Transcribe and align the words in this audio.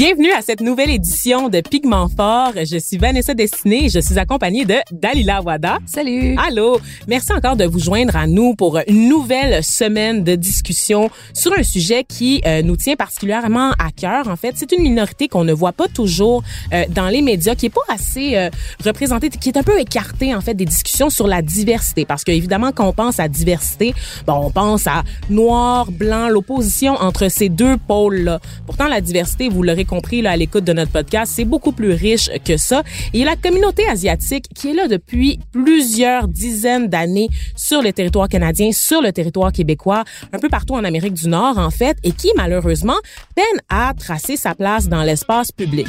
Bienvenue 0.00 0.32
à 0.32 0.40
cette 0.40 0.62
nouvelle 0.62 0.88
édition 0.88 1.50
de 1.50 1.60
Pigment 1.60 2.08
Fort. 2.08 2.52
Je 2.54 2.78
suis 2.78 2.96
Vanessa 2.96 3.34
Destinée 3.34 3.84
et 3.84 3.88
je 3.90 4.00
suis 4.00 4.18
accompagnée 4.18 4.64
de 4.64 4.76
Dalila 4.90 5.42
Wada. 5.42 5.76
Salut. 5.84 6.36
Allô. 6.38 6.80
Merci 7.06 7.34
encore 7.34 7.54
de 7.54 7.66
vous 7.66 7.80
joindre 7.80 8.16
à 8.16 8.26
nous 8.26 8.54
pour 8.54 8.78
une 8.88 9.10
nouvelle 9.10 9.62
semaine 9.62 10.24
de 10.24 10.36
discussion 10.36 11.10
sur 11.34 11.52
un 11.52 11.62
sujet 11.62 12.04
qui 12.04 12.40
euh, 12.46 12.62
nous 12.62 12.78
tient 12.78 12.96
particulièrement 12.96 13.72
à 13.72 13.90
cœur. 13.94 14.28
En 14.28 14.36
fait, 14.36 14.52
c'est 14.54 14.72
une 14.72 14.84
minorité 14.84 15.28
qu'on 15.28 15.44
ne 15.44 15.52
voit 15.52 15.72
pas 15.72 15.86
toujours 15.86 16.42
euh, 16.72 16.84
dans 16.88 17.08
les 17.08 17.20
médias, 17.20 17.54
qui 17.54 17.66
est 17.66 17.68
pas 17.68 17.82
assez 17.90 18.38
euh, 18.38 18.48
représentée, 18.82 19.28
qui 19.28 19.50
est 19.50 19.58
un 19.58 19.62
peu 19.62 19.78
écartée 19.78 20.34
en 20.34 20.40
fait 20.40 20.54
des 20.54 20.64
discussions 20.64 21.10
sur 21.10 21.26
la 21.26 21.42
diversité. 21.42 22.06
Parce 22.06 22.24
que 22.24 22.32
évidemment, 22.32 22.72
quand 22.72 22.88
on 22.88 22.94
pense 22.94 23.20
à 23.20 23.28
diversité, 23.28 23.92
bon, 24.26 24.46
on 24.46 24.50
pense 24.50 24.86
à 24.86 25.02
noir, 25.28 25.92
blanc, 25.92 26.30
l'opposition 26.30 26.94
entre 26.94 27.30
ces 27.30 27.50
deux 27.50 27.76
pôles-là. 27.76 28.40
Pourtant, 28.64 28.88
la 28.88 29.02
diversité, 29.02 29.50
vous 29.50 29.62
l'aurez 29.62 29.84
compris 29.90 30.22
là, 30.22 30.30
à 30.30 30.36
l'écoute 30.36 30.64
de 30.64 30.72
notre 30.72 30.92
podcast, 30.92 31.32
c'est 31.34 31.44
beaucoup 31.44 31.72
plus 31.72 31.92
riche 31.92 32.30
que 32.44 32.56
ça. 32.56 32.84
Et 33.12 33.24
la 33.24 33.34
communauté 33.34 33.86
asiatique 33.88 34.46
qui 34.54 34.70
est 34.70 34.74
là 34.74 34.86
depuis 34.86 35.40
plusieurs 35.52 36.28
dizaines 36.28 36.86
d'années 36.88 37.28
sur 37.56 37.82
le 37.82 37.92
territoire 37.92 38.28
canadien, 38.28 38.70
sur 38.72 39.02
le 39.02 39.12
territoire 39.12 39.50
québécois, 39.50 40.04
un 40.32 40.38
peu 40.38 40.48
partout 40.48 40.74
en 40.74 40.84
Amérique 40.84 41.14
du 41.14 41.28
Nord 41.28 41.58
en 41.58 41.70
fait, 41.70 41.96
et 42.04 42.12
qui 42.12 42.30
malheureusement 42.36 42.98
peine 43.34 43.44
à 43.68 43.92
tracer 43.98 44.36
sa 44.36 44.54
place 44.54 44.88
dans 44.88 45.02
l'espace 45.02 45.50
public. 45.50 45.88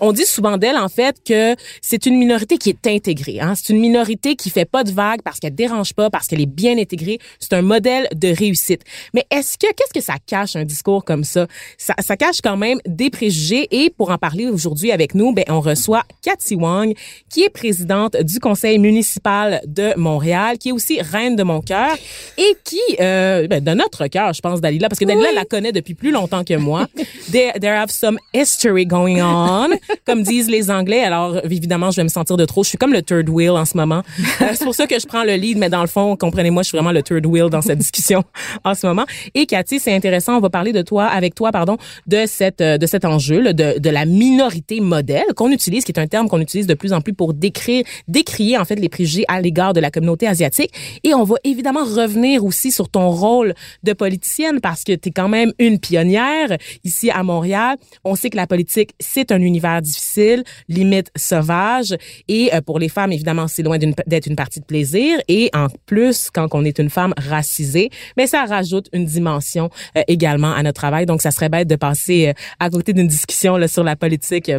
On 0.00 0.12
dit 0.12 0.24
souvent 0.26 0.56
d'elle, 0.58 0.76
en 0.76 0.88
fait, 0.88 1.16
que 1.26 1.56
c'est 1.82 2.06
une 2.06 2.16
minorité 2.16 2.56
qui 2.58 2.70
est 2.70 2.86
intégrée. 2.86 3.40
Hein? 3.40 3.54
C'est 3.56 3.72
une 3.72 3.80
minorité 3.80 4.36
qui 4.36 4.50
fait 4.50 4.64
pas 4.64 4.84
de 4.84 4.92
vagues 4.92 5.22
parce 5.22 5.40
qu'elle 5.40 5.54
dérange 5.54 5.92
pas, 5.94 6.08
parce 6.10 6.26
qu'elle 6.26 6.40
est 6.40 6.46
bien 6.46 6.78
intégrée. 6.78 7.18
C'est 7.40 7.52
un 7.52 7.62
modèle 7.62 8.08
de 8.14 8.28
réussite. 8.28 8.82
Mais 9.14 9.24
est-ce 9.30 9.58
que, 9.58 9.66
qu'est-ce 9.66 9.92
que 9.92 10.00
ça 10.04 10.14
cache, 10.24 10.56
un 10.56 10.64
discours 10.64 11.04
comme 11.04 11.24
ça? 11.24 11.46
Ça, 11.76 11.94
ça 11.98 12.16
cache 12.16 12.40
quand 12.42 12.56
même 12.56 12.78
des 12.86 13.10
préjugés. 13.10 13.66
Et 13.70 13.90
pour 13.90 14.10
en 14.10 14.18
parler 14.18 14.46
aujourd'hui 14.46 14.92
avec 14.92 15.14
nous, 15.14 15.32
ben, 15.32 15.44
on 15.48 15.60
reçoit 15.60 16.02
Cathy 16.22 16.54
Wang, 16.54 16.94
qui 17.30 17.42
est 17.42 17.50
présidente 17.50 18.16
du 18.16 18.38
conseil 18.40 18.78
municipal 18.78 19.60
de 19.66 19.94
Montréal, 19.96 20.58
qui 20.58 20.68
est 20.68 20.72
aussi 20.72 21.00
reine 21.00 21.34
de 21.36 21.42
mon 21.42 21.60
cœur 21.60 21.96
et 22.36 22.56
qui, 22.64 22.80
euh, 23.00 23.46
ben, 23.48 23.62
de 23.62 23.72
notre 23.72 24.06
cœur, 24.06 24.32
je 24.32 24.40
pense, 24.40 24.60
Dalila, 24.60 24.88
parce 24.88 24.98
que 25.00 25.04
Dalila 25.04 25.28
Oui. 25.30 25.34
la 25.34 25.44
connaît 25.44 25.72
depuis 25.72 25.94
plus 25.94 26.10
longtemps 26.12 26.44
que 26.44 26.54
moi. 26.54 26.86
there, 27.32 27.52
there 27.60 27.76
have 27.76 27.90
some 27.90 28.18
history 28.32 28.86
going 28.86 29.20
on 29.20 29.70
comme 30.04 30.22
disent 30.22 30.48
les 30.50 30.70
Anglais. 30.70 31.02
Alors, 31.02 31.40
évidemment, 31.44 31.90
je 31.90 31.96
vais 31.96 32.04
me 32.04 32.08
sentir 32.08 32.36
de 32.36 32.44
trop. 32.44 32.64
Je 32.64 32.70
suis 32.70 32.78
comme 32.78 32.92
le 32.92 33.02
third 33.02 33.28
wheel 33.28 33.50
en 33.50 33.64
ce 33.64 33.76
moment. 33.76 34.02
Euh, 34.40 34.46
c'est 34.54 34.64
pour 34.64 34.74
ça 34.74 34.86
que 34.86 34.98
je 34.98 35.06
prends 35.06 35.24
le 35.24 35.34
lead, 35.34 35.58
mais 35.58 35.68
dans 35.68 35.80
le 35.80 35.88
fond, 35.88 36.16
comprenez-moi, 36.16 36.62
je 36.62 36.68
suis 36.68 36.76
vraiment 36.76 36.92
le 36.92 37.02
third 37.02 37.24
wheel 37.26 37.50
dans 37.50 37.62
cette 37.62 37.78
discussion 37.78 38.22
en 38.64 38.74
ce 38.74 38.86
moment. 38.86 39.04
Et 39.34 39.46
Cathy, 39.46 39.80
c'est 39.80 39.94
intéressant. 39.94 40.36
On 40.36 40.40
va 40.40 40.50
parler 40.50 40.72
de 40.72 40.82
toi, 40.82 41.06
avec 41.06 41.34
toi, 41.34 41.52
pardon, 41.52 41.76
de 42.06 42.24
cette, 42.26 42.60
euh, 42.60 42.78
de 42.78 42.86
cet 42.86 43.04
enjeu, 43.04 43.52
de, 43.52 43.78
de 43.78 43.90
la 43.90 44.04
minorité 44.04 44.80
modèle 44.80 45.24
qu'on 45.36 45.50
utilise, 45.50 45.84
qui 45.84 45.92
est 45.92 46.00
un 46.00 46.06
terme 46.06 46.28
qu'on 46.28 46.40
utilise 46.40 46.66
de 46.66 46.74
plus 46.74 46.92
en 46.92 47.00
plus 47.00 47.12
pour 47.12 47.34
décrire, 47.34 47.84
décrier, 48.06 48.58
en 48.58 48.64
fait, 48.64 48.76
les 48.76 48.88
préjugés 48.88 49.24
à 49.28 49.40
l'égard 49.40 49.72
de 49.72 49.80
la 49.80 49.90
communauté 49.90 50.26
asiatique. 50.26 50.72
Et 51.04 51.14
on 51.14 51.24
va 51.24 51.36
évidemment 51.44 51.84
revenir 51.84 52.44
aussi 52.44 52.70
sur 52.72 52.88
ton 52.88 53.10
rôle 53.10 53.54
de 53.82 53.92
politicienne 53.92 54.60
parce 54.60 54.84
que 54.84 54.92
tu 54.92 55.08
es 55.08 55.12
quand 55.12 55.28
même 55.28 55.52
une 55.58 55.78
pionnière 55.78 56.56
ici 56.84 57.10
à 57.10 57.22
Montréal. 57.22 57.76
On 58.04 58.14
sait 58.14 58.30
que 58.30 58.36
la 58.36 58.46
politique, 58.46 58.90
c'est 59.00 59.32
un 59.32 59.40
univers 59.40 59.77
difficile, 59.80 60.44
limite 60.68 61.10
sauvage. 61.16 61.96
Et 62.28 62.54
euh, 62.54 62.60
pour 62.60 62.78
les 62.78 62.88
femmes, 62.88 63.12
évidemment, 63.12 63.48
c'est 63.48 63.62
loin 63.62 63.78
d'être 63.78 64.26
une 64.26 64.36
partie 64.36 64.60
de 64.60 64.64
plaisir. 64.64 65.18
Et 65.28 65.50
en 65.54 65.68
plus, 65.86 66.30
quand 66.32 66.48
on 66.52 66.64
est 66.64 66.78
une 66.78 66.90
femme 66.90 67.14
racisée, 67.16 67.90
mais 68.16 68.26
ça 68.26 68.44
rajoute 68.44 68.88
une 68.92 69.04
dimension 69.04 69.70
euh, 69.96 70.02
également 70.08 70.52
à 70.52 70.62
notre 70.62 70.80
travail. 70.80 71.06
Donc, 71.06 71.22
ça 71.22 71.30
serait 71.30 71.48
bête 71.48 71.68
de 71.68 71.76
passer 71.76 72.28
euh, 72.28 72.32
à 72.60 72.70
côté 72.70 72.92
d'une 72.92 73.08
discussion 73.08 73.56
sur 73.66 73.84
la 73.84 73.96
politique. 73.96 74.50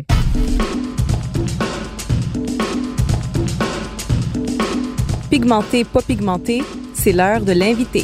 Pigmenté, 5.29 5.83
pas 5.83 6.01
pigmenté, 6.01 6.63
c'est 6.93 7.11
l'heure 7.11 7.41
de 7.41 7.51
l'invité. 7.51 8.03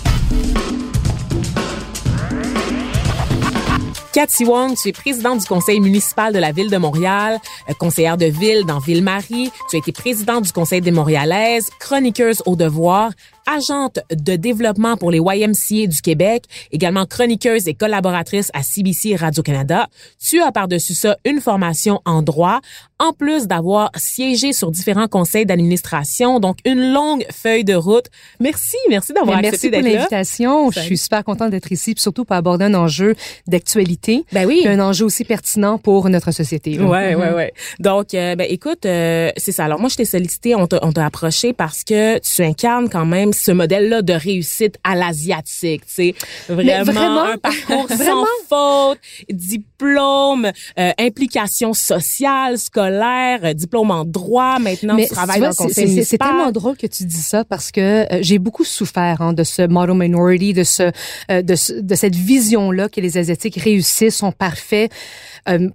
Cathy 4.16 4.46
Wong, 4.46 4.78
tu 4.78 4.88
es 4.88 4.92
présidente 4.94 5.42
du 5.42 5.46
conseil 5.46 5.82
municipal 5.82 6.32
de 6.32 6.40
la 6.40 6.54
ville 6.54 6.70
de 6.70 6.78
Montréal, 6.78 7.38
euh, 7.70 7.74
conseillère 7.74 8.16
de 8.16 8.28
ville 8.28 8.64
dans 8.66 8.80
Ville-Marie. 8.80 9.52
Tu 9.70 9.76
as 9.76 9.80
été 9.80 9.92
présidente 9.92 10.46
du 10.46 10.54
conseil 10.54 10.80
des 10.80 10.92
Montréalaises, 10.92 11.70
chroniqueuse 11.82 12.42
au 12.46 12.56
devoir, 12.56 13.12
agente 13.46 14.00
de 14.12 14.36
développement 14.36 14.98
pour 14.98 15.12
les 15.12 15.20
YMCA 15.20 15.88
du 15.88 16.02
Québec, 16.02 16.44
également 16.72 17.06
chroniqueuse 17.06 17.68
et 17.68 17.74
collaboratrice 17.74 18.50
à 18.54 18.64
CBC 18.64 19.16
Radio-Canada. 19.16 19.88
Tu 20.20 20.42
as 20.42 20.52
par-dessus 20.52 20.94
ça 20.94 21.18
une 21.26 21.42
formation 21.42 22.02
en 22.06 22.22
droit, 22.22 22.60
en 23.00 23.12
plus 23.14 23.48
d'avoir 23.48 23.92
siégé 23.96 24.54
sur 24.54 24.72
différents 24.72 25.08
conseils 25.08 25.46
d'administration, 25.46 26.40
donc 26.40 26.58
une 26.66 26.94
longue 26.94 27.26
feuille 27.32 27.64
de 27.64 27.76
route. 27.76 28.06
Merci, 28.40 28.78
merci 28.90 29.14
d'avoir 29.14 29.42
Mais 29.42 29.48
accepté 29.50 29.70
Merci 29.70 29.70
pour 29.70 29.84
d'être 29.84 29.94
là. 29.94 30.00
l'invitation. 30.00 30.72
Je 30.72 30.80
suis 30.80 30.98
super 30.98 31.24
contente 31.24 31.52
d'être 31.52 31.72
ici, 31.72 31.94
puis 31.94 32.02
surtout 32.02 32.26
pour 32.26 32.36
aborder 32.36 32.66
un 32.66 32.74
enjeu 32.74 33.16
d'actualité, 33.48 34.26
Ben 34.32 34.46
oui. 34.46 34.64
un 34.68 34.80
enjeu 34.80 35.06
aussi 35.06 35.24
pertinent 35.24 35.78
pour 35.78 36.10
notre 36.10 36.32
société. 36.32 36.76
là. 36.78 36.86
Ouais, 36.86 37.16
ouais, 37.16 37.32
ouais. 37.34 37.54
Donc, 37.80 38.14
euh, 38.14 38.36
ben 38.36 38.48
écoute, 38.50 38.86
euh, 38.86 39.30
c'est 39.38 39.52
ça. 39.52 39.66
Alors 39.66 39.80
moi, 39.80 39.90
je 39.90 39.96
t'ai 39.98 40.06
sollicité, 40.06 40.56
on 40.56 40.68
t'a 40.68 41.06
approché 41.06 41.54
parce 41.54 41.84
que 41.84 42.20
tu 42.20 42.42
incarnes 42.44 42.90
quand 42.90 43.06
même 43.06 43.34
ce 43.36 43.52
modèle-là 43.52 44.02
de 44.02 44.14
réussite 44.14 44.78
à 44.84 44.96
l'asiatique, 44.96 45.86
tu 45.86 45.94
sais. 45.94 46.16
Vraiment, 46.50 46.84
vraiment, 46.92 47.24
un 47.24 47.38
parcours 47.38 47.88
sans 47.90 47.96
vraiment? 47.96 48.26
faute, 48.50 49.00
diplôme, 49.30 50.52
euh, 50.80 50.92
implication 51.00 51.74
sociale, 51.74 52.58
scolaire, 52.58 53.40
euh, 53.44 53.54
diplôme 53.54 53.92
en 53.92 54.06
droit. 54.06 54.60
Maintenant, 54.60 54.96
Mais 54.96 55.08
tu 55.08 55.14
travailles 55.14 55.42
dans 55.42 55.50
le 55.50 55.54
conseil 55.54 56.04
c'est- 56.04 56.18
tellement 56.18 56.52
drôle 56.52 56.78
que 56.78 56.88
tu 56.88 57.04
dis 57.06 57.16
ça 57.22 57.44
parce 57.46 57.72
que 57.72 57.82
euh, 58.14 58.20
j'ai 58.22 58.40
beaucoup 58.40 58.64
souffert 58.64 59.22
hein, 59.22 59.34
de 59.34 59.44
ce 59.44 59.68
model 59.68 59.96
minority, 59.96 60.54
de 60.54 60.64
ce, 60.64 60.92
de, 61.30 61.56
ce- 61.56 61.74
de 61.74 61.96
cette 61.96 62.16
vision-là 62.16 62.90
que 62.90 63.02
les 63.02 63.18
asiatiques 63.18 63.58
réussissent, 63.58 64.16
sont 64.18 64.32
parfaits. 64.32 64.92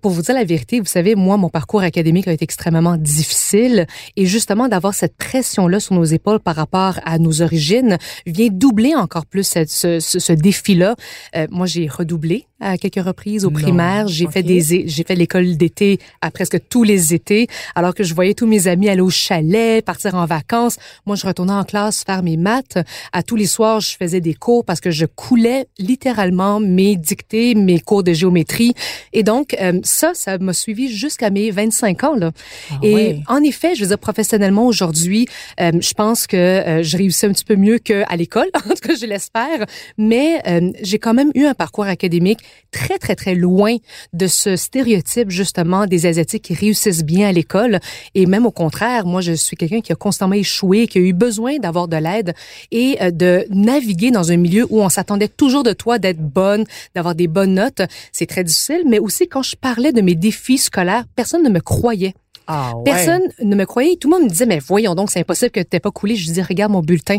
Pour 0.03 0.11
vous 0.11 0.23
dire 0.23 0.35
la 0.35 0.43
vérité, 0.45 0.81
vous 0.81 0.87
savez, 0.87 1.15
moi, 1.15 1.37
mon 1.37 1.49
parcours 1.49 1.83
académique 1.83 2.27
a 2.27 2.33
été 2.33 2.43
extrêmement 2.43 2.97
difficile 2.97 3.87
et 4.17 4.27
justement 4.27 4.67
d'avoir 4.67 4.95
cette 4.95 5.17
pression-là 5.17 5.79
sur 5.79 5.95
nos 5.95 6.03
épaules 6.05 6.41
par 6.41 6.57
rapport 6.57 6.99
à 7.05 7.19
nos 7.19 7.41
d'origine 7.55 7.99
vient 8.26 8.49
doubler 8.50 8.94
encore 8.94 9.26
plus 9.26 9.44
ce, 9.47 9.99
ce, 10.00 10.19
ce 10.19 10.32
défi-là. 10.32 10.94
Euh, 11.37 11.47
moi, 11.50 11.67
j'ai 11.67 11.88
redoublé 11.88 12.47
à 12.62 12.76
quelques 12.76 13.02
reprises 13.05 13.44
au 13.47 13.50
primaire. 13.50 14.06
J'ai 14.06 14.26
Ok. 14.26 14.32
fait 14.32 14.43
des, 14.43 14.87
j'ai 14.87 15.02
fait 15.05 15.14
l'école 15.14 15.56
d'été 15.56 15.99
à 16.20 16.31
presque 16.31 16.58
tous 16.69 16.82
les 16.85 17.14
étés, 17.14 17.47
alors 17.75 17.94
que 17.94 18.02
je 18.05 18.14
voyais 18.14 18.35
tous 18.35 18.47
mes 18.47 18.69
amis 18.69 18.91
aller 18.91 19.00
au 19.00 19.08
chalet, 19.08 19.82
partir 19.85 20.14
en 20.14 20.26
vacances. 20.26 20.76
Moi, 21.06 21.17
je 21.17 21.26
retournais 21.26 21.55
en 21.55 21.64
classe 21.64 22.05
faire 22.05 22.23
mes 22.23 22.37
maths. 22.37 22.79
À 23.12 23.23
tous 23.23 23.37
les 23.37 23.47
soirs, 23.47 23.81
je 23.81 23.97
faisais 23.97 24.20
des 24.20 24.35
cours 24.35 24.64
parce 24.67 24.81
que 24.81 24.91
je 24.91 25.06
coulais 25.06 25.67
littéralement 25.79 26.61
mes 26.61 26.97
dictées, 26.97 27.55
mes 27.55 27.81
cours 27.81 28.02
de 28.02 28.12
géométrie. 28.12 28.75
Et 29.14 29.23
donc, 29.23 29.56
euh, 29.61 29.81
ça, 29.82 30.12
ça 30.14 30.37
m'a 30.38 30.52
suivi 30.52 30.88
jusqu'à 30.94 31.31
mes 31.31 31.50
25 31.50 32.05
ans. 32.05 32.14
Là. 32.14 32.31
Ah 32.70 32.75
Et 32.82 32.94
ouais. 32.94 33.20
en 33.26 33.43
effet, 33.43 33.75
je 33.75 33.81
veux 33.81 33.88
dire, 33.88 33.99
professionnellement 33.99 34.67
aujourd'hui, 34.67 35.26
euh, 35.61 35.73
je 35.81 35.94
pense 35.94 36.26
que 36.26 36.37
euh, 36.37 36.82
je 36.82 36.97
réussis 36.99 37.25
un 37.25 37.32
petit 37.32 37.40
peu 37.45 37.57
mieux 37.57 37.79
qu'à 37.79 38.17
l'école, 38.17 38.49
en 38.55 38.71
tout 38.71 38.89
cas, 38.89 38.95
je 38.95 39.07
l'espère. 39.07 39.67
Mais 39.99 40.41
euh, 40.47 40.71
j'ai 40.83 40.99
quand 40.99 41.15
même 41.15 41.31
eu 41.35 41.45
un 41.45 41.55
parcours 41.55 41.85
académique 41.85 42.41
très, 42.71 42.99
très, 42.99 43.17
très 43.17 43.35
loin 43.35 43.77
de 44.13 44.27
ce 44.27 44.57
stéréotype, 44.57 45.31
justement, 45.31 45.87
des 45.87 46.07
Asiatiques 46.07 46.45
qui 46.45 46.55
réussissent 46.55 47.05
bien 47.05 47.29
à 47.29 47.33
l'école. 47.33 47.81
Et 48.15 48.27
même 48.27 48.47
au 48.47 48.51
contraire, 48.51 49.07
moi, 49.07 49.21
je 49.21 49.33
suis 49.33 49.57
quelqu'un 49.57 49.81
qui 49.81 49.93
a 49.93 49.97
constamment 49.97 50.35
échoué, 50.35 50.87
qui 50.87 50.99
a 50.99 51.01
eu 51.01 51.13
besoin 51.13 51.59
d'avoir 51.59 51.89
de 51.89 51.97
l'aide 51.97 52.35
et 52.71 52.97
euh, 53.01 53.11
de 53.11 53.47
naviguer 53.51 54.11
dans 54.11 54.33
un 54.33 54.37
milieu 54.37 54.67
où 54.71 54.81
on 54.81 54.89
s'attendait 54.89 55.29
toujours 55.29 55.63
de 55.63 55.73
toi 55.73 55.99
d'être 55.99 56.21
bonne, 56.21 56.65
d'avoir 56.95 57.15
des 57.15 57.29
bonnes 57.29 57.55
notes. 57.55 57.83
C'est 58.13 58.27
très 58.27 58.45
difficile, 58.45 58.83
mais 58.87 58.99
aussi 58.99 59.29
quand 59.29 59.43
je 59.43 59.57
parlais 59.57 59.93
de 59.93 60.01
mes 60.01 60.15
défis 60.15 60.59
scolaires, 60.59 61.05
personne 61.17 61.43
ne 61.43 61.51
me 61.51 61.61
croyait. 61.61 62.15
Ah 62.52 62.76
ouais. 62.76 62.82
Personne 62.85 63.23
ne 63.41 63.55
me 63.55 63.64
croyait. 63.64 63.94
Tout 63.94 64.11
le 64.11 64.17
monde 64.17 64.25
me 64.25 64.29
disait, 64.29 64.47
mais 64.47 64.58
voyons 64.58 64.97
donc, 64.97 65.11
c'est 65.12 65.20
impossible 65.20 65.52
que 65.52 65.61
tu 65.61 65.79
pas 65.79 65.93
coulé. 65.93 66.17
Je 66.17 66.25
disais, 66.25 66.43
regarde 66.43 66.73
mon 66.73 66.81
bulletin. 66.81 67.19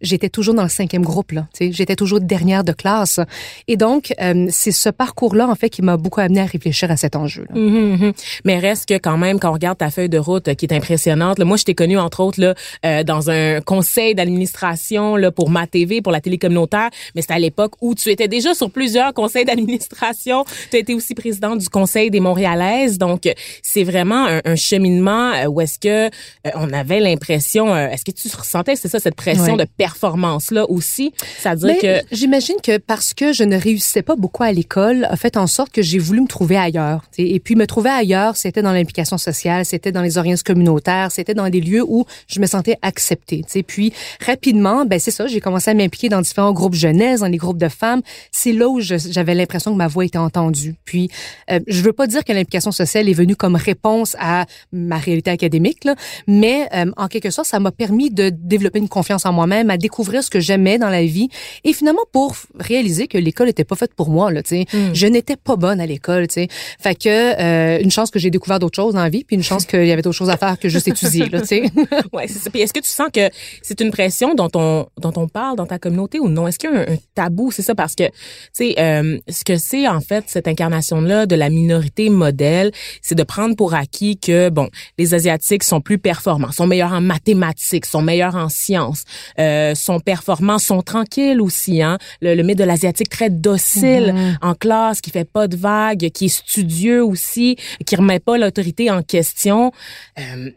J'étais 0.00 0.28
toujours 0.28 0.54
dans 0.54 0.62
le 0.62 0.68
cinquième 0.68 1.02
groupe, 1.02 1.32
là. 1.32 1.48
J'étais 1.60 1.96
toujours 1.96 2.20
dernière 2.20 2.62
de 2.62 2.70
classe. 2.70 3.18
Et 3.66 3.76
donc, 3.76 4.14
euh, 4.20 4.46
c'est 4.50 4.70
ce 4.70 4.88
parcours-là, 4.88 5.48
en 5.48 5.56
fait, 5.56 5.68
qui 5.68 5.82
m'a 5.82 5.96
beaucoup 5.96 6.20
amené 6.20 6.40
à 6.40 6.44
réfléchir 6.44 6.90
à 6.92 6.96
cet 6.96 7.16
enjeu-là. 7.16 7.58
Mhm, 7.58 7.96
mhm. 7.96 8.12
Mais 8.44 8.58
reste 8.58 8.88
que 8.88 8.94
quand 8.94 9.18
même, 9.18 9.40
quand 9.40 9.50
on 9.50 9.54
regarde 9.54 9.78
ta 9.78 9.90
feuille 9.90 10.08
de 10.08 10.18
route 10.18 10.46
euh, 10.46 10.54
qui 10.54 10.66
est 10.66 10.72
impressionnante, 10.72 11.40
là, 11.40 11.44
moi 11.44 11.56
je 11.56 11.64
t'ai 11.64 11.74
connue 11.74 11.98
entre 11.98 12.20
autres 12.20 12.40
là, 12.40 12.54
euh, 12.86 13.02
dans 13.02 13.30
un 13.30 13.60
conseil 13.60 14.14
d'administration 14.14 15.16
là, 15.16 15.32
pour 15.32 15.50
ma 15.50 15.66
TV, 15.66 16.02
pour 16.02 16.12
la 16.12 16.20
télé 16.20 16.38
communautaire, 16.38 16.90
mais 17.14 17.22
c'était 17.22 17.34
à 17.34 17.38
l'époque 17.38 17.72
où 17.80 17.96
tu 17.96 18.10
étais 18.10 18.28
déjà 18.28 18.54
sur 18.54 18.70
plusieurs 18.70 19.12
conseils 19.12 19.44
d'administration. 19.44 20.44
Tu 20.70 20.76
as 20.76 20.80
été 20.80 20.94
aussi 20.94 21.14
présidente 21.14 21.58
du 21.58 21.68
Conseil 21.68 22.10
des 22.10 22.20
Montréalaises, 22.20 22.98
donc 22.98 23.28
c'est 23.62 23.84
vraiment 23.84 24.26
un, 24.26 24.40
un 24.44 24.56
cheminement 24.68 25.32
euh, 25.32 25.46
où 25.46 25.60
est-ce 25.60 25.78
que 25.78 26.06
euh, 26.06 26.50
on 26.54 26.72
avait 26.72 27.00
l'impression, 27.00 27.74
euh, 27.74 27.88
est-ce 27.88 28.04
que 28.04 28.10
tu 28.10 28.28
ressentais, 28.36 28.76
c'est 28.76 28.88
ça, 28.88 29.00
cette 29.00 29.14
pression 29.14 29.56
de 29.56 29.64
performance 29.64 30.50
là 30.50 30.68
aussi, 30.68 31.12
c'est-à-dire 31.38 31.68
Mais 31.68 31.78
que 31.78 32.06
j'imagine 32.12 32.56
que 32.62 32.78
parce 32.78 33.14
que 33.14 33.32
je 33.32 33.44
ne 33.44 33.56
réussissais 33.56 34.02
pas 34.02 34.16
beaucoup 34.16 34.42
à 34.42 34.52
l'école, 34.52 35.06
a 35.10 35.16
fait 35.16 35.36
en 35.36 35.46
sorte 35.46 35.72
que 35.72 35.82
j'ai 35.82 35.98
voulu 35.98 36.20
me 36.20 36.26
trouver 36.26 36.56
ailleurs. 36.56 37.02
tu 37.12 37.22
sais. 37.22 37.30
Et 37.30 37.40
puis 37.40 37.54
me 37.54 37.66
trouver 37.66 37.90
ailleurs, 37.90 38.36
c'était 38.36 38.62
dans 38.62 38.72
l'implication 38.72 39.18
sociale, 39.18 39.64
c'était 39.64 39.92
dans 39.92 40.02
les 40.02 40.18
organismes 40.18 40.44
communautaires, 40.44 41.10
c'était 41.10 41.34
dans 41.34 41.48
des 41.48 41.60
lieux 41.60 41.84
où 41.86 42.04
je 42.26 42.40
me 42.40 42.46
sentais 42.46 42.76
acceptée. 42.82 43.42
tu 43.42 43.52
sais. 43.52 43.62
Puis 43.62 43.92
rapidement, 44.24 44.84
ben 44.84 44.98
c'est 44.98 45.10
ça, 45.10 45.26
j'ai 45.26 45.40
commencé 45.40 45.70
à 45.70 45.74
m'impliquer 45.74 46.08
dans 46.08 46.20
différents 46.20 46.52
groupes 46.52 46.74
jeunesse, 46.74 47.20
dans 47.20 47.26
les 47.26 47.36
groupes 47.36 47.58
de 47.58 47.68
femmes. 47.68 48.02
C'est 48.32 48.52
là 48.52 48.68
où 48.68 48.80
j'avais 48.80 49.34
l'impression 49.34 49.72
que 49.72 49.76
ma 49.76 49.88
voix 49.88 50.04
était 50.04 50.18
entendue. 50.18 50.74
Puis 50.84 51.10
euh, 51.50 51.60
je 51.66 51.82
veux 51.82 51.92
pas 51.92 52.06
dire 52.06 52.24
que 52.24 52.32
l'implication 52.32 52.72
sociale 52.72 53.08
est 53.08 53.14
venue 53.14 53.36
comme 53.36 53.56
réponse 53.56 54.16
à 54.18 54.46
ma 54.72 54.98
réalité 54.98 55.30
académique, 55.30 55.84
là, 55.84 55.94
mais 56.26 56.68
euh, 56.74 56.90
en 56.96 57.08
quelque 57.08 57.30
sorte, 57.30 57.48
ça 57.48 57.60
m'a 57.60 57.72
permis 57.72 58.10
de 58.10 58.30
développer 58.30 58.78
une 58.78 58.88
confiance 58.88 59.26
en 59.26 59.32
moi-même, 59.32 59.70
à 59.70 59.76
découvrir 59.76 60.22
ce 60.22 60.30
que 60.30 60.40
j'aimais 60.40 60.78
dans 60.78 60.90
la 60.90 61.04
vie, 61.04 61.28
et 61.64 61.72
finalement 61.72 62.02
pour 62.12 62.36
réaliser 62.58 63.08
que 63.08 63.18
l'école 63.18 63.48
était 63.48 63.64
pas 63.64 63.76
faite 63.76 63.94
pour 63.94 64.10
moi. 64.10 64.30
Là, 64.30 64.42
tu 64.42 64.50
sais. 64.50 64.66
Je 64.92 65.06
n'étais 65.06 65.36
pas 65.36 65.56
bonne 65.56 65.80
à 65.80 65.86
l'école. 65.86 66.28
tu 66.28 66.34
sais. 66.34 66.48
Fait 66.78 66.94
que 66.94 67.08
euh, 67.08 67.80
une 67.82 67.90
chance 67.90 68.10
que 68.10 68.18
j'ai 68.18 68.30
découvert 68.30 68.58
d'autres 68.58 68.76
choses 68.76 68.94
dans 68.94 69.02
la 69.02 69.08
vie, 69.08 69.24
puis 69.24 69.36
une 69.36 69.42
chance 69.42 69.64
qu'il 69.66 69.86
y 69.86 69.92
avait 69.92 70.02
d'autres 70.02 70.16
choses 70.16 70.30
à 70.30 70.36
faire 70.36 70.58
que 70.58 70.68
juste 70.68 70.88
étudier. 70.88 71.28
Là, 71.28 71.40
tu 71.40 71.46
sais. 71.46 71.62
Ouais, 72.12 72.26
c'est 72.26 72.38
ça. 72.38 72.50
Puis 72.50 72.60
est-ce 72.60 72.72
que 72.72 72.80
tu 72.80 72.88
sens 72.88 73.08
que 73.12 73.28
c'est 73.62 73.80
une 73.80 73.90
pression 73.90 74.34
dont 74.34 74.48
on 74.54 74.86
dont 74.98 75.12
on 75.16 75.28
parle 75.28 75.56
dans 75.56 75.66
ta 75.66 75.78
communauté 75.78 76.20
ou 76.20 76.28
non? 76.28 76.46
Est-ce 76.48 76.58
qu'il 76.58 76.70
y 76.70 76.72
a 76.74 76.80
un, 76.80 76.82
un 76.94 76.96
tabou? 77.14 77.50
C'est 77.50 77.62
ça 77.62 77.74
parce 77.74 77.94
que 77.94 78.04
tu 78.04 78.12
sais 78.52 78.74
euh, 78.78 79.18
ce 79.28 79.44
que 79.44 79.56
c'est 79.56 79.86
en 79.88 80.00
fait 80.00 80.24
cette 80.26 80.48
incarnation 80.48 81.00
là 81.00 81.26
de 81.26 81.34
la 81.34 81.50
minorité 81.50 82.08
modèle, 82.10 82.72
c'est 83.02 83.14
de 83.14 83.22
prendre 83.22 83.56
pour 83.56 83.74
acquis 83.74 84.18
que 84.18 84.37
bon, 84.50 84.68
les 84.98 85.14
asiatiques 85.14 85.64
sont 85.64 85.80
plus 85.80 85.98
performants, 85.98 86.52
sont 86.52 86.66
meilleurs 86.66 86.92
en 86.92 87.00
mathématiques, 87.00 87.86
sont 87.86 88.02
meilleurs 88.02 88.36
en 88.36 88.48
sciences, 88.48 89.04
euh, 89.38 89.74
sont 89.74 90.00
performants, 90.00 90.58
sont 90.58 90.82
tranquilles 90.82 91.40
aussi 91.40 91.82
hein. 91.82 91.98
Le, 92.22 92.34
le 92.34 92.42
mythe 92.42 92.58
de 92.58 92.64
l'asiatique 92.64 93.10
très 93.18 93.30
docile 93.30 94.14
en 94.42 94.54
classe, 94.54 95.00
qui 95.00 95.10
fait 95.10 95.30
pas 95.38 95.46
de 95.48 95.56
vagues, 95.56 96.10
qui 96.10 96.26
est 96.26 96.36
studieux 96.46 97.02
aussi, 97.04 97.56
qui 97.86 97.96
remet 97.96 98.20
pas 98.20 98.38
l'autorité 98.38 98.90
en 98.90 99.02
question. 99.02 99.72
Euh, 100.18 100.50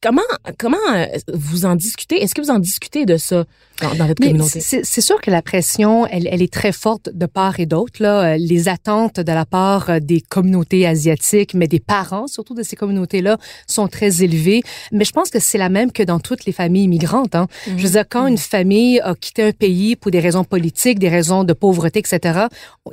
Comment 0.00 0.22
comment 0.58 0.78
euh, 0.94 1.06
vous 1.34 1.64
en 1.64 1.74
discutez? 1.74 2.22
Est-ce 2.22 2.32
que 2.32 2.40
vous 2.40 2.52
en 2.52 2.60
discutez 2.60 3.04
de 3.04 3.16
ça? 3.16 3.44
Dans, 3.82 3.94
dans 3.94 4.06
votre 4.06 4.20
Mais 4.20 4.28
communauté 4.28 4.60
c'est 4.60 5.00
sûr 5.00 5.20
que 5.20 5.30
la 5.30 5.42
pression, 5.42 6.06
elle, 6.06 6.28
elle 6.30 6.42
est 6.42 6.52
très 6.52 6.72
forte 6.72 7.10
de 7.12 7.26
part 7.26 7.60
et 7.60 7.66
d'autre. 7.66 8.02
Là, 8.02 8.28
Euh, 8.28 8.36
les 8.38 8.68
attentes 8.68 9.20
de 9.20 9.32
la 9.32 9.44
part 9.44 9.90
euh, 9.90 10.00
des 10.00 10.20
communautés 10.20 10.86
asiatiques, 10.86 11.54
mais 11.54 11.66
des 11.66 11.80
parents 11.80 12.26
surtout 12.26 12.54
de 12.54 12.62
ces 12.62 12.76
communautés-là, 12.76 13.38
sont 13.66 13.88
très 13.88 14.22
élevées. 14.22 14.62
Mais 14.92 15.04
je 15.04 15.12
pense 15.12 15.30
que 15.30 15.38
c'est 15.38 15.58
la 15.58 15.68
même 15.68 15.92
que 15.92 16.02
dans 16.02 16.20
toutes 16.20 16.44
les 16.44 16.52
familles 16.52 16.84
immigrantes. 16.84 17.34
Hein. 17.34 17.46
Je 17.66 17.82
veux 17.82 17.90
dire, 17.90 18.04
quand 18.08 18.26
une 18.26 18.38
famille 18.38 19.00
a 19.00 19.14
quitté 19.14 19.42
un 19.42 19.52
pays 19.52 19.96
pour 19.96 20.10
des 20.10 20.20
raisons 20.20 20.44
politiques, 20.44 20.98
des 20.98 21.08
raisons 21.08 21.44
de 21.44 21.52
pauvreté, 21.52 22.00
etc., 22.00 22.46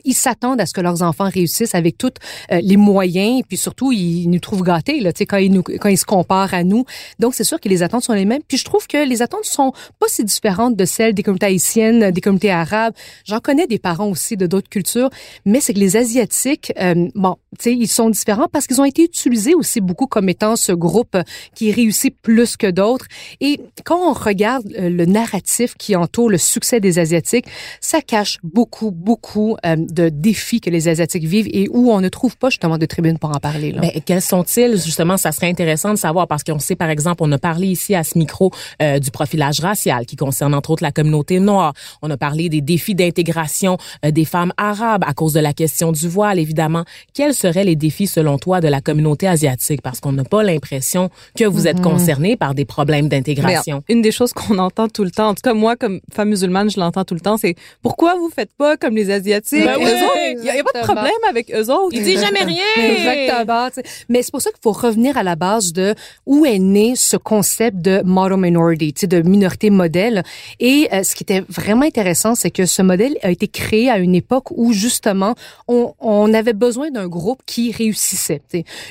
ils 0.03 0.13
s'attendent 0.13 0.61
à 0.61 0.65
ce 0.65 0.73
que 0.73 0.81
leurs 0.81 1.01
enfants 1.01 1.29
réussissent 1.29 1.75
avec 1.75 1.97
tous 1.97 2.13
euh, 2.51 2.59
les 2.61 2.77
moyens, 2.77 3.39
et 3.39 3.43
puis 3.43 3.57
surtout, 3.57 3.91
ils 3.91 4.27
nous 4.29 4.39
trouvent 4.39 4.63
gâtés 4.63 4.99
là, 4.99 5.11
tu 5.13 5.19
sais, 5.19 5.25
quand 5.25 5.37
ils 5.37 5.51
nous, 5.51 5.63
quand 5.63 5.89
ils 5.89 5.97
se 5.97 6.05
comparent 6.05 6.53
à 6.53 6.63
nous. 6.63 6.85
Donc, 7.19 7.33
c'est 7.35 7.43
sûr 7.43 7.59
que 7.59 7.69
les 7.69 7.83
attentes 7.83 8.03
sont 8.03 8.13
les 8.13 8.25
mêmes. 8.25 8.41
Puis 8.47 8.57
je 8.57 8.65
trouve 8.65 8.87
que 8.87 9.07
les 9.07 9.21
attentes 9.21 9.45
sont 9.45 9.71
pas 9.99 10.07
si 10.07 10.23
différentes 10.23 10.74
de 10.75 10.85
celles 10.85 11.13
des 11.13 11.23
communautés 11.23 11.47
haïtiennes, 11.47 12.11
des 12.11 12.21
communautés 12.21 12.51
arabes. 12.51 12.93
J'en 13.25 13.39
connais 13.39 13.67
des 13.67 13.79
parents 13.79 14.09
aussi 14.09 14.37
de 14.37 14.47
d'autres 14.47 14.69
cultures, 14.69 15.09
mais 15.45 15.59
c'est 15.59 15.73
que 15.73 15.79
les 15.79 15.97
asiatiques, 15.97 16.73
euh, 16.79 17.07
bon, 17.15 17.35
tu 17.57 17.63
sais, 17.63 17.73
ils 17.73 17.87
sont 17.87 18.09
différents 18.09 18.47
parce 18.51 18.67
qu'ils 18.67 18.81
ont 18.81 18.85
été 18.85 19.03
utilisés 19.03 19.53
aussi 19.53 19.81
beaucoup 19.81 20.07
comme 20.07 20.29
étant 20.29 20.55
ce 20.55 20.71
groupe 20.71 21.17
qui 21.53 21.71
réussit 21.71 22.15
plus 22.21 22.57
que 22.57 22.69
d'autres. 22.69 23.05
Et 23.41 23.59
quand 23.83 24.09
on 24.09 24.13
regarde 24.13 24.65
euh, 24.77 24.89
le 24.89 25.05
narratif 25.05 25.75
qui 25.75 25.95
entoure 25.95 26.29
le 26.29 26.37
succès 26.37 26.79
des 26.79 26.99
asiatiques, 26.99 27.45
ça 27.81 28.01
cache 28.01 28.39
beaucoup, 28.43 28.91
beaucoup 28.91 29.55
euh, 29.65 29.75
de 29.77 30.09
défis 30.09 30.61
que 30.61 30.69
les 30.69 30.87
asiatiques 30.87 31.25
vivent 31.25 31.49
et 31.51 31.67
où 31.69 31.91
on 31.91 32.01
ne 32.01 32.09
trouve 32.09 32.37
pas 32.37 32.49
justement 32.49 32.77
de 32.77 32.85
tribune 32.85 33.17
pour 33.17 33.29
en 33.29 33.39
parler. 33.39 33.71
Là. 33.71 33.81
Ben, 33.81 33.91
quels 34.05 34.21
sont-ils? 34.21 34.81
Justement 34.83 35.17
Ça 35.17 35.31
serait 35.31 35.49
intéressant 35.49 35.91
de 35.91 35.97
savoir 35.97 36.27
parce 36.27 36.43
qu'on 36.43 36.59
sait 36.59 36.75
par 36.75 36.89
exemple, 36.89 37.23
on 37.23 37.31
a 37.31 37.37
parlé 37.37 37.67
ici 37.67 37.95
à 37.95 38.03
ce 38.03 38.17
micro 38.17 38.51
du 38.79 39.11
profilage 39.11 39.59
racial 39.59 40.05
qui 40.05 40.15
concerne 40.15 40.53
entre 40.65 40.71
autres 40.71 40.83
la 40.83 40.91
communauté 40.91 41.39
noire. 41.39 41.73
On 42.01 42.09
a 42.09 42.17
parlé 42.17 42.49
des 42.49 42.61
défis 42.61 42.95
d'intégration 42.95 43.77
euh, 44.03 44.11
des 44.11 44.25
femmes 44.25 44.51
arabes 44.57 45.03
à 45.05 45.13
cause 45.13 45.33
de 45.33 45.39
la 45.39 45.53
question 45.53 45.91
du 45.91 46.07
voile 46.09 46.39
évidemment. 46.39 46.85
Quels 47.13 47.35
seraient 47.35 47.63
les 47.63 47.75
défis 47.75 48.07
selon 48.07 48.39
toi 48.39 48.61
de 48.61 48.67
la 48.67 48.81
communauté 48.81 49.27
asiatique? 49.27 49.81
Parce 49.83 49.99
qu'on 49.99 50.11
n'a 50.11 50.23
pas 50.23 50.41
l'impression 50.41 51.09
que 51.37 51.45
vous 51.45 51.67
êtes 51.67 51.81
concerné 51.81 52.35
par 52.35 52.55
des 52.55 52.65
problèmes 52.65 53.09
d'intégration. 53.09 53.83
Une 53.89 54.01
des 54.01 54.11
choses 54.11 54.33
qu'on 54.33 54.57
entend 54.57 54.87
tout 54.87 55.03
le 55.03 55.11
temps, 55.11 55.29
en 55.29 55.35
tout 55.35 55.41
cas 55.43 55.53
moi 55.53 55.75
comme 55.75 55.99
femme 56.11 56.29
musulmane, 56.29 56.71
je 56.71 56.79
l'entends 56.79 57.05
tout 57.05 57.13
le 57.13 57.19
temps, 57.19 57.37
c'est 57.37 57.55
pourquoi 57.83 58.15
vous 58.15 58.31
faites 58.33 58.53
pas 58.57 58.75
comme 58.77 58.95
les 58.95 59.11
asiatiques? 59.11 59.63
Ben 59.65 59.77
oui, 59.77 59.85
autres, 59.85 60.41
il 60.41 60.45
y, 60.45 60.49
a 60.49 60.63
pas 60.63 60.79
de 60.79 60.85
problème 60.85 61.11
avec 61.29 61.51
eux 61.53 61.69
autres. 61.71 61.91
Il 61.91 62.03
dit 62.03 62.17
jamais 62.17 62.43
rien. 62.43 62.63
Exactement. 62.77 63.69
Mais 64.09 64.23
c'est 64.23 64.31
pour 64.31 64.41
ça 64.41 64.49
qu'il 64.49 64.61
faut 64.63 64.71
revenir 64.71 65.17
à 65.17 65.23
la 65.23 65.35
base 65.35 65.73
de 65.73 65.93
où 66.25 66.45
est 66.45 66.59
né 66.59 66.93
ce 66.95 67.17
concept 67.17 67.77
de 67.77 68.01
model 68.03 68.37
minority, 68.37 69.07
de 69.07 69.21
minorité 69.21 69.69
modèle. 69.69 70.23
Et 70.59 70.87
euh, 70.93 71.03
ce 71.03 71.15
qui 71.15 71.23
était 71.23 71.43
vraiment 71.49 71.85
intéressant, 71.85 72.35
c'est 72.35 72.51
que 72.51 72.65
ce 72.65 72.81
modèle 72.81 73.17
a 73.23 73.31
été 73.31 73.47
créé 73.47 73.89
à 73.89 73.97
une 73.97 74.15
époque 74.15 74.51
où 74.51 74.73
justement 74.73 75.35
on, 75.67 75.93
on 75.99 76.33
avait 76.33 76.53
besoin 76.53 76.91
d'un 76.91 77.07
groupe 77.07 77.41
qui 77.45 77.71
réussissait, 77.71 78.41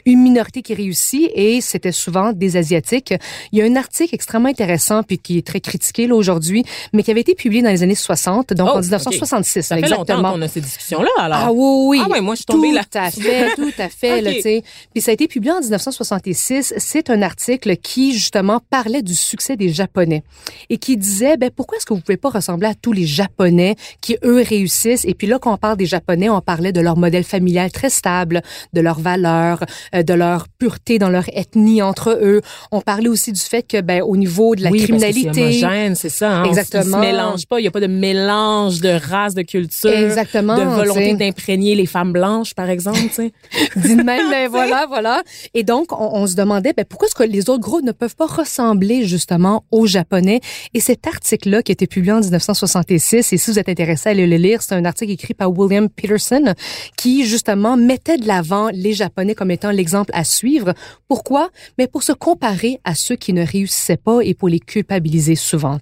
une 0.04 0.20
minorité 0.22 0.62
qui 0.62 0.74
réussit 0.74 1.30
et 1.34 1.60
c'était 1.60 1.92
souvent 1.92 2.32
des 2.32 2.56
asiatiques. 2.56 3.14
Il 3.52 3.58
y 3.58 3.62
a 3.62 3.64
un 3.64 3.76
article 3.76 4.14
extrêmement 4.14 4.48
intéressant 4.48 5.02
puis 5.02 5.18
qui 5.18 5.38
est 5.38 5.46
très 5.46 5.60
critiqué 5.60 6.06
là 6.06 6.14
aujourd'hui, 6.14 6.64
mais 6.92 7.02
qui 7.02 7.10
avait 7.10 7.20
été 7.20 7.34
publié 7.34 7.62
dans 7.62 7.70
les 7.70 7.82
années 7.82 7.94
60, 7.94 8.52
donc 8.54 8.68
Oh, 8.72 8.78
en 8.78 8.80
1966 8.80 9.62
Ça 9.62 9.74
fait 9.76 9.80
exactement. 9.82 10.16
longtemps 10.18 10.32
qu'on 10.34 10.42
a 10.42 10.48
ces 10.48 10.60
discussions-là, 10.60 11.10
alors. 11.18 11.38
Ah 11.42 11.52
oui, 11.52 11.98
oui. 11.98 12.00
Ah 12.04 12.08
ouais, 12.08 12.20
moi, 12.20 12.34
je 12.34 12.38
suis 12.38 12.44
tombée 12.46 12.68
tout 12.68 12.74
là. 12.74 12.82
à 12.94 13.10
fait, 13.10 13.54
tout 13.56 13.72
à 13.78 13.88
fait, 13.88 14.20
là, 14.22 14.30
Ok. 14.34 14.36
tu 14.36 14.42
sais. 14.42 14.62
Puis 14.92 15.02
ça 15.02 15.10
a 15.10 15.14
été 15.14 15.28
publié 15.28 15.52
en 15.52 15.60
1966. 15.60 16.74
C'est 16.78 17.10
un 17.10 17.22
article 17.22 17.76
qui, 17.76 18.12
justement, 18.14 18.60
parlait 18.70 19.02
du 19.02 19.14
succès 19.14 19.56
des 19.56 19.68
Japonais 19.68 20.22
et 20.70 20.78
qui 20.78 20.96
disait, 20.96 21.36
ben, 21.36 21.50
pourquoi 21.54 21.78
est-ce 21.78 21.86
que 21.86 21.94
vous 21.94 22.00
pouvez 22.00 22.16
pas 22.16 22.30
ressembler 22.30 22.68
à 22.68 22.74
tous 22.74 22.92
les 22.92 23.06
Japonais 23.06 23.76
qui, 24.00 24.16
eux, 24.24 24.42
réussissent? 24.46 25.04
Et 25.04 25.14
puis 25.14 25.26
là, 25.26 25.38
quand 25.38 25.52
on 25.52 25.56
parle 25.56 25.76
des 25.76 25.86
Japonais, 25.86 26.28
on 26.28 26.40
parlait 26.40 26.72
de 26.72 26.80
leur 26.80 26.96
modèle 26.96 27.24
familial 27.24 27.70
très 27.72 27.90
stable, 27.90 28.42
de 28.72 28.80
leurs 28.80 29.00
valeurs, 29.00 29.64
euh, 29.94 30.02
de 30.02 30.14
leur 30.14 30.48
pureté 30.48 30.98
dans 30.98 31.08
leur 31.08 31.24
ethnie 31.32 31.82
entre 31.82 32.18
eux. 32.22 32.40
On 32.72 32.80
parlait 32.80 33.08
aussi 33.08 33.32
du 33.32 33.40
fait 33.40 33.62
que, 33.62 33.80
ben, 33.80 34.02
au 34.02 34.16
niveau 34.16 34.54
de 34.54 34.62
la 34.62 34.70
oui, 34.70 34.82
criminalité. 34.82 35.30
c'est 35.32 35.64
homogène, 35.64 35.94
c'est 35.94 36.08
ça. 36.08 36.38
Hein? 36.38 36.44
Exactement. 36.44 37.02
Ils 37.02 37.06
se 37.06 37.12
mélangent 37.12 37.46
pas. 37.46 37.60
Il 37.60 37.64
y 37.64 37.68
a 37.68 37.70
pas 37.70 37.80
de 37.80 37.86
mélange 37.86 38.80
de 38.80 38.90
race, 38.90 39.34
de 39.34 39.42
culture. 39.42 39.90
Exactement, 39.90 40.56
De 40.56 40.62
volonté 40.62 41.14
d'imprégner 41.14 41.74
les 41.74 41.86
femmes 41.86 42.12
blanches, 42.12 42.54
par 42.54 42.70
exemple, 42.70 42.98
tu 43.00 43.10
sais. 43.10 43.32
de 43.76 44.02
même, 44.02 44.30
ben 44.30 44.48
voilà, 44.50 44.86
voilà. 44.86 45.22
Et 45.54 45.62
donc, 45.62 45.92
on, 45.92 46.10
on 46.14 46.26
se 46.26 46.34
demandait, 46.34 46.72
ben, 46.72 46.84
pourquoi 46.84 47.08
est-ce 47.08 47.14
que 47.14 47.22
les 47.22 47.48
autres 47.50 47.62
groupes 47.62 47.84
ne 47.84 47.92
peuvent 47.92 48.16
pas 48.16 48.26
ressembler 48.26 49.04
justement 49.04 49.64
aux 49.70 49.86
Japonais? 49.86 50.40
Et 50.74 50.80
cet 50.80 51.06
article-là, 51.44 51.62
qui 51.62 51.72
a 51.72 51.74
été 51.74 51.86
publié 51.86 52.12
en 52.12 52.20
1966, 52.20 53.32
et 53.32 53.36
si 53.36 53.50
vous 53.50 53.58
êtes 53.58 53.68
intéressé 53.68 54.08
à 54.08 54.12
aller 54.12 54.26
le 54.26 54.36
lire, 54.36 54.62
c'est 54.62 54.74
un 54.74 54.84
article 54.84 55.12
écrit 55.12 55.34
par 55.34 55.56
William 55.56 55.88
Peterson, 55.88 56.54
qui 56.96 57.26
justement 57.26 57.76
mettait 57.76 58.18
de 58.18 58.26
l'avant 58.26 58.68
les 58.72 58.92
Japonais 58.92 59.34
comme 59.34 59.50
étant 59.50 59.70
l'exemple 59.70 60.10
à 60.14 60.24
suivre. 60.24 60.74
Pourquoi? 61.08 61.50
Mais 61.78 61.86
pour 61.86 62.02
se 62.02 62.12
comparer 62.12 62.80
à 62.84 62.94
ceux 62.94 63.16
qui 63.16 63.32
ne 63.32 63.44
réussissaient 63.44 63.96
pas 63.96 64.20
et 64.22 64.34
pour 64.34 64.48
les 64.48 64.60
culpabiliser 64.60 65.34
souvent. 65.34 65.78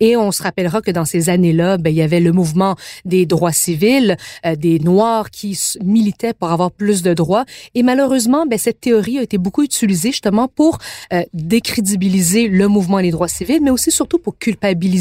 Et 0.00 0.16
on 0.16 0.32
se 0.32 0.42
rappellera 0.42 0.80
que 0.80 0.90
dans 0.90 1.04
ces 1.04 1.28
années-là, 1.28 1.76
ben, 1.78 1.90
il 1.90 1.96
y 1.96 2.02
avait 2.02 2.20
le 2.20 2.32
mouvement 2.32 2.76
des 3.04 3.26
droits 3.26 3.52
civils, 3.52 4.16
euh, 4.46 4.56
des 4.56 4.78
Noirs 4.78 5.30
qui 5.30 5.58
militaient 5.82 6.34
pour 6.34 6.50
avoir 6.50 6.70
plus 6.70 7.02
de 7.02 7.14
droits. 7.14 7.44
Et 7.74 7.82
malheureusement, 7.82 8.46
ben, 8.46 8.58
cette 8.58 8.80
théorie 8.80 9.18
a 9.18 9.22
été 9.22 9.38
beaucoup 9.38 9.62
utilisée 9.62 10.10
justement 10.10 10.48
pour 10.48 10.78
euh, 11.12 11.22
décrédibiliser 11.34 12.48
le 12.48 12.68
mouvement 12.68 13.00
des 13.00 13.10
droits 13.10 13.28
civils, 13.28 13.60
mais 13.62 13.70
aussi 13.70 13.90
surtout 13.90 14.18
pour 14.18 14.38
culpabiliser 14.38 14.93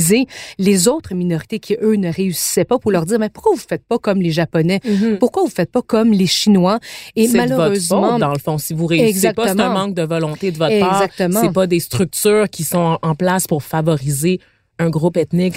les 0.58 0.88
autres 0.88 1.14
minorités 1.14 1.60
qui, 1.60 1.76
eux, 1.82 1.96
ne 1.96 2.12
réussissaient 2.12 2.66
pas, 2.66 2.80
pour 2.80 2.92
leur 2.92 3.06
dire, 3.06 3.20
mais 3.20 3.30
pourquoi 3.30 3.54
vous 3.54 3.62
faites 3.68 3.86
pas 3.86 3.98
comme 3.98 4.22
les 4.22 4.32
Japonais? 4.32 4.80
Pourquoi 5.20 5.44
vous 5.44 5.50
faites 5.50 5.72
pas 5.72 5.82
comme 5.82 6.12
les 6.12 6.28
Chinois? 6.28 6.80
Et. 7.16 7.28
C'est 7.28 7.34
de 7.34 7.38
votre 7.38 7.58
malheureusement, 7.58 8.12
faute, 8.12 8.20
dans 8.20 8.34
le 8.34 8.40
fond. 8.40 8.58
Si 8.58 8.74
vous 8.74 8.86
réussissez 8.86 9.34
pas, 9.34 9.48
c'est 9.48 9.60
un 9.60 9.74
manque 9.74 9.94
de 9.96 10.04
volonté 10.04 10.52
de 10.52 10.58
votre 10.58 10.80
part. 10.80 11.02
Exactement. 11.02 11.42
C'est 11.42 11.54
pas 11.54 11.68
des 11.68 11.80
structures 11.80 12.50
qui 12.50 12.64
sont 12.64 12.98
en 13.02 13.16
place 13.16 13.48
pour 13.48 13.64
favoriser 13.64 14.40
un 14.80 14.90
groupe 14.90 15.18
ethnique. 15.18 15.56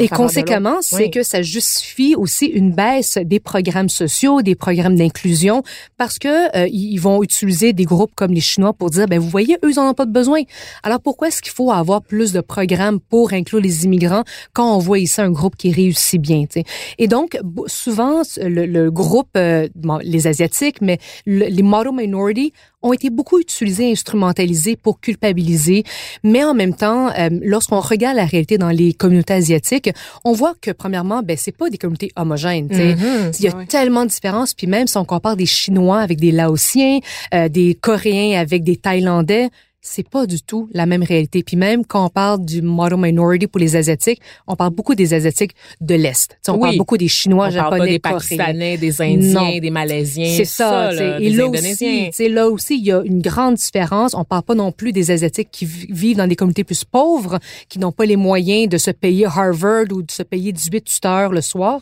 Et 0.00 0.08
conséquemment, 0.08 0.76
c'est 0.80 0.96
Oui. 0.96 1.10
que 1.10 1.22
ça 1.22 1.42
justifie 1.42 2.14
aussi 2.16 2.46
une 2.46 2.72
baisse 2.72 3.18
des 3.22 3.40
programmes 3.40 3.90
sociaux, 3.90 4.40
des 4.40 4.54
programmes 4.54 4.96
d'inclusion, 4.96 5.62
parce 5.98 6.18
que 6.18 6.56
euh, 6.56 6.66
ils 6.72 6.96
vont 6.98 7.22
utiliser 7.22 7.74
des 7.74 7.84
groupes 7.84 8.12
comme 8.14 8.32
les 8.32 8.40
Chinois 8.40 8.72
pour 8.72 8.88
dire, 8.88 9.06
ben 9.06 9.18
vous 9.18 9.28
voyez, 9.28 9.58
eux 9.62 9.70
ils 9.70 9.78
en 9.78 9.90
ont 9.90 9.94
pas 9.94 10.06
de 10.06 10.10
besoin. 10.10 10.40
Alors 10.82 10.98
pourquoi 11.00 11.28
est-ce 11.28 11.42
qu'il 11.42 11.52
faut 11.52 11.70
avoir 11.70 12.00
plus 12.00 12.32
de 12.32 12.40
programmes 12.40 13.00
pour 13.00 13.34
inclure 13.34 13.60
les 13.60 13.84
immigrants 13.84 14.24
quand 14.54 14.74
on 14.74 14.78
voit 14.78 14.98
ici 14.98 15.20
un 15.20 15.30
groupe 15.30 15.56
qui 15.56 15.70
réussit 15.72 16.20
bien, 16.20 16.42
tu 16.46 16.60
sais? 16.60 16.64
Et 16.98 17.06
donc 17.06 17.38
souvent 17.66 18.22
le, 18.38 18.64
le 18.64 18.90
groupe, 18.90 19.28
euh, 19.36 19.68
bon, 19.74 19.98
les 20.02 20.26
asiatiques, 20.26 20.80
mais 20.80 20.98
le- 21.26 21.48
les 21.48 21.62
model 21.62 21.92
minority 21.92 22.54
ont 22.82 22.92
été 22.92 23.10
beaucoup 23.10 23.38
utilisés, 23.38 23.90
instrumentalisés 23.90 24.76
pour 24.76 25.00
culpabiliser. 25.00 25.84
Mais 26.22 26.44
en 26.44 26.54
même 26.54 26.74
temps, 26.74 27.10
euh, 27.10 27.28
lorsqu'on 27.42 27.80
regarde 27.80 28.16
la 28.16 28.24
réalité 28.24 28.58
dans 28.58 28.70
les 28.70 28.92
communautés 28.92 29.34
asiatiques, 29.34 29.90
on 30.24 30.32
voit 30.32 30.54
que 30.60 30.70
premièrement, 30.70 31.22
ben 31.22 31.36
c'est 31.38 31.56
pas 31.56 31.70
des 31.70 31.78
communautés 31.78 32.12
homogènes. 32.16 32.68
tu 32.68 32.76
sais. 32.76 32.94
Mhm. 32.94 33.32
Il 33.38 33.44
y 33.44 33.48
a 33.48 33.52
tellement 33.66 34.04
de 34.04 34.10
différences. 34.10 34.54
Puis 34.54 34.66
même 34.66 34.86
si 34.86 34.96
on 34.96 35.04
compare 35.04 35.36
des 35.36 35.46
Chinois 35.46 36.00
avec 36.00 36.18
des 36.20 36.32
Laotiens, 36.32 36.98
euh, 37.34 37.48
des 37.48 37.74
Coréens 37.74 38.40
avec 38.40 38.64
des 38.64 38.76
Thaïlandais, 38.76 39.50
c'est 39.84 40.08
pas 40.08 40.26
du 40.26 40.40
tout 40.40 40.68
la 40.72 40.86
même 40.86 41.02
réalité. 41.02 41.42
Puis 41.42 41.56
même 41.56 41.84
quand 41.84 42.06
on 42.06 42.08
parle 42.08 42.44
du 42.44 42.62
model 42.62 42.98
minority 42.98 43.48
pour 43.48 43.58
les 43.58 43.74
Asiatiques, 43.74 44.20
on 44.46 44.54
parle 44.54 44.70
beaucoup 44.72 44.94
des 44.94 45.12
Asiatiques 45.12 45.52
de 45.80 45.96
l'Est. 45.96 46.28
Tu 46.30 46.36
sais, 46.42 46.50
on 46.52 46.54
Oui. 46.54 46.60
parle 46.60 46.76
beaucoup 46.78 46.96
des 46.96 47.08
Chinois, 47.08 47.48
On 47.50 47.52
parle 47.52 47.72
Japonais, 47.72 47.98
pas 47.98 48.10
des 48.10 48.14
Coréens. 48.14 48.36
Pakistanais, 48.38 48.76
des 48.78 49.02
Indiens, 49.02 49.40
Non. 49.40 49.58
des 49.58 49.70
Malaisiens. 49.70 50.32
C'est 50.36 50.44
ça. 50.44 50.90
sais. 50.92 50.96
là, 50.96 51.20
et 51.20 51.30
des 51.30 51.36
là 51.36 51.44
Indonésiens. 51.46 52.08
aussi, 52.10 52.28
là 52.28 52.48
il 52.70 52.84
y 52.86 52.92
a 52.92 53.02
une 53.04 53.20
grande 53.20 53.56
différence. 53.56 54.14
On 54.14 54.24
parle 54.24 54.44
pas 54.44 54.54
non 54.54 54.70
plus 54.70 54.92
des 54.92 55.10
Asiatiques 55.10 55.48
qui 55.50 55.66
vi- 55.66 55.86
vivent 55.90 56.16
dans 56.16 56.28
des 56.28 56.36
communautés 56.36 56.62
plus 56.64 56.84
pauvres, 56.84 57.40
qui 57.68 57.80
n'ont 57.80 57.90
pas 57.92 58.04
les 58.06 58.16
moyens 58.16 58.68
de 58.68 58.78
se 58.78 58.92
payer 58.92 59.26
Harvard 59.26 59.86
ou 59.90 60.02
de 60.02 60.10
se 60.12 60.22
payer 60.22 60.52
18 60.52 60.84
tuteurs 60.84 61.32
le 61.32 61.40
soir. 61.40 61.80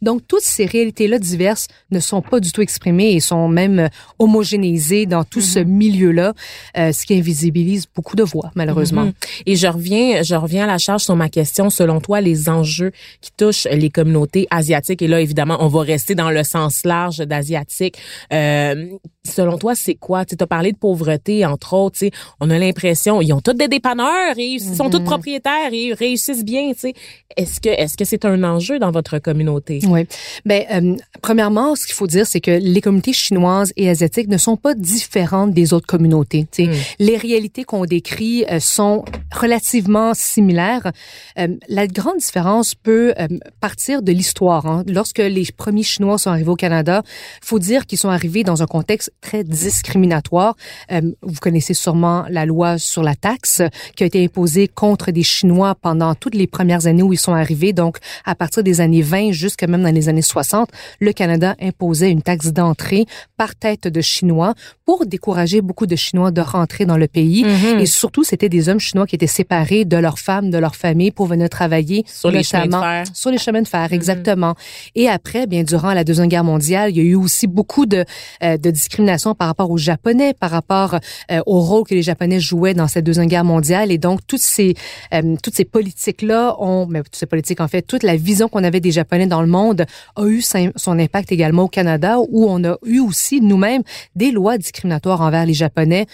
Donc, 0.00 0.22
toutes 0.26 0.40
ces 0.42 0.64
réalités-là 0.64 1.18
diverses 1.18 1.68
ne 1.90 2.00
sont 2.00 2.22
pas 2.22 2.40
du 2.40 2.50
tout 2.50 2.62
exprimées 2.62 3.12
et 3.12 3.20
sont 3.20 3.46
même 3.48 3.90
homogénéisées 4.18 5.04
dans 5.06 5.24
tout 5.24 5.40
ce 5.42 5.58
milieu-là, 5.58 6.32
euh, 6.78 6.92
ce 6.92 7.04
qui 7.04 7.12
invisibilise 7.42 7.86
beaucoup 7.94 8.16
de 8.16 8.22
voix, 8.22 8.50
malheureusement. 8.54 9.06
Mhm. 9.06 9.12
Et 9.46 9.56
je 9.56 9.66
reviens, 9.66 10.22
je 10.22 10.34
reviens 10.34 10.64
à 10.64 10.66
la 10.66 10.78
charge 10.78 11.02
sur 11.02 11.16
ma 11.16 11.28
question. 11.28 11.70
Selon 11.70 12.00
toi, 12.00 12.20
les 12.20 12.48
enjeux 12.48 12.92
qui 13.20 13.30
touchent 13.36 13.66
les 13.70 13.90
communautés 13.90 14.46
asiatiques, 14.50 15.02
et 15.02 15.08
là, 15.08 15.20
évidemment, 15.20 15.58
on 15.60 15.68
va 15.68 15.80
rester 15.80 16.14
dans 16.14 16.30
le 16.30 16.44
sens 16.44 16.84
large 16.84 17.18
d'asiatique. 17.18 17.96
Euh, 18.32 18.86
selon 19.24 19.56
toi, 19.56 19.74
c'est 19.74 19.94
quoi? 19.94 20.24
Tu 20.24 20.34
as 20.38 20.46
parlé 20.46 20.72
de 20.72 20.76
pauvreté, 20.76 21.46
entre 21.46 21.74
autres. 21.74 21.98
tu 21.98 22.06
sais. 22.06 22.12
On 22.40 22.50
a 22.50 22.58
l'impression, 22.58 23.20
ils 23.20 23.32
ont 23.32 23.40
tous 23.40 23.52
des 23.52 23.68
dépanneurs, 23.68 24.36
et 24.36 24.44
ils 24.44 24.60
sont 24.60 24.90
tous 24.90 25.00
propriétaires 25.00 25.72
et 25.72 25.86
ils 25.86 25.94
réussissent 25.94 26.44
bien. 26.44 26.72
tu 26.72 26.80
sais. 26.80 26.94
Est-ce 27.36 27.60
que 27.60 27.68
est-ce 27.68 27.96
que 27.96 28.04
c'est 28.04 28.24
un 28.24 28.42
enjeu 28.44 28.78
dans 28.78 28.90
votre 28.90 29.18
communauté? 29.18 29.80
Oui. 29.88 30.06
Ben, 30.44 30.64
euh, 30.70 30.96
premièrement, 31.22 31.74
ce 31.76 31.86
qu'il 31.86 31.94
faut 31.94 32.06
dire, 32.06 32.26
c'est 32.26 32.40
que 32.40 32.50
les 32.50 32.80
communautés 32.80 33.12
chinoises 33.12 33.72
et 33.76 33.88
asiatiques 33.88 34.28
ne 34.28 34.36
sont 34.36 34.56
pas 34.56 34.74
différentes 34.74 35.52
des 35.52 35.72
autres 35.72 35.86
communautés. 35.86 36.46
Mm. 36.58 36.70
Les 36.98 37.16
réalités 37.16 37.64
qu'on 37.64 37.84
décrit 37.84 38.44
euh, 38.50 38.60
sont 38.60 39.04
relativement 39.34 40.14
similaires. 40.14 40.92
Euh, 41.38 41.48
la 41.68 41.86
grande 41.86 42.18
différence 42.18 42.74
peut 42.74 43.14
partir 43.60 44.02
de 44.02 44.12
l'histoire. 44.12 44.66
Hein. 44.66 44.84
Lorsque 44.86 45.18
les 45.18 45.46
premiers 45.56 45.82
Chinois 45.82 46.18
sont 46.18 46.30
arrivés 46.30 46.50
au 46.50 46.56
Canada, 46.56 47.02
faut 47.42 47.58
dire 47.58 47.86
qu'ils 47.86 47.98
sont 47.98 48.08
arrivés 48.08 48.44
dans 48.44 48.62
un 48.62 48.66
contexte 48.66 49.11
très 49.20 49.44
discriminatoire. 49.44 50.56
Euh, 50.90 51.00
vous 51.22 51.38
connaissez 51.40 51.74
sûrement 51.74 52.24
la 52.28 52.46
loi 52.46 52.78
sur 52.78 53.02
la 53.02 53.14
taxe 53.14 53.62
qui 53.96 54.02
a 54.02 54.06
été 54.06 54.24
imposée 54.24 54.68
contre 54.68 55.10
des 55.10 55.22
Chinois 55.22 55.74
pendant 55.74 56.14
toutes 56.14 56.34
les 56.34 56.46
premières 56.46 56.86
années 56.86 57.02
où 57.02 57.12
ils 57.12 57.18
sont 57.18 57.34
arrivés. 57.34 57.72
Donc, 57.72 57.98
à 58.24 58.34
partir 58.34 58.62
des 58.62 58.80
années 58.80 59.02
20 59.02 59.32
jusqu'à 59.32 59.66
même 59.66 59.82
dans 59.82 59.94
les 59.94 60.08
années 60.08 60.22
60, 60.22 60.70
le 61.00 61.12
Canada 61.12 61.54
imposait 61.60 62.10
une 62.10 62.22
taxe 62.22 62.48
d'entrée 62.48 63.06
par 63.36 63.54
tête 63.54 63.88
de 63.88 64.00
Chinois 64.00 64.54
pour 64.84 65.06
décourager 65.06 65.60
beaucoup 65.60 65.86
de 65.86 65.96
Chinois 65.96 66.30
de 66.30 66.40
rentrer 66.40 66.84
dans 66.86 66.96
le 66.96 67.06
pays. 67.06 67.44
Mhm. 67.44 67.80
Et 67.80 67.86
surtout, 67.86 68.24
c'était 68.24 68.48
des 68.48 68.68
hommes 68.68 68.80
chinois 68.80 69.06
qui 69.06 69.14
étaient 69.14 69.26
séparés 69.26 69.84
de 69.84 69.96
leurs 69.96 70.18
femmes, 70.18 70.50
de 70.50 70.58
leur 70.58 70.74
famille 70.74 71.10
pour 71.10 71.26
venir 71.26 71.48
travailler 71.48 72.04
Sur 72.06 72.30
les 72.30 72.42
chemins 72.42 72.66
de 72.66 72.72
fer. 72.72 73.04
sur 73.14 73.30
les 73.30 73.38
chemins 73.38 73.62
de 73.62 73.68
fer, 73.68 73.92
exactement. 73.92 74.54
Et 74.94 75.08
après, 75.08 75.46
bien 75.46 75.62
durant 75.62 75.92
la 75.92 76.04
deuxième 76.04 76.28
guerre 76.28 76.44
mondiale, 76.44 76.90
il 76.90 76.96
y 76.96 77.00
a 77.00 77.04
eu 77.04 77.14
aussi 77.14 77.46
beaucoup 77.46 77.86
de 77.86 78.04
euh, 78.42 78.56
de 78.56 78.70
discrimination 78.70 79.01
par 79.36 79.48
rapport 79.48 79.70
aux 79.70 79.78
Japonais, 79.78 80.34
par 80.34 80.50
rapport 80.50 80.94
euh, 81.30 81.40
au 81.46 81.60
rôle 81.60 81.84
que 81.84 81.94
les 81.94 82.02
Japonais 82.02 82.40
jouaient 82.40 82.74
dans 82.74 82.88
cette 82.88 83.04
deuxième 83.04 83.26
guerre 83.26 83.44
mondiale. 83.44 83.90
Et 83.92 83.98
donc 83.98 84.20
toutes 84.26 84.40
ces 84.40 84.74
euh, 85.14 85.36
toutes 85.42 85.54
ces 85.54 85.64
politiques 85.64 86.22
là 86.22 86.56
ont, 86.58 86.86
mais 86.86 87.02
toutes 87.02 87.16
ces 87.16 87.26
politiques 87.26 87.60
en 87.60 87.68
fait, 87.68 87.82
toute 87.82 88.02
la 88.02 88.16
vision 88.16 88.48
qu'on 88.48 88.64
avait 88.64 88.80
des 88.80 88.90
Japonais 88.92 89.26
dans 89.26 89.40
le 89.42 89.48
monde 89.48 89.84
a 90.16 90.24
eu 90.26 90.40
son 90.42 90.98
impact 90.98 91.32
également 91.32 91.64
au 91.64 91.68
Canada, 91.68 92.16
où 92.28 92.46
on 92.48 92.62
a 92.64 92.76
eu 92.84 93.00
aussi 93.00 93.40
nous-mêmes 93.40 93.82
des 94.16 94.30
lois 94.30 94.58
discriminatoires 94.58 95.20
envers 95.20 95.46
les 95.46 95.54
Japonais. 95.54 96.06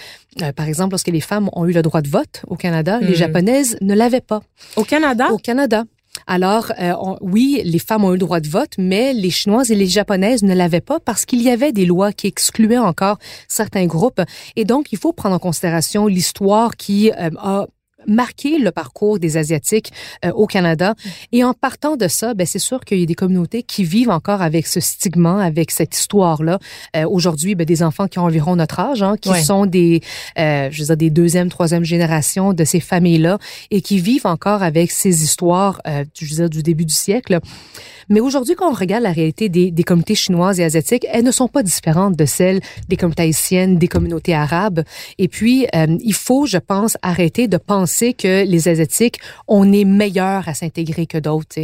Euh, 0.43 0.53
par 0.53 0.67
exemple, 0.69 0.93
lorsque 0.93 1.09
les 1.09 1.21
femmes 1.21 1.49
ont 1.53 1.67
eu 1.67 1.73
le 1.73 1.83
droit 1.83 2.01
de 2.03 2.09
vote 2.09 2.43
au 2.47 2.57
Canada, 2.57 2.99
les 3.01 3.09
Mhm. 3.09 3.15
Japonaises 3.15 3.77
ne 3.81 3.95
l'avaient 3.95 4.21
pas 4.21 4.41
Au 4.77 4.85
Canada? 4.85 5.29
au 5.33 5.39
Canada. 5.39 5.85
Alors, 6.27 6.73
euh, 6.81 6.93
oui, 7.21 7.61
les 7.65 7.79
femmes 7.79 8.05
ont 8.05 8.11
eu 8.11 8.15
le 8.15 8.19
droit 8.19 8.41
de 8.41 8.49
vote, 8.49 8.73
mais 8.79 9.13
les 9.13 9.31
Chinoises 9.31 9.71
et 9.71 9.75
les 9.75 9.87
Japonaises 9.87 10.43
ne 10.43 10.55
l'avaient 10.55 10.81
pas 10.81 11.01
parce 11.01 11.25
qu'il 11.25 11.43
y 11.43 11.51
avait 11.51 11.73
des 11.73 11.87
lois 11.87 12.13
qui 12.13 12.27
excluaient 12.27 12.79
encore 12.79 13.19
certains 13.47 13.87
groupes. 13.87 14.21
Et 14.57 14.65
donc, 14.65 14.93
il 14.93 14.99
faut 14.99 15.13
prendre 15.13 15.35
en 15.35 15.39
considération 15.39 16.07
l'histoire 16.07 16.77
qui 16.77 17.11
euh, 17.11 17.31
a 17.39 17.67
marqué 18.09 18.59
le 18.59 18.73
parcours 18.73 19.19
des 19.21 19.37
Asiatiques 19.37 19.93
euh, 20.25 20.31
au 20.33 20.47
Canada. 20.47 20.95
Et 21.31 21.45
en 21.45 21.53
partant 21.55 21.97
de 21.97 22.09
ça, 22.09 22.35
ben, 22.35 22.47
c'est 22.47 22.59
sûr 22.59 22.81
qu'il 22.85 22.99
y 22.99 23.03
a 23.05 23.07
des 23.07 23.15
communautés 23.15 23.63
qui 23.63 23.85
vivent 23.85 24.11
encore 24.11 24.43
avec 24.43 24.67
ce 24.67 24.81
stigma, 24.81 25.43
avec 25.45 25.71
cette 25.71 25.95
histoire-là. 25.97 26.59
Euh, 26.97 27.05
Aujourd'hui, 27.09 27.55
ben, 27.55 27.65
des 27.65 27.83
enfants 27.83 28.09
qui 28.09 28.19
ont 28.19 28.25
environ 28.25 28.57
notre 28.57 28.81
âge, 28.81 29.03
hein, 29.03 29.17
qui 29.21 29.29
Ouais. 29.31 29.43
sont 29.43 29.67
des, 29.67 30.01
euh, 30.39 30.69
je 30.73 30.81
veux 30.81 30.87
dire, 30.87 30.97
des 30.97 31.11
deuxième, 31.11 31.49
troisième 31.51 31.85
génération 31.85 32.55
de 32.55 32.65
ces 32.65 32.81
familles-là 32.81 33.39
et 33.71 33.83
qui 33.83 33.99
vivent 33.99 34.27
encore 34.27 34.63
avec 34.63 34.91
ces 34.91 35.23
histoires, 35.23 35.81
euh, 35.87 36.05
je 36.19 36.25
veux 36.27 36.35
dire, 36.37 36.51
du 36.51 36.63
début 36.63 36.87
du 36.87 36.95
siècle. 36.95 37.39
Mais 38.11 38.21
aujourd'hui, 38.21 38.55
quand 38.55 38.71
on 38.71 38.75
regarde 38.75 39.03
la 39.03 39.13
réalité 39.13 39.51
des, 39.51 39.71
des 39.71 39.83
communautés 39.83 40.15
chinoises 40.15 40.59
et 40.61 40.65
asiatiques, 40.65 41.07
elles 41.13 41.25
ne 41.25 41.31
sont 41.31 41.47
pas 41.49 41.63
différentes 41.63 42.17
de 42.17 42.25
celles 42.25 42.61
des 42.89 42.97
communautés 42.97 43.25
haïtiennes, 43.25 43.77
des 43.77 43.89
communautés 43.89 44.35
arabes. 44.35 44.83
Et 45.19 45.29
puis, 45.29 45.67
euh, 45.75 45.87
il 46.03 46.15
faut, 46.15 46.47
je 46.47 46.57
pense, 46.57 46.97
arrêter 47.03 47.49
de 47.49 47.59
penser 47.59 47.98
que 48.13 48.45
les 48.45 48.69
Asiatiques, 48.69 49.19
on 49.47 49.73
est 49.73 49.85
meilleurs 49.85 50.49
à 50.49 50.55
s'intégrer 50.55 51.07
que 51.07 51.19
d'autres. 51.19 51.57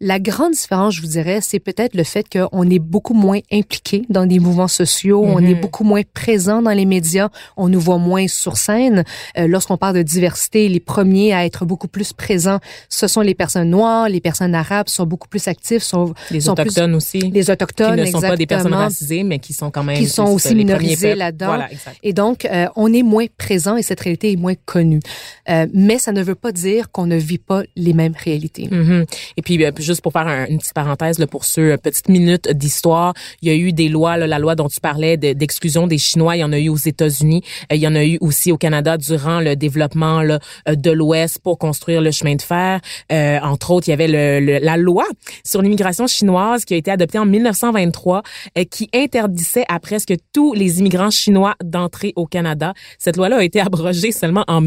La 0.00 0.18
grande 0.18 0.52
différence, 0.52 0.94
je 0.94 1.02
vous 1.02 1.08
dirais, 1.08 1.40
c'est 1.42 1.58
peut-être 1.60 1.94
le 1.94 2.04
fait 2.04 2.26
qu'on 2.28 2.68
est 2.70 2.78
beaucoup 2.78 3.14
moins 3.14 3.40
impliqué 3.52 4.04
dans 4.08 4.26
des 4.26 4.38
mouvements 4.38 4.68
sociaux, 4.68 5.22
on 5.24 5.40
est 5.44 5.54
beaucoup 5.54 5.84
moins 5.84 6.02
présent 6.14 6.62
dans 6.62 6.70
les 6.72 6.84
médias, 6.86 7.28
on 7.56 7.68
nous 7.68 7.80
voit 7.80 7.98
moins 7.98 8.26
sur 8.28 8.56
scène. 8.56 9.04
Euh, 9.38 9.46
Lorsqu'on 9.48 9.76
parle 9.76 9.96
de 9.96 10.02
diversité, 10.02 10.68
les 10.68 10.80
premiers 10.80 11.32
à 11.34 11.44
être 11.44 11.64
beaucoup 11.64 11.88
plus 11.88 12.12
présents, 12.12 12.58
ce 12.88 13.06
sont 13.08 13.20
les 13.20 13.34
personnes 13.34 13.70
noires, 13.70 14.08
les 14.08 14.20
personnes 14.20 14.54
arabes 14.54 14.88
sont 14.88 15.06
beaucoup 15.06 15.28
plus 15.28 15.46
actifs, 15.48 15.82
sont 15.82 16.14
Les 16.30 16.40
sont 16.40 16.54
plus- 16.54 16.62
autochtones 16.62 16.94
aussi. 16.94 17.18
les 17.18 17.50
autochtones, 17.50 17.96
qui 17.96 18.00
ne 18.06 18.10
sont 18.10 18.20
pas 18.20 18.36
des 18.36 18.46
personnes 18.46 18.74
racisées, 18.74 19.22
mais 19.24 19.38
qui 19.38 19.52
sont 19.52 19.70
quand 19.70 19.84
même 19.84 19.96
Qui 19.96 20.06
sont 20.08 20.24
aussi 20.24 20.54
peuples. 20.54 21.16
là-dedans. 21.16 21.46
Voilà. 21.46 21.68
Et 22.02 22.12
donc, 22.12 22.44
euh, 22.44 22.66
on 22.76 22.92
est 22.92 23.02
moins 23.02 23.26
présent 23.38 23.76
et 23.76 23.82
cette 23.82 24.00
réalité 24.00 24.32
est 24.32 24.36
moins 24.36 24.54
connue. 24.64 25.00
Euh, 25.48 25.66
mais 25.74 25.98
ça 25.98 26.12
ne 26.12 26.22
veut 26.22 26.34
pas 26.34 26.52
dire 26.52 26.90
qu'on 26.90 27.06
ne 27.06 27.16
vit 27.16 27.38
pas 27.38 27.62
les 27.76 27.92
mêmes 27.92 28.14
réalités. 28.22 28.68
Mhm. 28.70 29.04
Et 29.36 29.42
puis, 29.42 29.64
euh, 29.64 29.70
juste 29.78 30.00
pour 30.02 30.12
faire 30.12 30.26
un- 30.26 30.46
une 30.46 30.58
petite 30.58 30.74
parenthèse 30.74 31.18
là, 31.18 31.26
pour 31.26 31.44
ceux, 31.44 31.72
euh, 31.72 31.76
petite 31.76 32.08
minute 32.08 32.48
d'histoire, 32.52 33.14
il 33.42 33.48
y 33.48 33.52
a 33.52 33.54
eu 33.56 33.72
des 33.72 33.88
lois, 33.88 34.16
là, 34.16 34.26
la 34.26 34.38
loi 34.38 34.54
dont 34.54 34.68
tu 34.68 34.80
parlais 34.80 35.16
de- 35.16 35.32
d'exclusion 35.32 35.86
des 35.86 35.98
Chinois, 35.98 36.36
il 36.36 36.40
y 36.40 36.44
en 36.44 36.52
a 36.52 36.58
eu 36.58 36.68
aux 36.68 36.76
États-Unis, 36.76 37.42
euh, 37.72 37.76
il 37.76 37.80
y 37.80 37.86
en 37.88 37.94
a 37.94 38.04
eu 38.04 38.18
aussi 38.20 38.52
au 38.52 38.56
Canada 38.56 38.96
durant 38.96 39.40
le 39.40 39.56
développement 39.56 40.22
là, 40.22 40.38
de 40.66 40.90
l'Ouest 40.90 41.38
pour 41.42 41.58
construire 41.58 42.00
le 42.00 42.10
chemin 42.10 42.34
de 42.34 42.42
fer. 42.42 42.80
Euh, 43.12 43.38
entre 43.42 43.70
autres, 43.70 43.88
il 43.88 43.90
y 43.90 43.94
avait 43.94 44.08
le, 44.08 44.44
le- 44.44 44.58
la 44.64 44.76
loi 44.76 45.04
sur 45.44 45.62
l'immigration 45.62 46.06
chinoise 46.06 46.64
qui 46.64 46.74
a 46.74 46.76
été 46.76 46.90
adoptée 46.90 47.18
en 47.18 47.26
1923, 47.26 48.22
euh, 48.58 48.64
qui 48.64 48.88
interdisait 48.94 49.64
à 49.68 49.78
presque 49.80 50.14
tous 50.32 50.54
les 50.54 50.80
immigrants 50.80 51.10
chinois 51.10 51.54
d'entrer 51.62 52.12
au 52.16 52.26
Canada. 52.26 52.74
Cette 52.98 53.16
loi-là 53.16 53.38
a 53.38 53.42
été 53.44 53.60
abrogée 53.60 54.12
seulement 54.12 54.44
en 54.48 54.60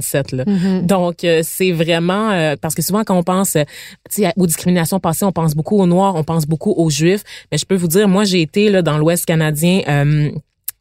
1947. 0.00 0.32
Là. 0.32 0.80
Donc, 0.82 1.24
euh, 1.24 1.40
c'est 1.44 1.72
vraiment... 1.72 2.30
euh, 2.30 2.56
parce 2.60 2.74
que 2.74 2.82
souvent, 2.82 3.04
quand 3.04 3.16
on 3.16 3.22
pense 3.22 3.56
euh, 3.56 4.30
aux 4.36 4.46
discriminations 4.46 5.00
passées, 5.00 5.24
on 5.24 5.32
pense 5.32 5.54
beaucoup 5.54 5.78
aux 5.78 5.86
Noirs, 5.86 6.14
on 6.16 6.24
pense 6.24 6.46
beaucoup 6.46 6.72
aux 6.76 6.90
Juifs. 6.90 7.22
Mais 7.50 7.58
je 7.58 7.64
peux 7.64 7.76
vous 7.76 7.88
dire, 7.88 8.08
moi, 8.08 8.24
j'ai 8.24 8.42
été 8.42 8.70
là, 8.70 8.82
dans 8.82 8.98
l'Ouest 8.98 9.26
canadien... 9.26 9.82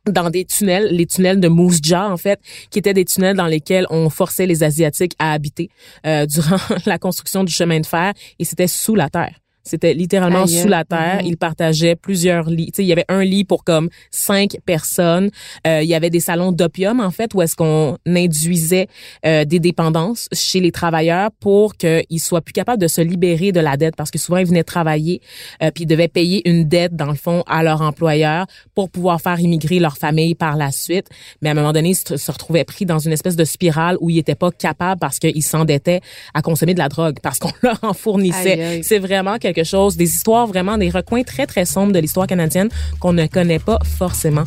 dans 0.07 0.29
des 0.29 0.45
tunnels, 0.45 0.87
les 0.91 1.05
tunnels 1.05 1.39
de 1.39 1.47
Moose 1.47 1.79
Jaw 1.83 2.11
en 2.11 2.17
fait, 2.17 2.39
qui 2.71 2.79
étaient 2.79 2.93
des 2.93 3.05
tunnels 3.05 3.35
dans 3.35 3.45
lesquels 3.45 3.85
on 3.89 4.09
forçait 4.09 4.47
les 4.47 4.63
asiatiques 4.63 5.13
à 5.19 5.33
habiter 5.33 5.69
euh, 6.05 6.25
durant 6.25 6.57
la 6.85 6.97
construction 6.97 7.43
du 7.43 7.53
chemin 7.53 7.79
de 7.79 7.85
fer 7.85 8.13
et 8.39 8.45
c'était 8.45 8.67
sous 8.67 8.95
la 8.95 9.09
terre. 9.09 9.35
C'était 9.69 9.93
littéralement 9.93 10.47
sous 10.47 10.67
la 10.67 10.83
terre. 10.83 11.19
Mhm. 11.21 11.27
Ils 11.27 11.37
partageaient 11.37 11.95
plusieurs 11.95 12.49
lits. 12.49 12.71
Tu 12.71 12.77
sais, 12.77 12.83
il 12.83 12.87
y 12.87 12.91
avait 12.91 13.05
un 13.07 13.23
lit 13.23 13.43
pour 13.43 13.63
comme 13.63 13.89
cinq 14.09 14.57
personnes. 14.65 15.29
Euh, 15.67 15.81
il 15.83 15.89
y 15.89 15.93
avait 15.93 16.09
des 16.09 16.19
salons 16.19 16.51
d'opium 16.51 16.99
en 16.99 17.11
fait 17.11 17.33
où 17.33 17.41
est-ce 17.41 17.55
qu'on 17.55 17.97
induisait 18.07 18.87
euh, 19.25 19.45
des 19.45 19.59
dépendances 19.59 20.27
chez 20.33 20.59
les 20.59 20.71
travailleurs 20.71 21.29
pour 21.39 21.75
qu'ils 21.75 22.19
soient 22.19 22.41
plus 22.41 22.53
capables 22.53 22.81
de 22.81 22.87
se 22.87 23.01
libérer 23.01 23.51
de 23.51 23.59
la 23.59 23.77
dette 23.77 23.95
parce 23.95 24.11
que 24.11 24.17
souvent 24.17 24.37
ils 24.37 24.47
venaient 24.47 24.63
travailler 24.63 25.21
euh, 25.61 25.71
puis 25.71 25.83
ils 25.83 25.87
devaient 25.87 26.07
payer 26.07 26.47
une 26.49 26.67
dette 26.67 26.95
dans 26.95 27.05
le 27.05 27.15
fond 27.15 27.43
à 27.47 27.63
leur 27.63 27.81
employeur 27.81 28.47
pour 28.73 28.89
pouvoir 28.89 29.21
faire 29.21 29.39
immigrer 29.39 29.79
leur 29.79 29.97
famille 29.97 30.35
par 30.35 30.55
la 30.55 30.71
suite. 30.71 31.07
Mais 31.41 31.49
à 31.49 31.51
un 31.51 31.55
moment 31.55 31.73
donné, 31.73 31.89
ils 31.89 32.17
se 32.17 32.31
retrouvaient 32.31 32.63
pris 32.63 32.85
dans 32.85 32.99
une 32.99 33.11
espèce 33.11 33.35
de 33.35 33.45
spirale 33.45 33.97
où 34.01 34.09
ils 34.09 34.17
étaient 34.17 34.35
pas 34.35 34.51
capables 34.51 34.99
parce 34.99 35.19
qu'ils 35.19 35.43
s'endettaient 35.43 36.01
à 36.33 36.41
consommer 36.41 36.73
de 36.73 36.79
la 36.79 36.89
drogue 36.89 37.17
parce 37.21 37.39
qu'on 37.39 37.51
leur 37.61 37.79
en 37.83 37.93
fournissait. 37.93 38.81
C'est 38.83 38.99
vraiment 38.99 39.37
quelque 39.37 39.58
des 39.95 40.05
histoires 40.05 40.47
vraiment, 40.47 40.77
des 40.77 40.89
recoins 40.89 41.23
très, 41.23 41.45
très 41.45 41.65
sombres 41.65 41.91
de 41.91 41.99
l'histoire 41.99 42.27
canadienne 42.27 42.69
qu'on 42.99 43.13
ne 43.13 43.27
connaît 43.27 43.59
pas 43.59 43.79
forcément. 43.97 44.45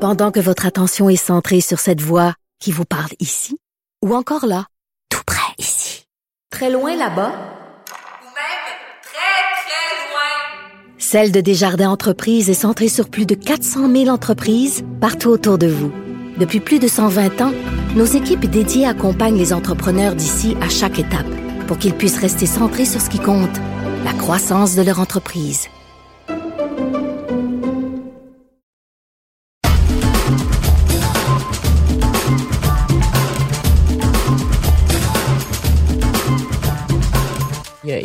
Pendant 0.00 0.32
que 0.32 0.40
votre 0.40 0.66
attention 0.66 1.08
est 1.08 1.14
centrée 1.14 1.60
sur 1.60 1.78
cette 1.78 2.00
voix 2.00 2.34
qui 2.58 2.72
vous 2.72 2.84
parle 2.84 3.12
ici, 3.20 3.56
ou 4.04 4.14
encore 4.14 4.46
là, 4.46 4.66
tout 5.10 5.22
près 5.24 5.54
ici, 5.58 6.06
très 6.50 6.70
loin 6.70 6.96
là-bas, 6.96 7.30
ou 7.30 8.26
même 8.26 8.64
très, 9.00 9.42
très 9.62 9.94
loin. 10.10 10.98
Celle 10.98 11.30
de 11.30 11.40
Desjardins 11.40 11.90
Entreprises 11.90 12.50
est 12.50 12.54
centrée 12.54 12.88
sur 12.88 13.08
plus 13.08 13.26
de 13.26 13.36
400 13.36 13.88
000 13.92 14.08
entreprises 14.08 14.84
partout 15.00 15.28
autour 15.28 15.56
de 15.56 15.68
vous. 15.68 15.92
Depuis 16.36 16.60
plus 16.60 16.80
de 16.80 16.88
120 16.88 17.40
ans, 17.40 17.52
nos 17.94 18.06
équipes 18.06 18.46
dédiées 18.46 18.86
accompagnent 18.86 19.36
les 19.36 19.52
entrepreneurs 19.52 20.14
d'ici 20.14 20.56
à 20.60 20.68
chaque 20.68 20.98
étape 20.98 21.26
pour 21.66 21.78
qu'ils 21.78 21.94
puissent 21.94 22.18
rester 22.18 22.46
centrés 22.46 22.86
sur 22.86 23.00
ce 23.00 23.10
qui 23.10 23.18
compte, 23.18 23.60
la 24.04 24.12
croissance 24.12 24.74
de 24.74 24.82
leur 24.82 24.98
entreprise. 25.00 25.68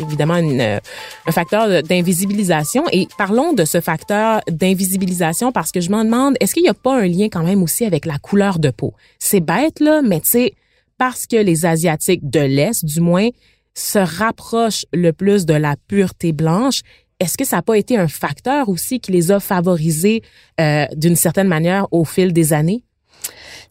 Évidemment 0.08 0.36
une, 0.36 0.60
euh, 0.60 0.78
un 1.26 1.32
facteur 1.32 1.82
d'invisibilisation. 1.82 2.84
Et 2.92 3.08
parlons 3.16 3.52
de 3.52 3.64
ce 3.64 3.80
facteur 3.80 4.40
d'invisibilisation 4.50 5.52
parce 5.52 5.70
que 5.70 5.80
je 5.80 5.90
me 5.90 6.02
demande, 6.02 6.36
est-ce 6.40 6.54
qu'il 6.54 6.62
n'y 6.62 6.68
a 6.68 6.74
pas 6.74 6.98
un 6.98 7.06
lien 7.06 7.28
quand 7.30 7.44
même 7.44 7.62
aussi 7.62 7.84
avec 7.84 8.06
la 8.06 8.18
couleur 8.18 8.58
de 8.58 8.70
peau? 8.70 8.94
C'est 9.18 9.40
bête, 9.40 9.80
là, 9.80 10.02
mais 10.02 10.20
tu 10.20 10.30
sais, 10.30 10.54
parce 10.96 11.26
que 11.26 11.36
les 11.36 11.64
Asiatiques 11.64 12.28
de 12.28 12.40
l'Est, 12.40 12.84
du 12.84 13.00
moins, 13.00 13.28
se 13.74 13.98
rapprochent 13.98 14.84
le 14.92 15.12
plus 15.12 15.46
de 15.46 15.54
la 15.54 15.76
pureté 15.86 16.32
blanche, 16.32 16.80
est-ce 17.20 17.36
que 17.36 17.44
ça 17.44 17.56
n'a 17.56 17.62
pas 17.62 17.76
été 17.76 17.96
un 17.96 18.08
facteur 18.08 18.68
aussi 18.68 19.00
qui 19.00 19.12
les 19.12 19.30
a 19.30 19.40
favorisés 19.40 20.22
euh, 20.60 20.86
d'une 20.94 21.16
certaine 21.16 21.48
manière 21.48 21.86
au 21.92 22.04
fil 22.04 22.32
des 22.32 22.52
années? 22.52 22.84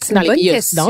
C'est 0.03 0.13
une 0.21 0.27
bonne 0.27 0.35
question. 0.53 0.85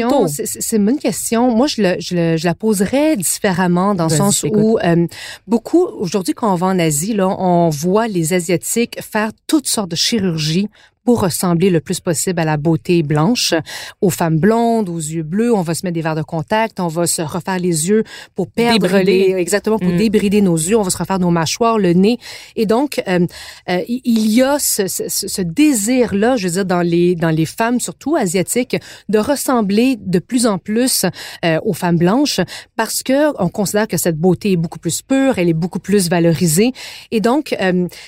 C'est- 0.46 0.76
une 0.78 0.86
bonne 0.86 1.00
question. 1.00 1.56
Moi, 1.56 1.68
je, 1.68 1.82
le, 1.82 1.96
je, 2.00 2.16
le- 2.16 2.38
je 2.38 2.46
la 2.46 2.54
poserais 2.54 3.16
différemment 3.18 3.96
dans 3.96 4.06
le 4.06 4.10
sens 4.18 4.44
où 4.62 4.78
euh, 4.84 5.08
beaucoup, 5.48 5.86
aujourd'hui, 5.86 6.34
quand 6.34 6.52
on 6.52 6.56
va 6.56 6.68
en 6.68 6.80
Asie, 6.80 7.14
là, 7.14 7.28
on 7.28 7.70
voit 7.70 8.08
les 8.08 8.34
Asiatiques 8.34 9.00
faire 9.02 9.32
toutes 9.48 9.68
sortes 9.68 9.90
de 9.92 9.96
chirurgies 9.96 10.68
pour 11.08 11.22
ressembler 11.22 11.70
le 11.70 11.80
plus 11.80 12.02
possible 12.02 12.38
à 12.42 12.44
la 12.44 12.58
beauté 12.58 13.02
blanche, 13.02 13.54
aux 14.02 14.10
femmes 14.10 14.40
blondes, 14.40 14.90
aux 14.90 14.98
yeux 14.98 15.24
bleus. 15.24 15.56
On 15.56 15.62
va 15.62 15.74
se 15.74 15.86
mettre 15.86 15.94
des 15.94 16.02
verres 16.02 16.16
de 16.18 16.22
contact, 16.22 16.82
on 16.82 16.90
va 16.90 17.08
se 17.08 17.22
refaire 17.22 17.60
les 17.60 17.88
yeux 17.88 18.04
pour 18.36 18.50
perdre 18.50 18.82
Débrider. 18.90 19.28
les, 19.30 19.34
exactement 19.40 19.80
pour 19.80 19.88
Mm. 19.88 19.96
débrider 19.96 20.42
nos 20.42 20.58
yeux. 20.58 20.76
On 20.78 20.82
va 20.82 20.90
se 20.90 20.98
refaire 20.98 21.20
nos 21.20 21.30
mâchoires, 21.30 21.80
le 21.80 21.94
nez. 21.94 22.18
Et 22.58 22.66
donc, 22.66 23.02
euh, 23.08 23.26
euh, 23.70 23.80
il 23.88 24.30
y 24.30 24.42
a 24.44 24.60
ce, 24.60 24.88
ce, 24.90 25.08
ce 25.08 25.42
désir-là, 25.42 26.36
je 26.36 26.50
veux 26.50 26.54
dire, 26.56 26.66
dans 26.66 26.82
les 26.82 27.16
dans 27.16 27.30
les 27.30 27.46
femmes, 27.46 27.80
surtout 27.80 28.18
asiatiques, 28.18 28.76
de 29.08 29.18
ressembler 29.18 29.96
de 29.98 30.20
plus 30.20 30.46
en 30.46 30.58
plus 30.58 31.06
euh, 31.46 31.58
aux 31.64 31.72
femmes 31.74 31.98
blanches 31.98 32.42
parce 32.76 33.02
que 33.02 33.32
on 33.42 33.48
considère 33.48 33.88
que 33.88 33.96
cette 33.96 34.18
beauté 34.18 34.52
est 34.52 34.58
beaucoup 34.58 34.80
plus 34.80 35.02
pure, 35.02 35.38
elle 35.40 35.48
est 35.48 35.54
beaucoup 35.54 35.80
plus 35.80 36.10
valorisée. 36.10 36.74
Et 37.12 37.22
donc, 37.22 37.56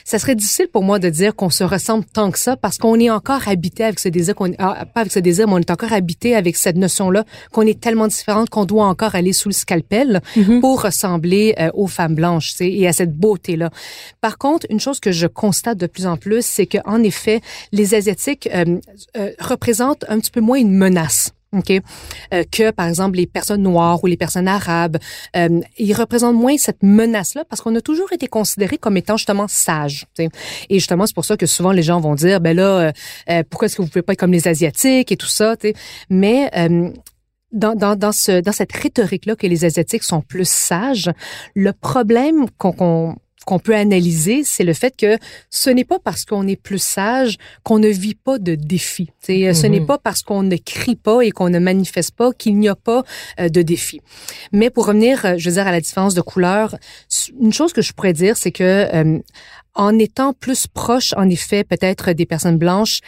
ça 0.04 0.20
serait 0.20 0.36
difficile 0.36 0.68
pour 0.68 0.84
moi 0.84 1.00
de 1.00 1.08
dire 1.10 1.34
qu'on 1.34 1.50
se 1.50 1.64
ressemble 1.64 2.04
tant 2.04 2.30
que 2.32 2.40
ça 2.40 2.58
parce 2.58 2.78
qu'on 2.78 2.89
est 2.96 3.10
encore 3.10 3.48
habité 3.48 3.84
avec 3.84 4.00
ce 4.00 4.10
désir, 4.10 4.36
qu'on, 4.36 4.52
ah, 4.58 4.86
pas 4.86 5.02
avec 5.02 5.12
ce 5.12 5.20
désir, 5.20 5.48
mais 5.48 5.54
on 5.54 5.58
est 5.60 5.72
encore 5.72 5.94
habité 5.94 6.36
avec 6.36 6.56
cette 6.56 6.78
notion-là 6.78 7.26
qu'on 7.52 7.64
est 7.64 7.80
tellement 7.80 8.08
différente 8.08 8.50
qu'on 8.50 8.66
doit 8.66 8.86
encore 8.86 9.16
aller 9.16 9.34
sous 9.34 9.50
le 9.50 9.54
scalpel 9.54 10.22
pour 10.62 10.84
ressembler 10.84 11.56
euh, 11.60 11.70
aux 11.74 11.88
femmes 11.88 12.16
blanches 12.16 12.54
et 12.60 12.88
à 12.88 12.94
cette 12.94 13.16
beauté-là. 13.16 13.70
Par 14.22 14.38
contre, 14.38 14.66
une 14.70 14.80
chose 14.80 15.00
que 15.00 15.12
je 15.12 15.28
constate 15.28 15.78
de 15.78 15.88
plus 15.88 16.08
en 16.08 16.18
plus, 16.18 16.46
c'est 16.46 16.66
que 16.66 16.78
en 16.86 17.04
effet, 17.04 17.42
les 17.72 17.96
asiatiques 17.96 18.50
euh, 18.54 18.80
euh, 19.18 19.32
représentent 19.40 20.06
un 20.08 20.20
petit 20.20 20.32
peu 20.32 20.42
moins 20.42 20.58
une 20.58 20.74
menace. 20.74 21.32
OK, 21.52 21.72
Euh, 22.32 22.44
que 22.52 22.70
par 22.70 22.88
exemple 22.88 23.18
les 23.18 23.26
personnes 23.26 23.64
noires 23.64 24.04
ou 24.04 24.08
les 24.08 24.18
personnes 24.18 24.48
arabes, 24.48 24.98
euh, 25.36 25.62
ils 25.80 25.94
représentent 25.94 26.36
moins 26.36 26.58
cette 26.58 26.84
menace-là 26.84 27.44
parce 27.44 27.62
qu'on 27.62 27.76
a 27.76 27.82
toujours 27.82 28.12
été 28.14 28.28
considérés 28.28 28.78
comme 28.78 28.98
étant 28.98 29.18
justement 29.18 29.48
sages. 29.48 30.06
Et 30.20 30.30
justement, 30.76 31.08
c'est 31.08 31.16
pour 31.16 31.26
ça 31.26 31.38
que 31.38 31.48
souvent 31.48 31.72
les 31.72 31.82
gens 31.82 32.00
vont 32.00 32.14
dire, 32.14 32.40
ben 32.40 32.56
là, 32.56 32.64
euh, 32.64 32.92
euh, 33.32 33.44
pourquoi 33.50 33.66
est-ce 33.66 33.78
que 33.78 33.82
vous 33.82 33.88
pouvez 33.88 34.04
pas 34.04 34.14
être 34.14 34.20
comme 34.20 34.32
les 34.32 34.48
asiatiques 34.48 35.12
et 35.12 35.18
tout 35.18 35.28
ça. 35.28 35.56
Mais 36.10 36.52
euh, 36.56 36.92
dans, 37.52 37.76
dans, 37.76 37.96
dans, 37.96 38.12
ce, 38.12 38.42
dans 38.42 38.52
cette 38.52 38.72
rhétorique-là 38.72 39.36
que 39.36 39.48
les 39.48 39.66
Asiatiques 39.66 40.04
sont 40.04 40.22
plus 40.22 40.48
sages, 40.48 41.10
le 41.56 41.74
problème 41.74 42.46
qu'on 42.58 42.72
qu'on 42.74 43.16
qu'on 43.46 43.58
peut 43.60 43.76
analyser, 43.76 44.44
c'est 44.44 44.64
le 44.64 44.74
fait 44.74 44.96
que 44.96 45.18
ce 45.50 45.70
n'est 45.70 45.86
pas 45.86 45.98
parce 46.00 46.26
qu'on 46.26 46.46
est 46.48 46.56
plus 46.62 46.78
sage 46.82 47.38
qu'on 47.64 47.80
ne 47.80 47.88
vit 47.88 48.14
pas 48.16 48.38
de 48.38 48.56
défis. 48.56 49.10
Sais, 49.22 49.54
Ce 49.54 49.66
Mhm. 49.66 49.72
n'est 49.72 49.86
pas 49.86 49.98
parce 49.98 50.22
qu'on 50.22 50.44
ne 50.44 50.56
crie 50.58 50.96
pas 50.96 51.22
et 51.22 51.32
qu'on 51.32 51.50
ne 51.50 51.58
manifeste 51.60 52.12
pas 52.12 52.32
qu'il 52.34 52.58
n'y 52.60 52.68
a 52.68 52.76
pas 52.76 53.04
euh, 53.40 53.50
de 53.50 53.62
défis. 53.62 54.02
Mais 54.52 54.70
pour 54.70 54.86
revenir, 54.88 55.26
euh, 55.26 55.34
je 55.38 55.50
veux 55.50 55.56
dire, 55.56 55.66
à 55.68 55.72
la 55.72 55.82
différence 55.82 56.14
de 56.14 56.22
couleur, 56.22 56.76
une 57.40 57.54
chose 57.54 57.74
que 57.74 57.82
je 57.82 57.94
pourrais 57.94 58.14
dire, 58.14 58.38
c'est 58.38 58.52
que 58.52 58.64
euh, 58.94 59.20
en 59.74 59.98
étant 59.98 60.34
plus 60.34 60.68
proche, 60.68 61.14
en 61.16 61.28
effet, 61.30 61.64
peut-être 61.64 62.12
des 62.12 62.26
personnes 62.26 62.58
blanches, 62.58 63.00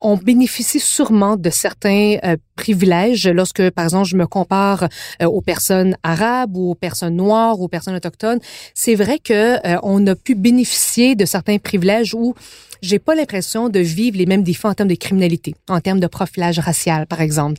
on 0.00 0.16
bénéficie 0.16 0.80
sûrement 0.80 1.36
de 1.36 1.50
certains 1.50 2.16
euh, 2.24 2.36
privilèges 2.54 3.26
lorsque, 3.28 3.70
par 3.70 3.84
exemple, 3.84 4.08
je 4.08 4.16
me 4.16 4.26
compare 4.26 4.88
euh, 5.22 5.26
aux 5.26 5.40
personnes 5.40 5.96
arabes 6.02 6.56
ou 6.56 6.72
aux 6.72 6.74
personnes 6.74 7.16
noires 7.16 7.58
ou 7.60 7.64
aux 7.64 7.68
personnes 7.68 7.94
autochtones. 7.94 8.40
C'est 8.74 8.94
vrai 8.94 9.18
que 9.18 9.56
euh, 9.66 9.78
on 9.82 10.06
a 10.06 10.14
pu 10.14 10.34
bénéficier 10.34 11.14
de 11.14 11.24
certains 11.24 11.58
privilèges 11.58 12.14
où 12.14 12.34
j'ai 12.82 12.98
pas 12.98 13.14
l'impression 13.14 13.68
de 13.68 13.80
vivre 13.80 14.18
les 14.18 14.26
mêmes 14.26 14.42
défis 14.42 14.66
en 14.66 14.74
termes 14.74 14.88
de 14.88 14.94
criminalité, 14.94 15.54
en 15.68 15.80
termes 15.80 16.00
de 16.00 16.06
profilage 16.06 16.58
racial, 16.58 17.06
par 17.06 17.20
exemple. 17.20 17.58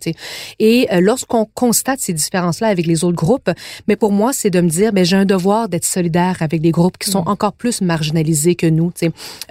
Et 0.60 0.88
euh, 0.91 1.02
lorsqu'on 1.02 1.45
constate 1.45 2.00
ces 2.00 2.13
différences-là 2.13 2.67
avec 2.67 2.86
les 2.86 3.04
autres 3.04 3.15
groupes, 3.15 3.50
mais 3.88 3.95
pour 3.95 4.12
moi, 4.12 4.34
c'est 4.34 4.50
de 4.50 4.62
me 4.62 4.69
dire, 4.69 4.93
ben 4.93 5.04
j'ai 5.04 5.15
un 5.15 5.26
devoir 5.26 5.69
d'être 5.69 5.86
solidaire 5.86 6.38
avec 6.41 6.62
des 6.62 6.71
groupes 6.71 6.97
qui 6.97 7.10
sont 7.10 7.23
encore 7.28 7.54
plus 7.54 7.82
marginalisés 7.82 8.56
que 8.56 8.67
nous. 8.67 8.91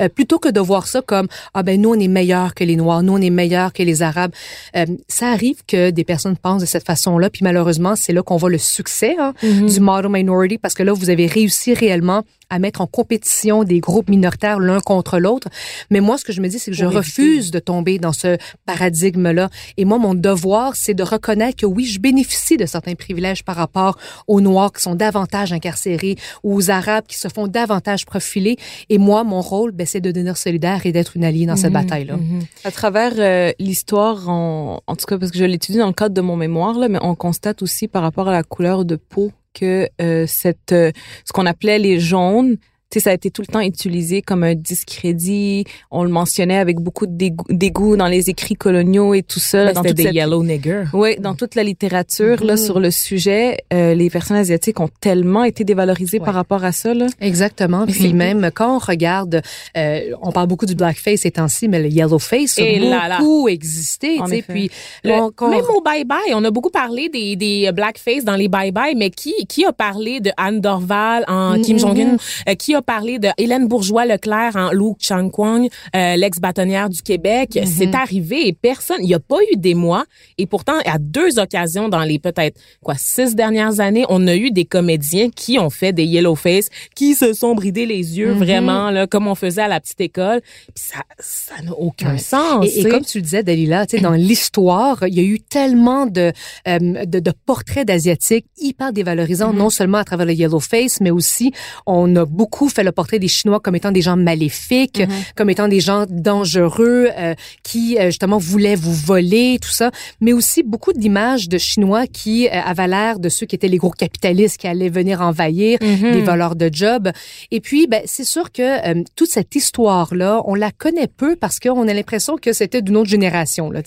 Euh, 0.00 0.08
plutôt 0.08 0.38
que 0.38 0.48
de 0.48 0.60
voir 0.60 0.86
ça 0.86 1.02
comme 1.02 1.28
ah 1.54 1.62
ben 1.62 1.80
nous 1.80 1.90
on 1.90 2.00
est 2.00 2.08
meilleurs 2.08 2.54
que 2.54 2.64
les 2.64 2.75
noirs, 2.76 3.02
nous 3.02 3.14
on 3.14 3.20
est 3.20 3.30
meilleurs 3.30 3.72
que 3.72 3.82
les 3.82 4.02
arabes. 4.02 4.32
Euh, 4.76 4.86
ça 5.08 5.28
arrive 5.28 5.62
que 5.66 5.90
des 5.90 6.04
personnes 6.04 6.36
pensent 6.36 6.62
de 6.62 6.66
cette 6.66 6.86
façon-là, 6.86 7.30
puis 7.30 7.40
malheureusement 7.42 7.96
c'est 7.96 8.12
là 8.12 8.22
qu'on 8.22 8.36
voit 8.36 8.50
le 8.50 8.58
succès 8.58 9.16
hein, 9.18 9.34
du 9.42 9.80
model 9.80 10.10
minority 10.10 10.58
parce 10.58 10.74
que 10.74 10.82
là 10.82 10.92
vous 10.92 11.10
avez 11.10 11.26
réussi 11.26 11.74
réellement 11.74 12.24
à 12.50 12.58
mettre 12.58 12.80
en 12.80 12.86
compétition 12.86 13.64
des 13.64 13.80
groupes 13.80 14.08
minoritaires 14.08 14.60
l'un 14.60 14.80
contre 14.80 15.18
l'autre. 15.18 15.48
Mais 15.90 16.00
moi, 16.00 16.18
ce 16.18 16.24
que 16.24 16.32
je 16.32 16.40
me 16.40 16.48
dis, 16.48 16.58
c'est 16.58 16.70
que 16.70 16.76
je 16.76 16.84
refuse 16.84 17.50
de 17.50 17.58
tomber 17.58 17.98
dans 17.98 18.12
ce 18.12 18.38
paradigme-là. 18.66 19.50
Et 19.76 19.84
moi, 19.84 19.98
mon 19.98 20.14
devoir, 20.14 20.76
c'est 20.76 20.94
de 20.94 21.02
reconnaître 21.02 21.56
que 21.56 21.66
oui, 21.66 21.84
je 21.84 22.00
bénéficie 22.00 22.56
de 22.56 22.66
certains 22.66 22.94
privilèges 22.94 23.44
par 23.44 23.56
rapport 23.56 23.98
aux 24.26 24.40
Noirs 24.40 24.72
qui 24.72 24.82
sont 24.82 24.94
davantage 24.94 25.52
incarcérés 25.52 26.16
ou 26.42 26.54
aux 26.54 26.70
Arabes 26.70 27.04
qui 27.06 27.18
se 27.18 27.28
font 27.28 27.46
davantage 27.48 28.06
profiler. 28.06 28.56
Et 28.88 28.98
moi, 28.98 29.24
mon 29.24 29.40
rôle, 29.40 29.72
ben, 29.72 29.86
c'est 29.86 30.00
de 30.00 30.10
devenir 30.10 30.36
solidaire 30.36 30.86
et 30.86 30.92
d'être 30.92 31.16
une 31.16 31.24
alliée 31.24 31.46
dans 31.46 31.56
cette 31.56 31.72
bataille-là. 31.72 32.16
À 32.64 32.70
travers 32.70 33.12
euh, 33.18 33.52
l'histoire, 33.58 34.28
en, 34.28 34.82
en 34.86 34.96
tout 34.96 35.06
cas 35.06 35.18
parce 35.18 35.32
que 35.32 35.38
je 35.38 35.44
l'étudie 35.44 35.78
dans 35.78 35.86
le 35.86 35.92
cadre 35.92 36.14
de 36.14 36.20
mon 36.20 36.36
mémoire, 36.36 36.78
là, 36.78 36.88
mais 36.88 36.98
on 37.02 37.14
constate 37.14 37.62
aussi 37.62 37.88
par 37.88 38.02
rapport 38.02 38.28
à 38.28 38.32
la 38.32 38.42
couleur 38.42 38.84
de 38.84 38.96
peau 38.96 39.32
que 39.58 39.88
euh, 40.00 40.26
cette, 40.26 40.72
euh, 40.72 40.92
ce 41.24 41.32
qu'on 41.32 41.46
appelait 41.46 41.78
les 41.78 41.98
jaunes, 41.98 42.56
sais, 43.00 43.04
ça 43.04 43.10
a 43.10 43.14
été 43.14 43.30
tout 43.30 43.42
le 43.42 43.46
temps 43.52 43.60
utilisé 43.60 44.22
comme 44.22 44.42
un 44.44 44.54
discrédit. 44.54 45.64
On 45.90 46.02
le 46.04 46.10
mentionnait 46.10 46.58
avec 46.58 46.78
beaucoup 46.80 47.06
de 47.06 47.16
dégoût, 47.50 47.96
dans 47.96 48.06
les 48.08 48.30
écrits 48.30 48.54
coloniaux 48.54 49.14
et 49.14 49.22
tout 49.22 49.40
ça. 49.40 49.64
Ben, 49.66 49.74
C'était 49.76 49.94
des 49.94 50.02
cette- 50.04 50.14
yellow 50.14 50.42
niggers. 50.42 50.84
Oui, 50.92 51.16
dans 51.18 51.34
toute 51.34 51.54
la 51.54 51.62
littérature 51.62 52.44
là 52.44 52.56
sur 52.56 52.80
le 52.80 52.90
sujet, 52.90 53.58
euh, 53.72 53.94
les 53.94 54.10
personnes 54.10 54.36
asiatiques 54.36 54.80
ont 54.80 54.88
tellement 55.00 55.44
été 55.44 55.64
dévalorisées 55.64 56.20
par 56.20 56.34
rapport 56.34 56.64
à 56.64 56.72
ça 56.72 56.94
là. 56.94 57.06
Exactement. 57.20 57.86
Puis 57.86 58.12
même 58.12 58.50
quand 58.54 58.76
on 58.76 58.78
regarde, 58.78 59.42
euh, 59.76 60.00
on 60.22 60.32
parle 60.32 60.46
beaucoup 60.48 60.66
du 60.66 60.74
blackface 60.74 61.20
ces 61.20 61.30
temps-ci, 61.32 61.68
mais 61.68 61.80
le 61.80 61.88
yellowface 61.88 62.58
a 62.58 62.62
Et 62.62 62.78
là 62.78 63.08
là. 63.08 63.18
beaucoup 63.18 63.48
existé. 63.48 64.18
En 64.20 64.24
tu 64.24 64.30
sais. 64.30 64.38
effet. 64.38 64.52
Puis 64.52 64.70
Le- 65.04 65.12
on- 65.12 65.48
même 65.50 65.64
au 65.74 65.80
Bye 65.80 66.04
Bye, 66.04 66.32
on 66.34 66.44
a 66.44 66.50
beaucoup 66.50 66.70
parlé 66.70 67.08
des, 67.08 67.36
des 67.36 67.70
blackface 67.72 68.24
dans 68.24 68.36
les 68.36 68.48
Bye 68.48 68.72
Bye, 68.72 68.94
mais 68.96 69.10
qui 69.10 69.32
qui 69.48 69.64
a 69.64 69.72
parlé 69.72 70.20
de 70.20 70.30
Anne 70.36 70.60
Dorval 70.60 71.24
en 71.28 71.60
Kim 71.60 71.78
Jong-un, 71.78 72.16
Euh, 72.48 72.54
qui 72.54 72.74
a 72.74 72.82
parlé 72.86 73.18
de 73.18 73.28
Hélène 73.38 73.66
Bourgeois-Leclerc 73.68 74.56
en 74.56 74.70
Lou 74.72 74.96
Chang-Kwang, 74.98 75.68
euh, 75.94 76.16
l'ex-bâtonnière 76.16 76.88
du 76.88 77.02
Québec. 77.02 77.58
C'est 77.66 77.94
arrivé 77.94 78.46
et 78.48 78.52
personne, 78.52 78.98
il 79.00 79.06
n'y 79.06 79.14
a 79.14 79.18
pas 79.20 79.38
eu 79.52 79.56
des 79.56 79.74
mois 79.74 80.04
et 80.38 80.46
pourtant 80.46 80.74
à 80.86 80.98
deux 80.98 81.38
occasions 81.38 81.88
dans 81.88 82.02
les 82.02 82.18
peut-être 82.18 82.58
quoi 82.82 82.94
six 82.96 83.34
dernières 83.34 83.80
années, 83.80 84.04
on 84.08 84.26
a 84.26 84.36
eu 84.36 84.50
des 84.50 84.64
comédiens 84.64 85.30
qui 85.30 85.58
ont 85.58 85.70
fait 85.70 85.92
des 85.92 86.04
yellowface, 86.04 86.68
qui 86.94 87.14
se 87.14 87.32
sont 87.32 87.54
bridés 87.54 87.86
les 87.86 88.18
yeux 88.18 88.32
vraiment 88.32 88.90
là 88.90 89.06
comme 89.06 89.26
on 89.26 89.34
faisait 89.34 89.62
à 89.62 89.68
la 89.68 89.80
petite 89.80 90.00
école. 90.00 90.40
Puis 90.74 90.84
ça 90.92 91.00
ça 91.18 91.62
n'a 91.62 91.72
aucun 91.72 92.12
Ouais. 92.12 92.18
sens. 92.18 92.66
Et, 92.76 92.84
comme 92.84 93.04
tu 93.04 93.18
le 93.18 93.22
disais, 93.22 93.42
Dalila, 93.42 93.84
tu 93.86 93.96
sais, 93.96 94.02
dans 94.02 94.12
l'histoire, 94.12 94.98
il 95.08 95.14
y 95.14 95.20
a 95.20 95.24
eu 95.24 95.40
tellement 95.40 96.06
de, 96.06 96.32
euh, 96.68 96.78
de, 97.04 97.18
de 97.18 97.32
portraits 97.46 97.86
d'Asiatiques 97.86 98.46
hyper 98.58 98.92
dévalorisants, 98.92 99.52
Mm-hmm. 99.52 99.56
non 99.56 99.70
seulement 99.70 99.98
à 99.98 100.04
travers 100.04 100.26
le 100.26 100.32
yellow 100.34 100.60
face, 100.60 101.00
mais 101.00 101.10
aussi 101.10 101.52
on 101.86 102.14
a 102.16 102.24
beaucoup 102.24 102.65
fait 102.68 102.84
le 102.84 102.92
portrait 102.92 103.18
des 103.18 103.28
Chinois 103.28 103.60
comme 103.60 103.74
étant 103.76 103.92
des 103.92 104.02
gens 104.02 104.16
maléfiques, 104.16 104.94
Mm-hmm. 104.96 105.34
comme 105.34 105.50
étant 105.50 105.68
des 105.68 105.80
gens 105.80 106.04
dangereux, 106.08 107.08
euh, 107.18 107.34
qui 107.62 107.98
euh, 107.98 108.06
justement 108.06 108.38
voulaient 108.38 108.76
vous 108.76 108.92
voler, 108.94 109.58
tout 109.60 109.70
ça, 109.70 109.90
mais 110.20 110.32
aussi 110.32 110.62
beaucoup 110.62 110.92
d'images 110.92 111.48
de 111.48 111.58
Chinois 111.58 112.06
qui 112.06 112.48
euh, 112.48 112.50
avaient 112.52 112.88
l'air 112.88 113.18
de 113.18 113.28
ceux 113.28 113.46
qui 113.46 113.54
étaient 113.56 113.68
les 113.68 113.76
gros 113.76 113.90
capitalistes 113.90 114.58
qui 114.58 114.66
allaient 114.66 114.88
venir 114.88 115.20
envahir, 115.20 115.78
Mm-hmm. 115.80 116.12
des 116.12 116.22
voleurs 116.22 116.56
de 116.56 116.70
jobs. 116.72 117.10
Et 117.50 117.60
puis, 117.60 117.86
ben, 117.86 118.02
c'est 118.06 118.24
sûr 118.24 118.50
que 118.52 118.62
euh, 118.62 119.02
toute 119.14 119.28
cette 119.28 119.54
histoire-là, 119.54 120.42
on 120.44 120.54
la 120.54 120.70
connaît 120.70 121.06
peu 121.06 121.36
parce 121.36 121.58
qu'on 121.58 121.86
a 121.88 121.94
l'impression 121.94 122.36
que 122.36 122.52
c'était 122.52 122.82
d'une 122.82 122.96
autre 122.96 123.08
génération. 123.10 123.70
Là. 123.70 123.80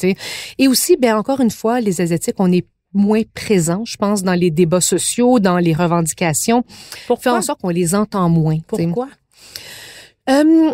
Et 0.57 0.67
aussi, 0.67 0.97
ben, 0.97 1.15
encore 1.15 1.41
une 1.41 1.51
fois, 1.51 1.81
les 1.81 2.01
Asiatiques, 2.01 2.35
on 2.39 2.51
est 2.51 2.65
moins 2.93 3.21
présents, 3.33 3.83
je 3.85 3.97
pense, 3.97 4.23
dans 4.23 4.33
les 4.33 4.51
débats 4.51 4.81
sociaux, 4.81 5.39
dans 5.39 5.57
les 5.57 5.73
revendications, 5.73 6.63
fait 6.67 7.03
Pourquoi? 7.07 7.37
en 7.37 7.41
sorte 7.41 7.61
qu'on 7.61 7.69
les 7.69 7.95
entend 7.95 8.29
moins. 8.29 8.57
Pourquoi? 8.67 9.09
Euh, 10.29 10.71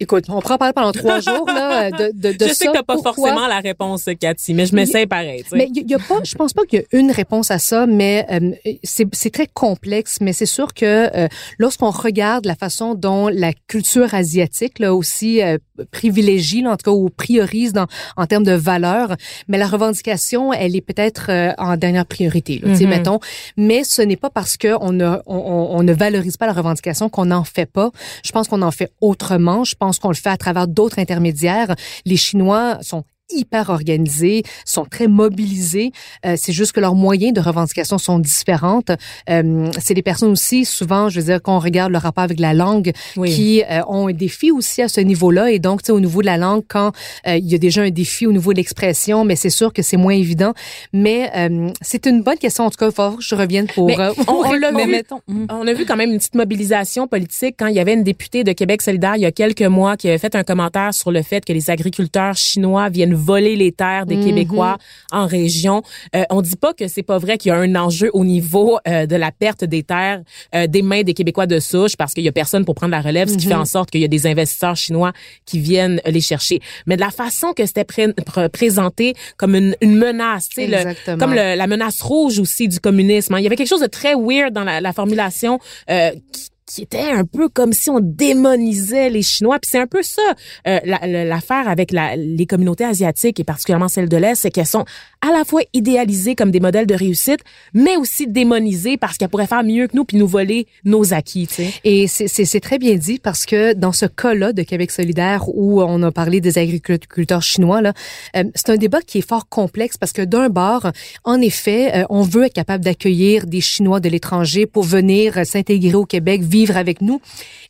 écoute, 0.00 0.24
on 0.28 0.40
pourra 0.40 0.54
en 0.54 0.58
parler 0.58 0.72
pendant 0.74 0.92
trois 0.92 1.20
jours 1.28 1.46
là, 1.46 1.90
de, 1.90 2.10
de, 2.14 2.32
de 2.36 2.48
je 2.48 2.52
sais 2.54 2.64
ça. 2.64 2.70
que 2.70 2.76
t'as 2.78 2.82
pas 2.82 2.94
Pourquoi? 2.94 3.12
forcément 3.14 3.46
la 3.46 3.60
réponse, 3.60 4.04
Cathy, 4.20 4.54
mais 4.54 4.66
je 4.66 4.74
m'essaie 4.74 5.06
pareil. 5.06 5.42
tu 5.42 5.50
sais. 5.50 5.56
Mais 5.56 5.68
il 5.74 5.90
y, 5.90 5.94
a 5.94 5.98
pas, 5.98 6.20
je 6.24 6.34
pense 6.34 6.52
pas 6.52 6.64
qu'il 6.64 6.80
y 6.80 6.96
a 6.96 6.98
une 6.98 7.10
réponse 7.10 7.50
à 7.50 7.58
ça, 7.58 7.86
mais 7.86 8.26
euh, 8.30 8.52
c'est 8.82 9.30
très 9.32 9.46
complexe. 9.46 10.18
Mais 10.20 10.32
c'est 10.32 10.46
sûr 10.46 10.74
que 10.74 10.84
euh, 11.16 11.28
lorsqu'on 11.58 11.90
regarde 11.90 12.46
la 12.46 12.54
façon 12.54 12.94
dont 12.94 13.28
la 13.28 13.52
culture 13.68 14.14
asiatique 14.14 14.78
là 14.78 14.94
aussi 14.94 15.42
euh, 15.42 15.58
privilégie, 15.90 16.62
là, 16.62 16.70
en 16.72 16.76
tout 16.76 16.90
cas 16.90 16.96
ou 16.96 17.08
priorise 17.10 17.72
dans 17.72 17.86
en 18.16 18.26
termes 18.26 18.44
de 18.44 18.52
valeurs, 18.52 19.16
mais 19.48 19.58
la 19.58 19.66
revendication, 19.66 20.52
elle 20.52 20.74
est 20.76 20.80
peut-être 20.80 21.26
euh, 21.30 21.52
en 21.58 21.76
dernière 21.76 22.06
priorité, 22.06 22.58
là, 22.62 22.70
tu 22.72 22.76
sais, 22.78 22.84
Mhm. 22.84 22.90
mettons. 22.90 23.20
Mais 23.56 23.84
ce 23.84 24.02
n'est 24.02 24.16
pas 24.16 24.30
parce 24.30 24.56
que 24.56 24.76
on, 24.80 24.92
ne- 24.92 25.18
on, 25.26 25.36
on- 25.36 25.76
on 25.78 25.82
ne 25.82 25.92
valorise 25.92 26.36
pas 26.36 26.46
la 26.46 26.52
revendication 26.52 27.08
qu'on 27.08 27.26
n'en 27.26 27.44
fait 27.44 27.66
pas. 27.66 27.90
Je 28.24 28.32
pense 28.32 28.48
qu'on 28.48 28.62
en 28.62 28.70
fait 28.70 28.90
autrement. 29.00 29.61
Je 29.64 29.74
pense 29.74 29.98
qu'on 29.98 30.08
le 30.08 30.14
fait 30.14 30.30
à 30.30 30.36
travers 30.36 30.68
d'autres 30.68 30.98
intermédiaires. 30.98 31.74
Les 32.04 32.16
Chinois 32.16 32.78
sont 32.82 33.04
hyper 33.34 33.70
organisés, 33.70 34.42
sont 34.64 34.84
très 34.84 35.06
mobilisés. 35.08 35.92
Euh, 36.26 36.34
c'est 36.36 36.52
juste 36.52 36.72
que 36.72 36.80
leurs 36.80 36.94
moyens 36.94 37.32
de 37.32 37.40
revendication 37.40 37.98
sont 37.98 38.18
différentes. 38.18 38.90
Euh, 39.30 39.70
c'est 39.80 39.94
des 39.94 40.02
personnes 40.02 40.30
aussi, 40.30 40.64
souvent, 40.64 41.08
je 41.08 41.20
veux 41.20 41.26
dire, 41.26 41.40
quand 41.42 41.56
on 41.56 41.60
regarde 41.60 41.92
le 41.92 41.98
rapport 41.98 42.24
avec 42.24 42.38
la 42.40 42.54
langue, 42.54 42.92
Oui. 43.16 43.34
qui 43.34 43.62
euh, 43.62 43.80
ont 43.88 44.08
un 44.08 44.12
défi 44.12 44.50
aussi 44.50 44.82
à 44.82 44.88
ce 44.88 45.00
niveau-là. 45.00 45.50
Et 45.50 45.58
donc, 45.58 45.80
au 45.88 46.00
niveau 46.00 46.20
de 46.20 46.26
la 46.26 46.36
langue, 46.36 46.62
quand 46.68 46.92
euh, 47.26 47.36
il 47.36 47.46
y 47.50 47.54
a 47.54 47.58
déjà 47.58 47.82
un 47.82 47.90
défi 47.90 48.26
au 48.26 48.32
niveau 48.32 48.52
de 48.52 48.58
l'expression, 48.58 49.24
mais 49.24 49.36
c'est 49.36 49.50
sûr 49.50 49.72
que 49.72 49.82
c'est 49.82 49.96
moins 49.96 50.14
évident. 50.14 50.52
Mais 50.92 51.30
euh, 51.36 51.70
c'est 51.80 52.06
une 52.06 52.22
bonne 52.22 52.38
question. 52.38 52.64
En 52.66 52.70
tout 52.70 52.76
cas, 52.78 52.86
il 52.88 52.92
faut 52.94 53.12
que 53.16 53.22
je 53.22 53.34
revienne 53.34 53.66
pour... 53.66 53.86
Mais 53.86 53.98
euh, 53.98 54.12
on- 54.28 54.32
on 54.46 54.52
l'a 54.52 54.70
vu. 54.72 54.90
mettons. 54.90 55.20
On 55.50 55.66
a 55.66 55.72
vu 55.72 55.84
quand 55.86 55.96
même 55.96 56.10
une 56.12 56.18
petite 56.18 56.34
mobilisation 56.34 57.06
politique 57.08 57.56
quand 57.58 57.66
il 57.66 57.74
y 57.74 57.80
avait 57.80 57.94
une 57.94 58.02
députée 58.04 58.44
de 58.44 58.52
Québec 58.52 58.82
solidaire 58.82 59.16
il 59.16 59.22
y 59.22 59.26
a 59.26 59.32
quelques 59.32 59.62
mois 59.62 59.96
qui 59.96 60.08
avait 60.08 60.18
fait 60.18 60.34
un 60.34 60.42
commentaire 60.42 60.92
sur 60.94 61.10
le 61.10 61.22
fait 61.22 61.44
que 61.44 61.52
les 61.52 61.70
agriculteurs 61.70 62.36
chinois 62.36 62.88
viennent 62.88 63.14
voler 63.22 63.56
les 63.56 63.72
terres 63.72 64.06
des 64.06 64.16
Québécois 64.24 64.76
en 65.10 65.26
région. 65.26 65.82
Euh, 66.16 66.24
on 66.30 66.40
dit 66.42 66.56
pas 66.56 66.72
que 66.74 66.88
c'est 66.88 67.02
pas 67.02 67.18
vrai 67.18 67.38
qu'il 67.38 67.50
y 67.50 67.52
a 67.52 67.56
un 67.58 67.74
enjeu 67.76 68.10
au 68.12 68.24
niveau 68.24 68.78
euh, 68.88 69.06
de 69.06 69.16
la 69.16 69.30
perte 69.32 69.64
des 69.64 69.82
terres 69.82 70.20
euh, 70.54 70.66
des 70.66 70.82
mains 70.82 71.02
des 71.02 71.14
Québécois 71.14 71.46
de 71.46 71.58
souche 71.60 71.96
parce 71.96 72.12
qu'il 72.14 72.24
y 72.24 72.28
a 72.28 72.32
personne 72.32 72.64
pour 72.64 72.74
prendre 72.74 72.92
la 72.92 73.00
relève, 73.00 73.28
ce 73.28 73.36
qui 73.36 73.46
fait 73.46 73.54
en 73.54 73.64
sorte 73.64 73.90
qu'il 73.90 74.00
y 74.00 74.04
a 74.04 74.08
des 74.08 74.26
investisseurs 74.26 74.76
chinois 74.76 75.12
qui 75.46 75.58
viennent 75.60 76.00
les 76.06 76.20
chercher. 76.20 76.60
Mais 76.86 76.96
de 76.96 77.00
la 77.00 77.10
façon 77.10 77.52
que 77.52 77.64
c'était 77.66 77.84
pré- 77.84 78.08
pr- 78.08 78.48
présenté 78.48 79.14
comme 79.36 79.54
une, 79.54 79.76
une 79.80 79.96
menace, 79.96 80.48
tu 80.48 80.56
sais, 80.56 80.66
le- 80.84 80.84
comme 81.18 81.30
le- 81.34 81.56
la 81.56 81.66
menace 81.66 82.00
rouge 82.02 82.38
aussi 82.38 82.68
du 82.68 82.80
communisme. 82.80 83.34
hein. 83.34 83.38
Il 83.38 83.44
y 83.44 83.46
avait 83.46 83.56
quelque 83.56 83.68
chose 83.68 83.80
de 83.80 83.86
très 83.86 84.14
weird 84.14 84.52
dans 84.52 84.64
la, 84.64 84.80
la 84.80 84.92
formulation 84.92 85.58
euh, 85.90 86.10
qui, 86.32 86.48
qui 86.66 86.82
était 86.82 87.10
un 87.10 87.24
peu 87.24 87.48
comme 87.48 87.72
si 87.72 87.90
on 87.90 87.98
démonisait 88.00 89.10
les 89.10 89.22
Chinois. 89.22 89.58
Puis 89.60 89.70
c'est 89.72 89.78
un 89.80 89.86
peu 89.86 90.02
ça 90.02 90.22
euh, 90.66 90.78
la- 90.84 91.06
la- 91.06 91.24
l'affaire 91.24 91.68
avec 91.68 91.90
les 91.92 92.46
communautés 92.46 92.84
asiatiques 92.84 93.40
et 93.40 93.44
particulièrement 93.44 93.88
celles 93.88 94.08
de 94.08 94.16
l'Est, 94.16 94.36
c'est 94.36 94.50
qu'elles 94.50 94.66
sont 94.66 94.84
à 95.20 95.30
la 95.36 95.44
fois 95.44 95.62
idéalisées 95.72 96.34
comme 96.34 96.50
des 96.50 96.60
modèles 96.60 96.86
de 96.86 96.94
réussite, 96.94 97.40
mais 97.74 97.96
aussi 97.96 98.26
démonisées 98.26 98.96
parce 98.96 99.18
qu'elles 99.18 99.28
pourraient 99.28 99.46
faire 99.46 99.62
mieux 99.64 99.86
que 99.86 99.96
nous 99.96 100.04
puis 100.04 100.16
nous 100.16 100.26
voler 100.26 100.66
nos 100.84 101.14
acquis. 101.14 101.46
Tu 101.46 101.54
sais. 101.54 101.70
Et 101.84 102.06
c'est- 102.08 102.60
très 102.60 102.78
bien 102.78 102.94
dit 102.96 103.18
parce 103.18 103.44
que 103.46 103.72
dans 103.74 103.92
ce 103.92 104.06
cas-là 104.06 104.52
de 104.52 104.62
Québec 104.62 104.90
solidaire 104.90 105.44
où 105.48 105.82
on 105.82 106.02
a 106.02 106.10
parlé 106.12 106.40
des 106.40 106.58
agriculteurs 106.58 107.42
chinois, 107.42 107.82
là, 107.82 107.92
euh, 108.36 108.44
c'est 108.54 108.70
un 108.70 108.76
débat 108.76 109.00
qui 109.00 109.18
est 109.18 109.28
fort 109.28 109.48
complexe 109.48 109.96
parce 109.96 110.12
que 110.12 110.22
d'un 110.22 110.48
bord, 110.48 110.90
en 111.24 111.40
effet, 111.40 111.92
euh, 111.94 112.04
on 112.10 112.22
veut 112.22 112.44
être 112.44 112.52
capable 112.54 112.84
d'accueillir 112.84 113.46
des 113.46 113.60
Chinois 113.60 114.00
de 114.00 114.08
l'étranger 114.08 114.66
pour 114.66 114.82
venir 114.84 115.44
s'intégrer 115.46 115.94
au 115.94 116.04
Québec, 116.06 116.42
vivre 116.52 116.76
avec 116.76 117.00
nous. 117.00 117.20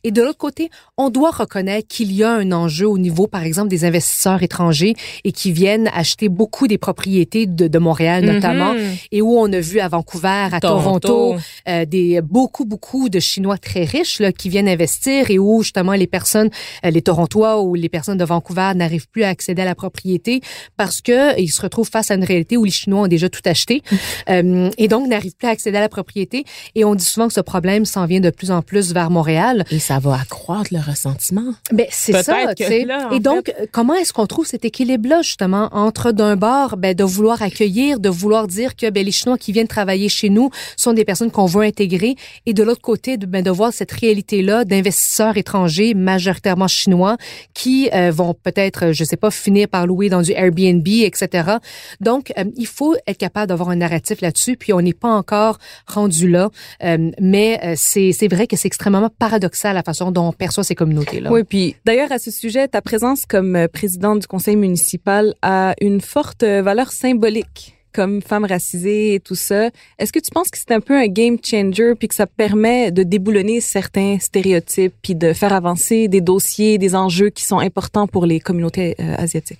Et 0.03 0.11
de 0.11 0.21
l'autre 0.21 0.37
côté, 0.37 0.69
on 0.97 1.09
doit 1.09 1.31
reconnaître 1.31 1.87
qu'il 1.87 2.11
y 2.11 2.23
a 2.23 2.31
un 2.31 2.51
enjeu 2.51 2.87
au 2.87 2.97
niveau, 2.97 3.25
par 3.27 3.43
exemple, 3.43 3.69
des 3.69 3.85
investisseurs 3.85 4.43
étrangers 4.43 4.93
et 5.23 5.31
qui 5.31 5.51
viennent 5.51 5.89
acheter 5.93 6.27
beaucoup 6.27 6.67
des 6.67 6.77
propriétés 6.77 7.45
de, 7.45 7.67
de 7.67 7.79
Montréal 7.79 8.25
notamment, 8.25 8.73
et 9.11 9.21
où 9.21 9.37
on 9.37 9.51
a 9.51 9.59
vu 9.59 9.79
à 9.79 9.87
Vancouver, 9.87 10.49
à 10.51 10.59
Toronto, 10.59 11.07
Toronto. 11.07 11.41
euh, 11.69 11.85
des 11.85 12.21
beaucoup 12.21 12.65
beaucoup 12.65 13.09
de 13.09 13.19
Chinois 13.19 13.57
très 13.57 13.85
riches 13.85 14.19
là, 14.19 14.31
qui 14.31 14.49
viennent 14.49 14.67
investir 14.67 15.31
et 15.31 15.39
où 15.39 15.61
justement 15.61 15.93
les 15.93 16.07
personnes, 16.07 16.49
euh, 16.85 16.89
les 16.89 17.01
Torontois 17.01 17.61
ou 17.61 17.75
les 17.75 17.89
personnes 17.89 18.17
de 18.17 18.25
Vancouver 18.25 18.71
n'arrivent 18.75 19.07
plus 19.09 19.23
à 19.23 19.29
accéder 19.29 19.61
à 19.61 19.65
la 19.65 19.75
propriété 19.75 20.41
parce 20.75 21.01
que 21.01 21.39
ils 21.39 21.49
se 21.49 21.61
retrouvent 21.61 21.89
face 21.89 22.11
à 22.11 22.15
une 22.15 22.23
réalité 22.23 22.57
où 22.57 22.65
les 22.65 22.71
Chinois 22.71 23.03
ont 23.03 23.07
déjà 23.07 23.29
tout 23.29 23.45
acheté 23.45 23.81
euh, 24.29 24.69
et 24.77 24.87
donc 24.87 25.07
n'arrivent 25.07 25.35
plus 25.35 25.47
à 25.47 25.51
accéder 25.51 25.77
à 25.77 25.81
la 25.81 25.89
propriété. 25.89 26.43
Et 26.75 26.83
on 26.83 26.95
dit 26.95 27.05
souvent 27.05 27.27
que 27.27 27.33
ce 27.33 27.41
problème 27.41 27.85
s'en 27.85 28.05
vient 28.05 28.19
de 28.19 28.29
plus 28.29 28.51
en 28.51 28.61
plus 28.61 28.72
vers 28.81 29.09
Montréal. 29.09 29.65
Et 29.71 29.79
ça 29.79 29.99
va 29.99 30.15
accroître 30.15 30.73
le 30.73 30.79
ressentiment. 30.79 31.53
Ben 31.71 31.85
c'est 31.89 32.23
ça, 32.23 32.45
que 32.47 32.53
tu 32.55 32.63
sais. 32.65 32.85
là, 32.85 33.09
Et 33.11 33.19
donc, 33.19 33.53
comment 33.71 33.93
est-ce 33.93 34.13
qu'on 34.13 34.27
trouve 34.27 34.45
cet 34.45 34.65
équilibre-là 34.65 35.21
justement 35.21 35.69
entre 35.71 36.11
d'un 36.11 36.35
bord, 36.35 36.77
ben 36.77 36.95
de 36.95 37.03
vouloir 37.03 37.41
accueillir, 37.41 37.99
de 37.99 38.09
vouloir 38.09 38.47
dire 38.47 38.75
que 38.75 38.89
ben 38.89 39.05
les 39.05 39.11
Chinois 39.11 39.37
qui 39.37 39.51
viennent 39.51 39.67
travailler 39.67 40.09
chez 40.09 40.29
nous 40.29 40.49
sont 40.77 40.93
des 40.93 41.05
personnes 41.05 41.31
qu'on 41.31 41.45
veut 41.45 41.63
intégrer, 41.63 42.15
et 42.45 42.53
de 42.53 42.63
l'autre 42.63 42.81
côté, 42.81 43.17
de, 43.17 43.25
ben, 43.25 43.43
de 43.43 43.51
voir 43.51 43.73
cette 43.73 43.91
réalité-là 43.91 44.65
d'investisseurs 44.65 45.37
étrangers 45.37 45.93
majoritairement 45.93 46.67
chinois 46.67 47.17
qui 47.53 47.89
euh, 47.93 48.11
vont 48.11 48.33
peut-être, 48.33 48.91
je 48.91 49.03
sais 49.03 49.17
pas, 49.17 49.31
finir 49.31 49.67
par 49.67 49.87
louer 49.87 50.09
dans 50.09 50.21
du 50.21 50.31
Airbnb, 50.31 50.87
etc. 50.87 51.57
Donc, 52.01 52.33
euh, 52.37 52.45
il 52.55 52.67
faut 52.67 52.95
être 53.07 53.17
capable 53.17 53.47
d'avoir 53.47 53.69
un 53.69 53.75
narratif 53.77 54.21
là-dessus. 54.21 54.57
Puis 54.57 54.73
on 54.73 54.81
n'est 54.81 54.93
pas 54.93 55.09
encore 55.09 55.57
rendu 55.87 56.29
là, 56.29 56.49
Euh, 56.83 57.11
mais 57.19 57.59
euh, 57.63 57.73
c'est 57.77 58.11
c'est 58.11 58.27
vrai 58.27 58.47
que 58.47 58.55
c'est 58.63 58.67
extrêmement 58.67 59.09
paradoxal 59.09 59.75
la 59.75 59.83
façon 59.83 60.11
dont 60.11 60.29
on 60.29 60.31
perçoit 60.31 60.63
ces 60.63 60.73
communautés-là. 60.73 61.31
Oui, 61.31 61.43
puis 61.43 61.75
d'ailleurs 61.85 62.13
à 62.13 62.17
ce 62.17 62.31
sujet, 62.31 62.69
ta 62.69 62.81
présence 62.81 63.25
comme 63.25 63.57
euh, 63.57 63.67
présidente 63.67 64.19
du 64.19 64.27
conseil 64.27 64.55
municipal 64.55 65.33
a 65.41 65.73
une 65.81 65.99
forte 65.99 66.43
euh, 66.43 66.61
valeur 66.61 66.93
symbolique 66.93 67.75
comme 67.93 68.21
femme 68.21 68.45
racisée 68.45 69.15
et 69.15 69.19
tout 69.19 69.35
ça. 69.35 69.69
Est-ce 69.99 70.11
que 70.11 70.19
tu 70.19 70.31
penses 70.31 70.49
que 70.49 70.57
c'est 70.57 70.71
un 70.71 70.79
peu 70.79 70.97
un 70.97 71.07
game 71.07 71.37
changer 71.43 71.93
puis 71.97 72.07
que 72.07 72.15
ça 72.15 72.27
permet 72.27 72.91
de 72.91 73.03
déboulonner 73.03 73.61
certains 73.61 74.17
stéréotypes 74.19 74.93
puis 75.01 75.15
de 75.15 75.33
faire 75.33 75.53
avancer 75.53 76.07
des 76.07 76.21
dossiers, 76.21 76.77
des 76.77 76.95
enjeux 76.95 77.29
qui 77.29 77.45
sont 77.45 77.59
importants 77.59 78.07
pour 78.07 78.25
les 78.25 78.39
communautés 78.39 78.95
euh, 78.99 79.15
asiatiques? 79.17 79.59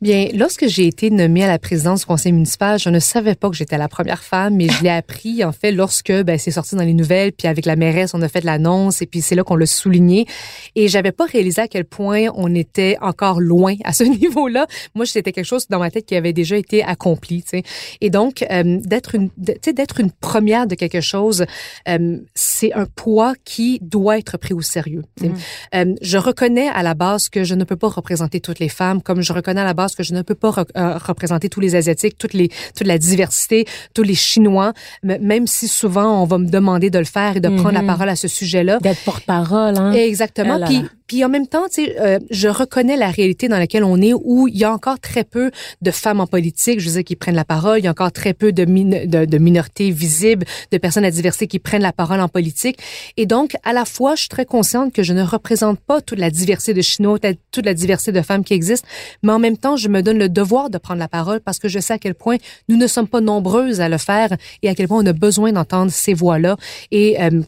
Bien, 0.00 0.28
lorsque 0.34 0.66
j'ai 0.66 0.86
été 0.86 1.10
nommée 1.10 1.44
à 1.44 1.48
la 1.48 1.58
présidence 1.58 2.00
du 2.00 2.06
conseil 2.06 2.32
municipal, 2.32 2.78
je 2.78 2.88
ne 2.88 2.98
savais 2.98 3.34
pas 3.34 3.50
que 3.50 3.56
j'étais 3.56 3.78
la 3.78 3.88
première 3.88 4.22
femme, 4.22 4.56
mais 4.56 4.68
je 4.68 4.82
l'ai 4.82 4.90
appris 4.90 5.44
en 5.44 5.52
fait 5.52 5.72
lorsque 5.72 6.12
ben, 6.12 6.38
c'est 6.38 6.50
sorti 6.50 6.76
dans 6.76 6.84
les 6.84 6.94
nouvelles, 6.94 7.32
puis 7.32 7.48
avec 7.48 7.66
la 7.66 7.76
mairesse, 7.76 8.14
on 8.14 8.22
a 8.22 8.28
fait 8.28 8.44
l'annonce 8.44 9.02
et 9.02 9.06
puis 9.06 9.20
c'est 9.20 9.34
là 9.34 9.42
qu'on 9.42 9.56
l'a 9.56 9.66
souligné. 9.66 10.26
Et 10.74 10.88
j'avais 10.88 11.12
pas 11.12 11.24
réalisé 11.24 11.62
à 11.62 11.68
quel 11.68 11.84
point 11.84 12.26
on 12.34 12.54
était 12.54 12.96
encore 13.00 13.40
loin 13.40 13.74
à 13.84 13.92
ce 13.92 14.04
niveau-là. 14.04 14.66
Moi, 14.94 15.06
c'était 15.06 15.32
quelque 15.32 15.44
chose 15.44 15.66
dans 15.68 15.78
ma 15.78 15.90
tête 15.90 16.06
qui 16.06 16.14
avait 16.14 16.32
déjà 16.32 16.56
été 16.56 16.82
accompli. 16.82 17.42
Sais. 17.58 17.96
Et 18.00 18.10
donc, 18.10 18.44
euh, 18.50 18.78
d'être 18.84 19.14
une, 19.14 19.30
de- 19.36 19.52
tu 19.52 19.58
sais, 19.66 19.72
d'être 19.72 20.00
une 20.00 20.10
première 20.10 20.66
de 20.66 20.74
quelque 20.74 21.00
chose, 21.00 21.44
euh, 21.88 22.18
c'est 22.34 22.72
un 22.72 22.86
poids 22.86 23.34
qui 23.44 23.78
doit 23.82 24.18
être 24.18 24.36
pris 24.38 24.54
au 24.54 24.62
sérieux. 24.62 25.02
sais. 25.20 25.30
Euh, 25.74 25.94
je 26.02 26.18
reconnais 26.18 26.68
à 26.68 26.82
la 26.82 26.94
base 26.94 27.28
que 27.28 27.44
je 27.44 27.54
ne 27.54 27.64
peux 27.64 27.76
pas 27.76 27.88
représenter 27.88 28.40
toutes 28.40 28.58
les 28.58 28.68
femmes, 28.68 29.02
comme 29.02 29.20
je 29.22 29.32
reconnais 29.32 29.60
à 29.60 29.64
la 29.64 29.74
base 29.74 29.94
que 29.94 30.02
je 30.02 30.14
ne 30.14 30.22
peux 30.22 30.34
pas 30.34 30.50
re- 30.50 30.98
représenter 31.06 31.48
tous 31.48 31.60
les 31.60 31.74
asiatiques, 31.74 32.18
toutes 32.18 32.32
les 32.34 32.48
toute 32.76 32.86
la 32.86 32.98
diversité, 32.98 33.64
tous 33.94 34.02
les 34.02 34.14
chinois, 34.14 34.72
même 35.02 35.46
si 35.46 35.68
souvent 35.68 36.22
on 36.22 36.24
va 36.26 36.38
me 36.38 36.46
demander 36.48 36.90
de 36.90 36.98
le 36.98 37.04
faire 37.04 37.36
et 37.36 37.40
de 37.40 37.48
prendre 37.48 37.72
la 37.72 37.82
parole 37.82 38.08
à 38.08 38.16
ce 38.16 38.28
sujet-là. 38.28 38.78
D'être 38.80 39.02
porte-parole, 39.04 39.76
hein? 39.78 39.92
Exactement. 39.92 40.54
Ah 40.56 40.58
là 40.58 40.66
Puis, 40.66 40.76
là. 40.76 40.88
puis 41.05 41.05
en 41.24 41.28
même 41.28 41.46
temps, 41.46 41.66
tu 41.72 41.84
sais, 41.84 42.00
euh, 42.00 42.18
je 42.30 42.48
reconnais 42.48 42.96
la 42.96 43.10
réalité 43.10 43.48
dans 43.48 43.58
laquelle 43.58 43.84
on 43.84 44.00
est, 44.00 44.12
où 44.12 44.48
il 44.48 44.56
y 44.56 44.64
a 44.64 44.72
encore 44.72 44.98
très 44.98 45.24
peu 45.24 45.50
de 45.80 45.90
femmes 45.90 46.20
en 46.20 46.26
politique, 46.26 46.80
je 46.80 46.88
veux 46.88 46.94
dire, 46.94 47.04
qui 47.04 47.16
prennent 47.16 47.36
la 47.36 47.44
parole. 47.44 47.78
Il 47.78 47.84
y 47.84 47.88
a 47.88 47.92
encore 47.92 48.12
très 48.12 48.34
peu 48.34 48.52
de, 48.52 48.64
min- 48.64 49.06
de, 49.06 49.24
de 49.24 49.38
minorités 49.38 49.90
visibles, 49.90 50.44
de 50.72 50.78
personnes 50.78 51.04
à 51.04 51.10
diversité 51.10 51.46
qui 51.46 51.58
prennent 51.58 51.82
la 51.82 51.92
parole 51.92 52.20
en 52.20 52.28
politique. 52.28 52.78
Et 53.16 53.26
donc, 53.26 53.56
à 53.62 53.72
la 53.72 53.84
fois, 53.84 54.14
je 54.16 54.20
suis 54.22 54.28
très 54.28 54.44
consciente 54.46 54.92
que 54.92 55.02
je 55.02 55.12
ne 55.12 55.22
représente 55.22 55.78
pas 55.78 56.00
toute 56.00 56.18
la 56.18 56.30
diversité 56.30 56.74
de 56.74 56.82
Chinois, 56.82 57.18
toute- 57.52 57.64
la 57.64 57.74
diversité 57.74 58.12
de 58.12 58.22
femmes 58.22 58.44
qui 58.44 58.54
existent, 58.54 58.86
mais 59.22 59.32
en 59.32 59.38
même 59.38 59.56
temps, 59.56 59.76
je 59.76 59.88
me 59.88 60.02
donne 60.02 60.18
le 60.18 60.28
devoir 60.28 60.70
de 60.70 60.78
prendre 60.78 61.00
la 61.00 61.08
parole 61.08 61.40
parce 61.40 61.58
que 61.58 61.68
je 61.68 61.78
sais 61.78 61.94
à 61.94 61.98
quel 61.98 62.14
point 62.14 62.36
nous 62.68 62.76
ne 62.76 62.86
sommes 62.86 63.08
pas 63.08 63.20
nombreuses 63.20 63.80
à 63.80 63.88
le 63.88 63.98
faire 63.98 64.36
et 64.62 64.68
à 64.68 64.74
quel 64.74 64.88
point 64.88 65.02
on 65.02 65.06
a 65.06 65.12
besoin 65.12 65.52
d'entendre 65.52 65.90
ces 65.90 66.14
voix-là 66.14 66.56
et 66.90 67.20
euh, 67.20 67.42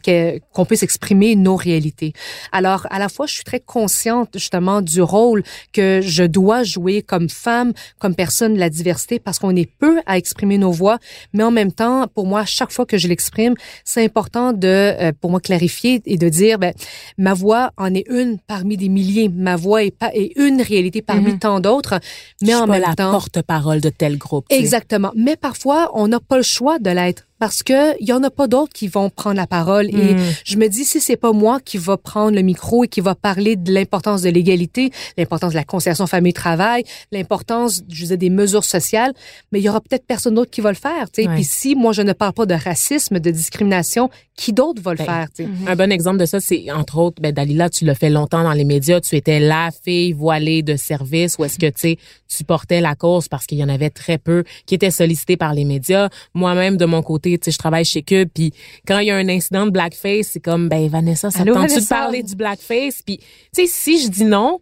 qu'on 0.53 0.65
puisse 0.65 0.83
exprimer 0.83 1.35
nos 1.35 1.55
réalités. 1.55 2.13
Alors, 2.51 2.87
à 2.89 2.99
la 2.99 3.09
fois, 3.09 3.25
je 3.27 3.33
suis 3.33 3.43
très 3.49 3.59
consciente 3.59 4.29
justement 4.35 4.81
du 4.83 5.01
rôle 5.01 5.41
que 5.73 6.01
je 6.03 6.23
dois 6.23 6.61
jouer 6.61 7.01
comme 7.01 7.29
femme, 7.29 7.73
comme 7.97 8.13
personne 8.13 8.53
de 8.53 8.59
la 8.59 8.69
diversité, 8.69 9.17
parce 9.17 9.39
qu'on 9.39 9.55
est 9.55 9.65
peu 9.79 10.01
à 10.05 10.17
exprimer 10.19 10.59
nos 10.59 10.71
voix, 10.71 10.99
mais 11.33 11.43
en 11.43 11.49
même 11.49 11.71
temps, 11.71 12.05
pour 12.13 12.27
moi, 12.27 12.45
chaque 12.45 12.71
fois 12.71 12.85
que 12.85 12.99
je 12.99 13.07
l'exprime, 13.07 13.55
c'est 13.83 14.03
important 14.05 14.53
de, 14.53 14.67
euh, 14.67 15.11
pour 15.19 15.31
moi, 15.31 15.39
clarifier 15.39 15.99
et 16.05 16.17
de 16.17 16.29
dire, 16.29 16.59
ben, 16.59 16.73
ma 17.17 17.33
voix 17.33 17.71
en 17.77 17.91
est 17.95 18.05
une 18.09 18.37
parmi 18.37 18.77
des 18.77 18.89
milliers. 18.89 19.29
Ma 19.29 19.55
voix 19.55 19.83
est, 19.83 19.97
pas, 19.97 20.11
est 20.13 20.31
une 20.35 20.61
réalité 20.61 21.01
parmi 21.01 21.39
tant 21.39 21.59
d'autres, 21.59 21.99
mais 22.41 22.49
Je 22.49 22.53
suis 22.53 22.55
en 22.55 22.67
pas 22.67 22.73
même 22.73 22.83
la 22.87 22.93
temps, 22.93 23.11
porte-parole 23.11 23.81
de 23.81 23.89
tel 23.89 24.17
groupe. 24.19 24.45
tu 24.47 24.55
sais. 24.55 24.61
Exactement. 24.61 25.11
Mais 25.15 25.35
parfois, 25.37 25.89
on 25.95 26.07
n'a 26.07 26.19
pas 26.19 26.37
le 26.37 26.43
choix 26.43 26.77
de 26.77 26.91
l'être 26.91 27.23
parce 27.39 27.63
que 27.63 27.99
il 28.01 28.07
y 28.07 28.13
en 28.13 28.21
a 28.23 28.29
pas 28.29 28.47
d'autres 28.47 28.73
qui 28.73 28.87
vont 28.87 29.09
prendre 29.09 29.37
la 29.37 29.47
parole 29.47 29.87
et 29.89 30.13
Mm. 30.13 30.17
je 30.45 30.57
me 30.57 30.67
dis 30.67 30.83
si 30.85 30.99
c'est 30.99 31.17
pas 31.17 31.31
moi 31.31 31.59
qui 31.63 31.77
va 31.77 31.97
prendre 31.97 32.35
le 32.35 32.41
micro 32.41 32.83
et 32.83 32.87
qui 32.87 33.01
va 33.01 33.15
parler 33.15 33.55
de 33.55 33.71
l'importance 33.73 34.21
de 34.21 34.29
l'égalité, 34.29 34.91
l'importance 35.17 35.51
de 35.51 35.55
la 35.57 35.63
conciliation 35.63 36.07
famille 36.07 36.33
travail, 36.33 36.83
l'importance 37.11 37.81
je 37.89 38.01
disais 38.03 38.17
des 38.17 38.29
mesures 38.29 38.63
sociales, 38.63 39.13
mais 39.51 39.59
il 39.59 39.63
y 39.63 39.69
aura 39.69 39.81
peut-être 39.81 40.05
personne 40.05 40.35
d'autre 40.35 40.51
qui 40.51 40.61
va 40.61 40.69
le 40.71 40.75
faire, 40.77 41.09
tu 41.11 41.21
sais. 41.23 41.27
Ouais. 41.27 41.35
Puis 41.35 41.43
si 41.43 41.75
moi 41.75 41.91
je 41.93 42.01
ne 42.01 42.13
parle 42.13 42.33
pas 42.33 42.45
de 42.45 42.53
racisme, 42.55 43.19
de 43.19 43.31
discrimination, 43.31 44.09
qui 44.35 44.53
d'autre 44.53 44.81
va 44.81 44.91
le 44.93 44.97
Ben, 44.99 45.05
faire, 45.05 45.27
tu 45.35 45.43
sais? 45.43 45.49
Un 45.67 45.75
bon 45.75 45.91
exemple 45.91 46.17
de 46.17 46.25
ça, 46.25 46.39
c'est 46.39 46.71
entre 46.71 46.97
autres, 46.97 47.21
ben 47.21 47.33
Dalila, 47.33 47.69
tu 47.69 47.83
l'as 47.83 47.95
fait 47.95 48.09
longtemps 48.09 48.43
dans 48.43 48.53
les 48.53 48.63
médias. 48.63 49.01
Tu 49.01 49.17
étais 49.17 49.39
la 49.41 49.69
fille 49.83 50.13
voilée 50.13 50.63
de 50.63 50.77
service, 50.77 51.37
où 51.37 51.43
est-ce 51.43 51.59
que 51.59 51.65
tu 51.65 51.73
sais, 51.75 51.97
tu 52.33 52.45
portais 52.45 52.79
la 52.79 52.95
cause 52.95 53.27
parce 53.27 53.45
qu'il 53.45 53.57
y 53.57 53.63
en 53.63 53.69
avait 53.69 53.89
très 53.89 54.17
peu 54.17 54.45
qui 54.65 54.75
étaient 54.75 54.91
sollicités 54.91 55.35
par 55.35 55.53
les 55.53 55.65
médias. 55.65 56.07
Moi-même 56.33 56.77
de 56.77 56.85
mon 56.85 57.01
côté, 57.01 57.28
tu 57.37 57.45
sais, 57.45 57.51
je 57.51 57.57
travaille 57.57 57.85
chez 57.85 58.01
Cube, 58.01 58.29
puis 58.33 58.53
quand 58.87 58.99
il 58.99 59.07
y 59.07 59.11
a 59.11 59.15
un 59.15 59.29
incident 59.29 59.65
de 59.65 59.71
blackface, 59.71 60.27
c'est 60.27 60.39
comme 60.39 60.69
ben 60.69 60.87
Vanessa, 60.87 61.31
ça 61.31 61.39
te 61.39 61.43
Allô, 61.43 61.53
tente-tu 61.55 61.81
de 61.81 61.87
parler 61.87 62.23
du 62.23 62.35
blackface? 62.35 63.01
Puis 63.05 63.17
tu 63.17 63.25
sais, 63.53 63.67
si 63.67 64.03
je 64.03 64.09
dis 64.09 64.25
non. 64.25 64.59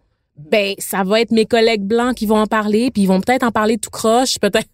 Ben, 0.52 0.76
ça 0.78 1.04
va 1.04 1.20
être 1.22 1.32
mes 1.32 1.48
collègues 1.48 1.82
blancs 1.82 2.14
qui 2.14 2.28
vont 2.28 2.38
en 2.38 2.46
parler, 2.46 2.92
puis 2.92 3.02
ils 3.02 3.08
vont 3.08 3.22
peut-être 3.22 3.42
en 3.42 3.50
parler 3.50 3.80
tout 3.80 3.90
croche, 3.90 4.38
peut-être, 4.40 4.70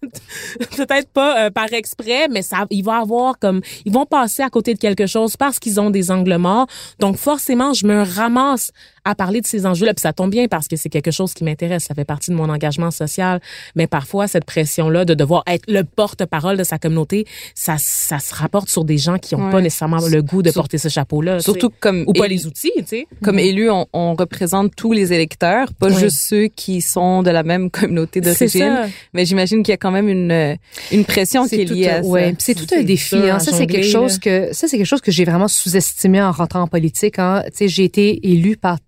peut-être 0.76 1.08
pas 1.08 1.46
euh, 1.46 1.50
par 1.50 1.72
exprès, 1.72 2.28
mais 2.28 2.42
ça, 2.42 2.66
il 2.68 2.84
va 2.84 2.98
avoir 2.98 3.38
comme, 3.38 3.62
ils 3.86 3.92
vont 3.92 4.04
passer 4.04 4.42
à 4.42 4.50
côté 4.50 4.74
de 4.74 4.78
quelque 4.78 5.06
chose 5.06 5.38
parce 5.38 5.58
qu'ils 5.58 5.80
ont 5.80 5.88
des 5.88 6.10
angles 6.10 6.36
morts. 6.36 6.66
Donc 6.98 7.16
forcément, 7.16 7.72
je 7.72 7.86
me 7.86 8.02
ramasse 8.02 8.72
à 9.04 9.14
parler 9.14 9.40
de 9.40 9.46
ces 9.46 9.66
enjeux-là, 9.66 9.94
puis 9.94 10.00
ça 10.00 10.12
tombe 10.12 10.30
bien 10.30 10.48
parce 10.48 10.68
que 10.68 10.76
c'est 10.76 10.88
quelque 10.88 11.10
chose 11.10 11.34
qui 11.34 11.44
m'intéresse, 11.44 11.84
ça 11.84 11.94
fait 11.94 12.04
partie 12.04 12.30
de 12.30 12.36
mon 12.36 12.48
engagement 12.48 12.90
social. 12.90 13.40
Mais 13.76 13.86
parfois, 13.86 14.28
cette 14.28 14.44
pression-là 14.44 15.04
de 15.04 15.14
devoir 15.14 15.42
être 15.46 15.64
le 15.68 15.84
porte-parole 15.84 16.56
de 16.56 16.64
sa 16.64 16.78
communauté, 16.78 17.26
ça, 17.54 17.76
ça 17.78 18.18
se 18.18 18.34
rapporte 18.34 18.68
sur 18.68 18.84
des 18.84 18.98
gens 18.98 19.18
qui 19.18 19.34
ont 19.34 19.44
Ouais. 19.46 19.50
pas 19.52 19.60
nécessairement 19.60 19.98
le 20.06 20.22
goût 20.22 20.42
de 20.42 20.50
Sur- 20.50 20.62
porter 20.62 20.78
ce 20.78 20.88
chapeau-là. 20.88 21.40
Surtout 21.40 21.70
comme 21.80 22.04
ou 22.06 22.12
pas 22.12 22.26
élu- 22.26 22.30
les 22.30 22.46
outils, 22.46 22.72
tu 22.78 22.84
sais. 22.86 23.06
comme 23.22 23.38
élu, 23.38 23.70
on, 23.70 23.86
on 23.92 24.14
représente 24.14 24.74
tous 24.76 24.92
les 24.92 25.12
électeurs, 25.12 25.72
pas 25.74 25.88
Ouais. 25.88 25.98
juste 26.00 26.16
ceux 26.18 26.46
qui 26.48 26.80
sont 26.80 27.22
de 27.22 27.30
la 27.30 27.42
même 27.42 27.70
communauté 27.70 28.20
d'origine. 28.20 28.48
ça. 28.48 28.86
Mais 29.12 29.24
j'imagine 29.24 29.62
qu'il 29.62 29.72
y 29.72 29.74
a 29.74 29.78
quand 29.78 29.90
même 29.90 30.08
une 30.08 30.30
euh, 30.32 30.54
une 30.92 31.04
pression 31.04 31.46
qui 31.46 31.56
est 31.60 31.64
tout 31.66 31.74
liée 31.74 31.88
à 31.88 32.02
ça. 32.02 32.08
ouais, 32.08 32.28
puis 32.32 32.36
c'est 32.40 32.54
tout 32.54 32.64
un 32.72 32.78
C'est 32.78 32.84
défi. 32.84 33.16
dur 33.16 33.34
Hein. 33.34 33.38
Ça 33.38 33.52
c'est 33.52 33.66
quelque 33.66 33.86
chose 33.86 34.18
que 34.18 34.48
ça 34.52 34.66
c'est 34.68 34.76
quelque 34.78 34.86
chose 34.86 35.00
que 35.00 35.12
j'ai 35.12 35.24
vraiment 35.24 35.48
sous-estimé 35.48 36.22
en 36.22 36.32
rentrant 36.32 36.62
en 36.62 36.66
politique. 36.66 37.18
Hein. 37.18 37.42
Tu 37.48 37.56
sais, 37.56 37.68
j'ai 37.68 37.84
été 37.84 38.26
élue 38.30 38.56
par 38.56 38.78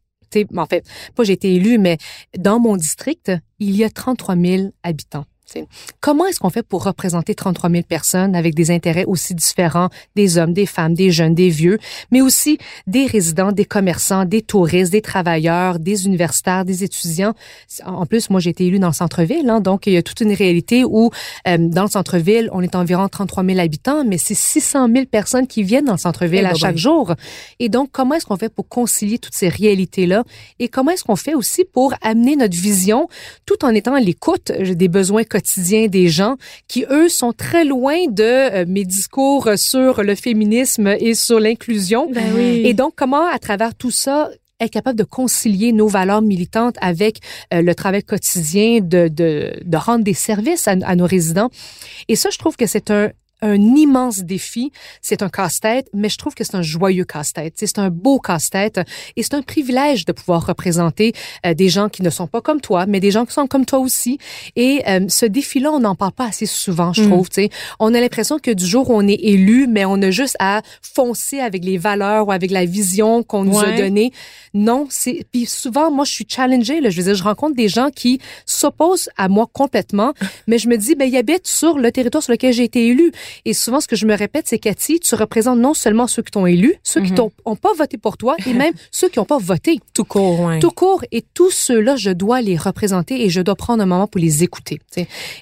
en 0.57 0.67
fait, 0.67 0.87
pas 1.15 1.25
j'ai 1.25 1.33
été 1.33 1.55
élue, 1.55 1.79
mais 1.79 1.99
dans 2.39 2.59
mon 2.59 2.77
district, 2.77 3.33
il 3.59 3.77
y 3.77 3.85
a 3.85 3.91
33 3.91 4.37
000 4.37 4.63
habitants. 4.83 5.27
Comment 6.01 6.27
est-ce 6.27 6.41
qu'on 6.41 6.51
fait 6.51 6.63
pour 6.63 6.85
représenter 6.85 7.35
33 7.35 7.71
000 7.71 7.83
personnes 7.89 8.35
avec 8.35 8.55
des 8.55 8.71
intérêts 8.71 9.05
aussi 9.05 9.35
différents, 9.35 9.89
des 10.15 10.39
hommes, 10.39 10.53
des 10.53 10.67
femmes, 10.67 10.95
des 10.95 11.11
jeunes, 11.11 11.35
des 11.35 11.49
vieux, 11.51 11.79
mais 12.11 12.21
aussi 12.21 12.59
des 12.87 13.07
résidents, 13.07 13.53
des 13.53 13.65
commerçants, 13.65 14.25
des 14.25 14.43
touristes, 14.43 14.93
des 14.93 15.03
travailleurs, 15.03 15.79
des 15.79 16.07
universitaires, 16.07 16.65
des 16.65 16.85
étudiants? 16.85 17.35
En 17.85 18.07
plus, 18.07 18.31
moi, 18.31 18.41
j'ai 18.41 18.51
été 18.51 18.67
élue 18.67 18.79
dans 18.79 18.89
le 18.89 18.93
centre-ville, 18.93 19.49
hein, 19.49 19.61
donc 19.61 19.87
il 19.87 19.93
y 19.93 19.97
a 19.97 20.03
toute 20.03 20.21
une 20.21 20.33
réalité 20.33 20.85
où 20.85 21.11
euh, 21.47 21.57
dans 21.59 21.85
le 21.85 21.91
centre-ville, 21.91 22.49
on 22.53 22.63
est 22.63 22.75
environ 22.75 23.09
33 23.09 23.45
000 23.45 23.59
habitants, 23.59 24.05
mais 24.05 24.19
c'est 24.19 24.35
600 24.35 24.89
000 24.93 25.07
personnes 25.07 25.47
qui 25.47 25.63
viennent 25.63 25.85
dans 25.85 25.93
le 25.93 25.99
centre-ville 25.99 26.43
Eh 26.43 26.47
à 26.47 26.53
ben 26.53 26.59
chaque 26.59 26.75
ben. 26.75 26.81
jour. 26.81 27.15
Et 27.59 27.69
donc, 27.69 27.91
comment 27.93 28.15
est-ce 28.15 28.27
qu'on 28.27 28.37
fait 28.37 28.53
pour 28.53 28.69
concilier 28.69 29.19
toutes 29.19 29.35
ces 29.35 29.49
réalités-là? 29.49 30.25
Et 30.59 30.69
comment 30.69 30.91
est-ce 30.91 31.05
qu'on 31.05 31.17
fait 31.17 31.35
aussi 31.35 31.65
pour 31.65 31.95
amener 32.03 32.37
notre 32.37 32.57
vision 32.57 33.09
tout 33.45 33.65
en 33.65 33.71
étant 33.71 33.95
à 33.95 34.01
l'écoute 34.01 34.51
des 34.53 34.89
besoins 34.89 35.25
quotidien 35.37 35.83
des 35.99 36.09
gens 36.19 36.35
qui, 36.71 36.81
eux, 36.99 37.09
sont 37.21 37.33
très 37.47 37.65
loin 37.75 37.99
de 38.09 38.23
euh, 38.23 38.65
mes 38.67 38.85
discours 38.85 39.45
sur 39.57 40.03
le 40.03 40.15
féminisme 40.15 40.89
et 41.07 41.15
sur 41.15 41.39
l'inclusion. 41.47 42.03
Et 42.71 42.75
donc, 42.75 42.93
comment, 43.01 43.27
à 43.37 43.39
travers 43.39 43.75
tout 43.75 43.91
ça, 43.91 44.31
être 44.59 44.71
capable 44.71 44.99
de 44.99 45.05
concilier 45.05 45.71
nos 45.73 45.89
valeurs 45.99 46.23
militantes 46.23 46.77
avec 46.81 47.15
euh, 47.53 47.61
le 47.61 47.75
travail 47.75 48.03
quotidien 48.03 48.81
de, 48.81 49.09
de, 49.09 49.53
de 49.73 49.77
rendre 49.77 50.05
des 50.11 50.15
services 50.15 50.67
à, 50.67 50.75
à 50.93 50.95
nos 50.97 51.09
résidents? 51.17 51.51
Et 52.09 52.17
ça, 52.17 52.31
je 52.31 52.39
trouve 52.39 52.57
que 52.57 52.67
c'est 52.67 52.91
un, 52.91 53.11
un 53.43 53.61
immense 53.61 54.19
défi. 54.21 54.73
C'est 55.03 55.23
un 55.23 55.29
casse-tête, 55.29 55.89
mais 55.93 56.09
je 56.09 56.17
trouve 56.19 56.35
que 56.35 56.43
c'est 56.45 56.57
un 56.57 56.63
joyeux 56.63 57.05
casse-tête. 57.05 57.55
C'est 57.57 57.79
un 57.79 57.91
beau 57.91 58.19
casse-tête 58.19 58.81
et 59.17 59.23
c'est 59.23 59.35
un 59.35 59.43
privilège 59.43 60.05
de 60.07 60.13
pouvoir 60.13 60.47
représenter 60.47 61.13
euh, 61.45 61.55
des 61.55 61.69
gens 61.69 61.89
qui 61.89 62.03
ne 62.03 62.11
sont 62.11 62.27
pas 62.27 62.41
comme 62.41 62.61
toi, 62.61 62.87
mais 62.87 63.01
des 63.01 63.11
gens 63.11 63.27
qui 63.27 63.33
sont 63.35 63.47
comme 63.47 63.67
toi 63.67 63.79
aussi. 63.79 64.19
Et 64.57 64.83
euh, 64.89 65.01
ce 65.09 65.27
défi-là, 65.27 65.71
on 65.73 65.81
n'en 65.81 65.95
parle 65.95 66.13
pas 66.13 66.27
assez 66.27 66.47
souvent, 66.47 66.93
je 66.93 67.03
Mm. 67.03 67.11
trouve. 67.11 67.29
sais. 67.31 67.51
On 67.79 67.93
a 67.95 68.01
l'impression 68.01 68.39
que 68.39 68.51
du 68.51 68.67
jour 68.67 68.89
où 68.91 68.95
on 68.95 69.07
est 69.07 69.21
élu, 69.23 69.67
mais 69.69 69.85
on 69.85 70.01
a 70.03 70.11
juste 70.11 70.37
à 70.39 70.63
foncer 70.81 71.39
avec 71.41 71.65
les 71.65 71.79
valeurs 71.79 72.29
ou 72.29 72.33
avec 72.33 72.51
la 72.51 72.65
vision 72.65 73.23
qu'on 73.23 73.45
nous 73.45 73.59
a 73.59 73.73
donnée. 73.77 74.13
Non, 74.55 74.87
c'est 74.91 75.25
puis 75.31 75.45
souvent 75.47 75.91
moi 75.91 76.05
je 76.05 76.13
suis 76.13 76.27
challengée 76.29 76.81
là, 76.81 76.89
je 76.91 76.97
veux 76.97 77.03
dire 77.05 77.15
je 77.15 77.23
rencontre 77.23 77.55
des 77.55 77.69
gens 77.69 77.91
qui 77.95 78.19
s'opposent 78.47 79.11
à 79.17 79.29
moi 79.29 79.47
complètement, 79.53 80.15
mais 80.47 80.59
je 80.59 80.69
me 80.69 80.77
dis 80.77 80.95
ben 80.95 81.09
ils 81.09 81.17
habitent 81.17 81.47
sur 81.47 81.79
le 81.79 81.93
territoire 81.93 82.23
sur 82.23 82.33
lequel 82.33 82.53
j'ai 82.55 82.65
été 82.65 82.87
élu 82.89 83.13
et 83.45 83.53
souvent 83.55 83.81
ce 83.81 83.89
que 83.89 83.97
je 83.97 84.07
me 84.07 84.15
répète 84.17 84.47
c'est 84.49 84.59
Cathy, 84.59 85.01
tu 85.01 85.15
représentes 85.15 85.59
non 85.59 85.75
seulement 85.75 86.07
ceux 86.07 86.23
qui 86.23 86.31
t'ont 86.33 86.47
élu, 86.47 86.75
ceux 86.83 87.01
qui 87.03 87.13
t'ont 87.13 87.31
ont 87.45 87.57
pas 87.57 87.73
voté 87.77 87.99
pour 87.99 88.17
toi 88.17 88.37
et 88.47 88.53
même 88.53 88.73
ceux 88.91 89.09
qui 89.09 89.19
ont 89.19 89.25
pas 89.25 89.39
voté. 89.39 89.81
Tout 89.95 90.05
court, 90.05 90.41
ouais. 90.41 90.59
Tout 90.59 90.71
court 90.71 91.05
et 91.13 91.25
tous 91.35 91.51
ceux-là, 91.51 91.97
je 91.97 92.11
dois 92.11 92.41
les 92.41 92.57
représenter 92.57 93.25
et 93.25 93.31
je 93.31 93.41
dois 93.41 93.55
prendre 93.55 93.83
un 93.83 93.87
moment 93.87 94.07
pour 94.07 94.21
les 94.21 94.43
écouter. 94.43 94.81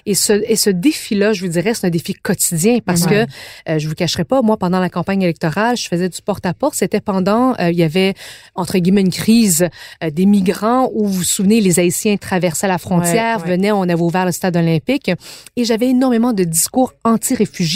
Et 0.05 0.13
ce 0.15 0.33
et 0.47 0.55
ce 0.55 0.69
défi-là, 0.69 1.33
je 1.33 1.41
vous 1.41 1.51
dirais, 1.51 1.73
c'est 1.73 1.87
un 1.87 1.89
défi 1.89 2.13
quotidien 2.13 2.79
parce 2.85 3.05
que 3.05 3.25
euh, 3.69 3.79
je 3.79 3.87
vous 3.87 3.95
cacherai 3.95 4.23
pas, 4.23 4.41
moi 4.41 4.57
pendant 4.57 4.79
la 4.79 4.89
campagne 4.89 5.21
électorale, 5.21 5.77
je 5.77 5.87
faisais 5.87 6.09
du 6.09 6.21
porte-à-porte. 6.21 6.75
C'était 6.75 7.01
pendant 7.01 7.53
euh, 7.59 7.71
il 7.71 7.77
y 7.77 7.83
avait 7.83 8.13
entre 8.55 8.77
guillemets 8.77 9.01
une 9.01 9.11
crise 9.11 9.67
euh, 10.03 10.09
des 10.09 10.25
migrants 10.25 10.89
où 10.93 11.05
vous 11.07 11.13
vous 11.13 11.23
souvenez 11.23 11.61
les 11.61 11.79
Haïtiens 11.79 12.17
traversaient 12.17 12.67
la 12.67 12.77
frontière, 12.77 13.37
Ouais, 13.39 13.43
ouais. 13.43 13.51
venaient, 13.51 13.71
on 13.71 13.83
avait 13.83 14.01
ouvert 14.01 14.25
le 14.25 14.31
stade 14.31 14.55
olympique 14.57 15.11
et 15.55 15.63
j'avais 15.63 15.87
énormément 15.87 16.33
de 16.33 16.43
discours 16.43 16.93
anti-réfugiés. 17.03 17.74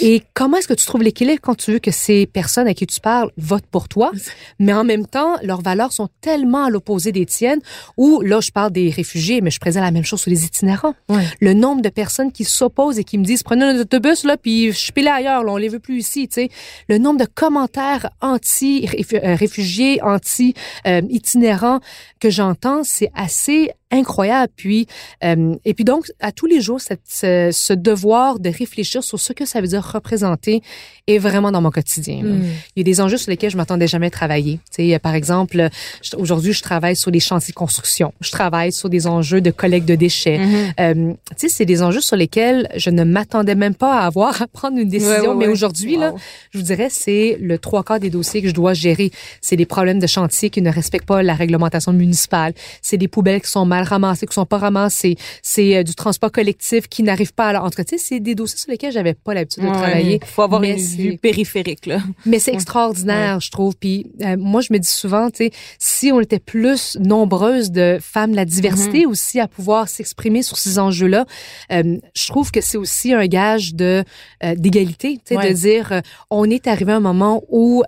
Et 0.00 0.22
comment 0.34 0.56
est-ce 0.56 0.68
que 0.68 0.74
tu 0.74 0.86
trouves 0.86 1.02
l'équilibre 1.02 1.40
quand 1.42 1.54
tu 1.54 1.72
veux 1.72 1.78
que 1.78 1.90
ces 1.90 2.26
personnes 2.26 2.66
à 2.66 2.74
qui 2.74 2.86
tu 2.86 3.00
parles 3.00 3.30
votent 3.36 3.66
pour 3.70 3.88
toi, 3.88 4.12
mais 4.58 4.72
en 4.72 4.84
même 4.84 5.06
temps, 5.06 5.36
leurs 5.42 5.62
valeurs 5.62 5.92
sont 5.92 6.08
tellement 6.20 6.64
à 6.64 6.70
l'opposé 6.70 7.12
des 7.12 7.26
tiennes, 7.26 7.60
où 7.96 8.20
là, 8.20 8.40
je 8.40 8.50
parle 8.50 8.72
des 8.72 8.90
réfugiés, 8.90 9.40
mais 9.40 9.50
je 9.50 9.58
présente 9.58 9.82
la 9.82 9.90
même 9.90 10.04
chose 10.04 10.20
sur 10.20 10.30
les 10.30 10.44
itinérants. 10.44 10.94
Ouais. 11.08 11.24
Le 11.40 11.54
nombre 11.54 11.82
de 11.82 11.88
personnes 11.88 12.32
qui 12.32 12.44
s'opposent 12.44 12.98
et 12.98 13.04
qui 13.04 13.18
me 13.18 13.24
disent, 13.24 13.42
prenez 13.42 13.64
un 13.64 13.78
autobus, 13.78 14.24
là, 14.24 14.36
puis 14.36 14.72
je 14.72 14.78
suis 14.78 14.92
ailleurs, 15.06 15.44
là, 15.44 15.52
on 15.52 15.56
les 15.56 15.68
veut 15.68 15.80
plus 15.80 15.98
ici, 15.98 16.28
tu 16.28 16.34
sais. 16.34 16.48
Le 16.88 16.98
nombre 16.98 17.20
de 17.20 17.26
commentaires 17.26 18.10
anti-réfugiés, 18.20 20.00
anti-itinérants 20.02 21.80
que 22.20 22.30
j'entends, 22.30 22.84
c'est 22.84 23.10
assez 23.14 23.70
incroyable. 23.90 24.52
Puis, 24.56 24.86
euh, 25.22 25.54
et 25.64 25.74
puis 25.74 25.84
donc, 25.84 26.10
à 26.20 26.32
tous 26.32 26.46
les 26.46 26.60
jours, 26.60 26.80
cette, 26.80 27.02
ce, 27.06 27.50
ce 27.52 27.72
devoir 27.72 28.38
de 28.40 28.50
réfléchir 28.50 29.04
sur 29.04 29.13
ce 29.20 29.32
que 29.32 29.46
ça 29.46 29.60
veut 29.60 29.66
dire 29.66 29.84
représenter 29.84 30.62
est 31.06 31.18
vraiment 31.18 31.52
dans 31.52 31.60
mon 31.60 31.70
quotidien. 31.70 32.22
là. 32.22 32.30
Mm. 32.30 32.44
Il 32.76 32.80
y 32.80 32.80
a 32.80 32.84
des 32.84 33.00
enjeux 33.00 33.18
sur 33.18 33.30
lesquels 33.30 33.50
je 33.50 33.56
m'attendais 33.56 33.86
jamais 33.86 34.06
à 34.06 34.10
travailler. 34.10 34.58
Tu 34.74 34.90
sais, 34.90 34.98
par 34.98 35.14
exemple, 35.14 35.68
aujourd'hui, 36.16 36.52
je 36.52 36.62
travaille 36.62 36.96
sur 36.96 37.10
les 37.10 37.20
chantiers 37.20 37.52
de 37.52 37.56
construction. 37.56 38.12
Je 38.20 38.30
travaille 38.30 38.72
sur 38.72 38.88
des 38.88 39.06
enjeux 39.06 39.40
de 39.40 39.50
collecte 39.50 39.86
de 39.86 39.94
déchets. 39.94 40.40
Euh, 40.80 41.12
tu 41.30 41.36
sais, 41.36 41.48
c'est 41.48 41.64
des 41.66 41.82
enjeux 41.82 42.00
sur 42.00 42.16
lesquels 42.16 42.68
je 42.76 42.90
ne 42.90 43.04
m'attendais 43.04 43.54
même 43.54 43.74
pas 43.74 44.00
à 44.00 44.06
avoir 44.06 44.40
à 44.40 44.46
prendre 44.46 44.78
une 44.78 44.88
décision. 44.88 45.14
Ouais, 45.14 45.28
ouais, 45.28 45.34
Mais 45.34 45.46
ouais. 45.46 45.52
aujourd'hui, 45.52 45.96
là, 45.96 46.14
je 46.52 46.58
vous 46.58 46.64
dirais, 46.64 46.88
c'est 46.90 47.36
le 47.40 47.58
trois 47.58 47.82
quarts 47.82 48.00
des 48.00 48.10
dossiers 48.10 48.42
que 48.42 48.48
je 48.48 48.54
dois 48.54 48.74
gérer. 48.74 49.10
C'est 49.40 49.56
des 49.56 49.66
problèmes 49.66 49.98
de 49.98 50.06
chantier 50.06 50.50
qui 50.50 50.62
ne 50.62 50.70
respectent 50.70 51.06
pas 51.06 51.22
la 51.22 51.34
réglementation 51.34 51.92
municipale. 51.92 52.54
C'est 52.82 52.96
des 52.96 53.08
poubelles 53.08 53.42
qui 53.42 53.50
sont 53.50 53.66
mal 53.66 53.84
ramassées, 53.84 54.26
qui 54.26 54.34
sont 54.34 54.46
pas 54.46 54.58
ramassées. 54.58 55.16
C'est 55.42 55.76
euh, 55.76 55.82
du 55.82 55.94
transport 55.94 56.32
collectif 56.32 56.88
qui 56.88 57.02
n'arrive 57.02 57.32
pas 57.34 57.50
à... 57.50 57.62
En 57.62 57.70
tout 57.70 57.82
cas, 57.82 57.96
c'est 57.96 58.20
des 58.20 58.34
dossiers 58.34 58.58
sur 58.58 58.70
lesquels 58.70 58.92
j'avais 58.92 59.03
pas 59.12 59.34
l'habitude 59.34 59.64
de 59.64 59.68
Ouais, 59.68 59.74
travailler. 59.74 60.20
faut 60.24 60.42
avoir 60.42 60.60
mais 60.62 60.70
une 60.80 60.86
vue 61.12 61.18
périphérique 61.18 61.84
là. 61.86 61.98
mais 62.24 62.38
c'est 62.38 62.54
extraordinaire, 62.54 63.40
je 63.40 63.50
trouve. 63.50 63.76
Puis 63.76 64.06
euh, 64.22 64.36
moi, 64.38 64.62
je 64.62 64.72
me 64.72 64.78
dis 64.78 64.88
souvent, 64.88 65.30
tu 65.30 65.44
sais, 65.44 65.50
si 65.78 66.10
on 66.12 66.20
était 66.20 66.38
plus 66.38 66.96
nombreuses 66.98 67.70
de 67.70 67.98
femmes, 68.00 68.34
la 68.34 68.44
diversité 68.46 69.04
aussi 69.04 69.40
à 69.40 69.48
pouvoir 69.48 69.88
s'exprimer 69.88 70.42
sur 70.42 70.56
ces 70.56 70.78
enjeux-là, 70.78 71.26
euh, 71.72 71.98
je 72.16 72.28
trouve 72.28 72.50
que 72.50 72.60
c'est 72.62 72.78
aussi 72.78 73.12
un 73.12 73.26
gage 73.26 73.74
de 73.74 74.04
euh, 74.42 74.54
d'égalité, 74.54 75.16
tu 75.16 75.34
sais, 75.34 75.36
Ouais. 75.36 75.50
de 75.50 75.54
dire, 75.54 76.00
on 76.30 76.48
est 76.48 76.66
arrivé 76.68 76.92
à 76.92 76.96
un 76.96 77.00
moment 77.00 77.42
où 77.50 77.82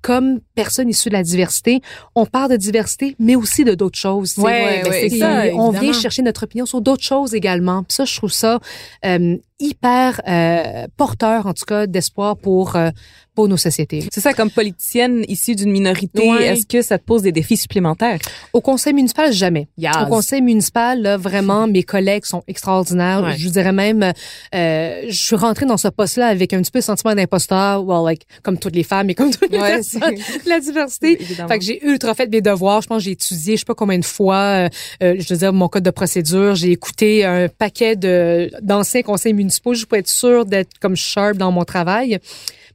comme 0.00 0.40
personne 0.56 0.88
issue 0.88 1.10
de 1.10 1.14
la 1.14 1.22
diversité, 1.22 1.80
on 2.16 2.26
parle 2.26 2.50
de 2.50 2.56
diversité, 2.56 3.14
mais 3.20 3.36
aussi 3.36 3.62
de 3.64 3.74
d'autres 3.76 3.98
choses. 3.98 4.30
sais. 4.32 4.40
Ouais, 4.40 4.82
ben 4.84 4.92
c'est 4.92 5.10
ça, 5.10 5.44
on 5.54 5.70
vient 5.70 5.92
chercher 5.92 6.22
notre 6.22 6.42
opinion 6.42 6.66
sur 6.66 6.80
d'autres 6.80 7.04
choses 7.04 7.34
également. 7.34 7.84
Puis 7.84 7.94
ça, 7.94 8.04
je 8.04 8.16
trouve 8.16 8.32
ça 8.32 8.58
euh, 9.04 9.36
hyper 9.62 10.20
euh, 10.28 10.86
porteur, 10.96 11.46
en 11.46 11.54
tout 11.54 11.64
cas, 11.64 11.86
d'espoir 11.86 12.36
pour 12.36 12.76
euh, 12.76 12.90
pour 13.34 13.48
nos 13.48 13.56
sociétés. 13.56 14.04
C'est 14.12 14.20
ça 14.20 14.34
comme 14.34 14.50
politicienne 14.50 15.24
issue 15.26 15.54
d'une 15.54 15.70
minorité, 15.70 16.28
est-ce 16.42 16.66
que 16.66 16.82
ça 16.82 16.98
te 16.98 17.04
pose 17.04 17.22
des 17.22 17.32
défis 17.32 17.56
supplémentaires? 17.56 18.18
Au 18.52 18.60
conseil 18.60 18.92
municipal, 18.92 19.32
jamais. 19.32 19.68
Yes. 19.78 19.96
Au 20.02 20.06
conseil 20.06 20.42
municipal, 20.42 21.00
là, 21.00 21.16
vraiment, 21.16 21.66
mes 21.66 21.82
collègues 21.82 22.26
sont 22.26 22.42
extraordinaires. 22.46 23.34
Je 23.36 23.46
vous 23.46 23.52
dirais 23.52 23.72
même, 23.72 24.12
euh, 24.54 25.02
je 25.08 25.16
suis 25.16 25.36
rentrée 25.36 25.64
dans 25.64 25.78
ce 25.78 25.88
poste-là 25.88 26.26
avec 26.26 26.52
un 26.52 26.60
petit 26.60 26.70
peu 26.70 26.80
le 26.80 26.82
sentiment 26.84 27.14
d'imposteur, 27.14 27.84
well, 27.84 28.04
like, 28.04 28.26
comme 28.42 28.58
toutes 28.58 28.76
les 28.76 28.82
femmes 28.82 29.08
et 29.08 29.14
comme 29.14 29.30
toutes 29.30 29.50
les 29.50 29.58
Ouais, 29.58 29.76
personnes, 29.76 30.14
la 30.46 30.60
diversité. 30.60 31.16
Fait 31.16 31.58
que 31.58 31.64
j'ai 31.64 31.82
ultra 31.86 32.14
fait 32.14 32.28
mes 32.30 32.40
devoirs. 32.42 32.82
Je 32.82 32.88
pense 32.88 32.98
que 32.98 33.04
j'ai 33.04 33.12
étudié, 33.12 33.54
je 33.54 33.60
sais 33.60 33.64
pas 33.64 33.74
combien 33.74 33.98
de 33.98 34.04
fois, 34.04 34.68
euh, 34.68 34.68
je 35.00 35.32
veux 35.32 35.38
dire, 35.38 35.52
mon 35.52 35.68
code 35.68 35.84
de 35.84 35.90
procédure. 35.90 36.54
J'ai 36.54 36.72
écouté 36.72 37.24
un 37.24 37.48
paquet 37.48 37.96
de 37.96 38.50
d'anciens 38.60 39.02
conseils 39.02 39.32
municipaux 39.32 39.51
juste 39.74 39.86
pour 39.86 39.98
être 39.98 40.08
sûre 40.08 40.44
d'être 40.46 40.78
comme 40.80 40.96
sharp 40.96 41.36
dans 41.36 41.52
mon 41.52 41.64
travail. 41.64 42.18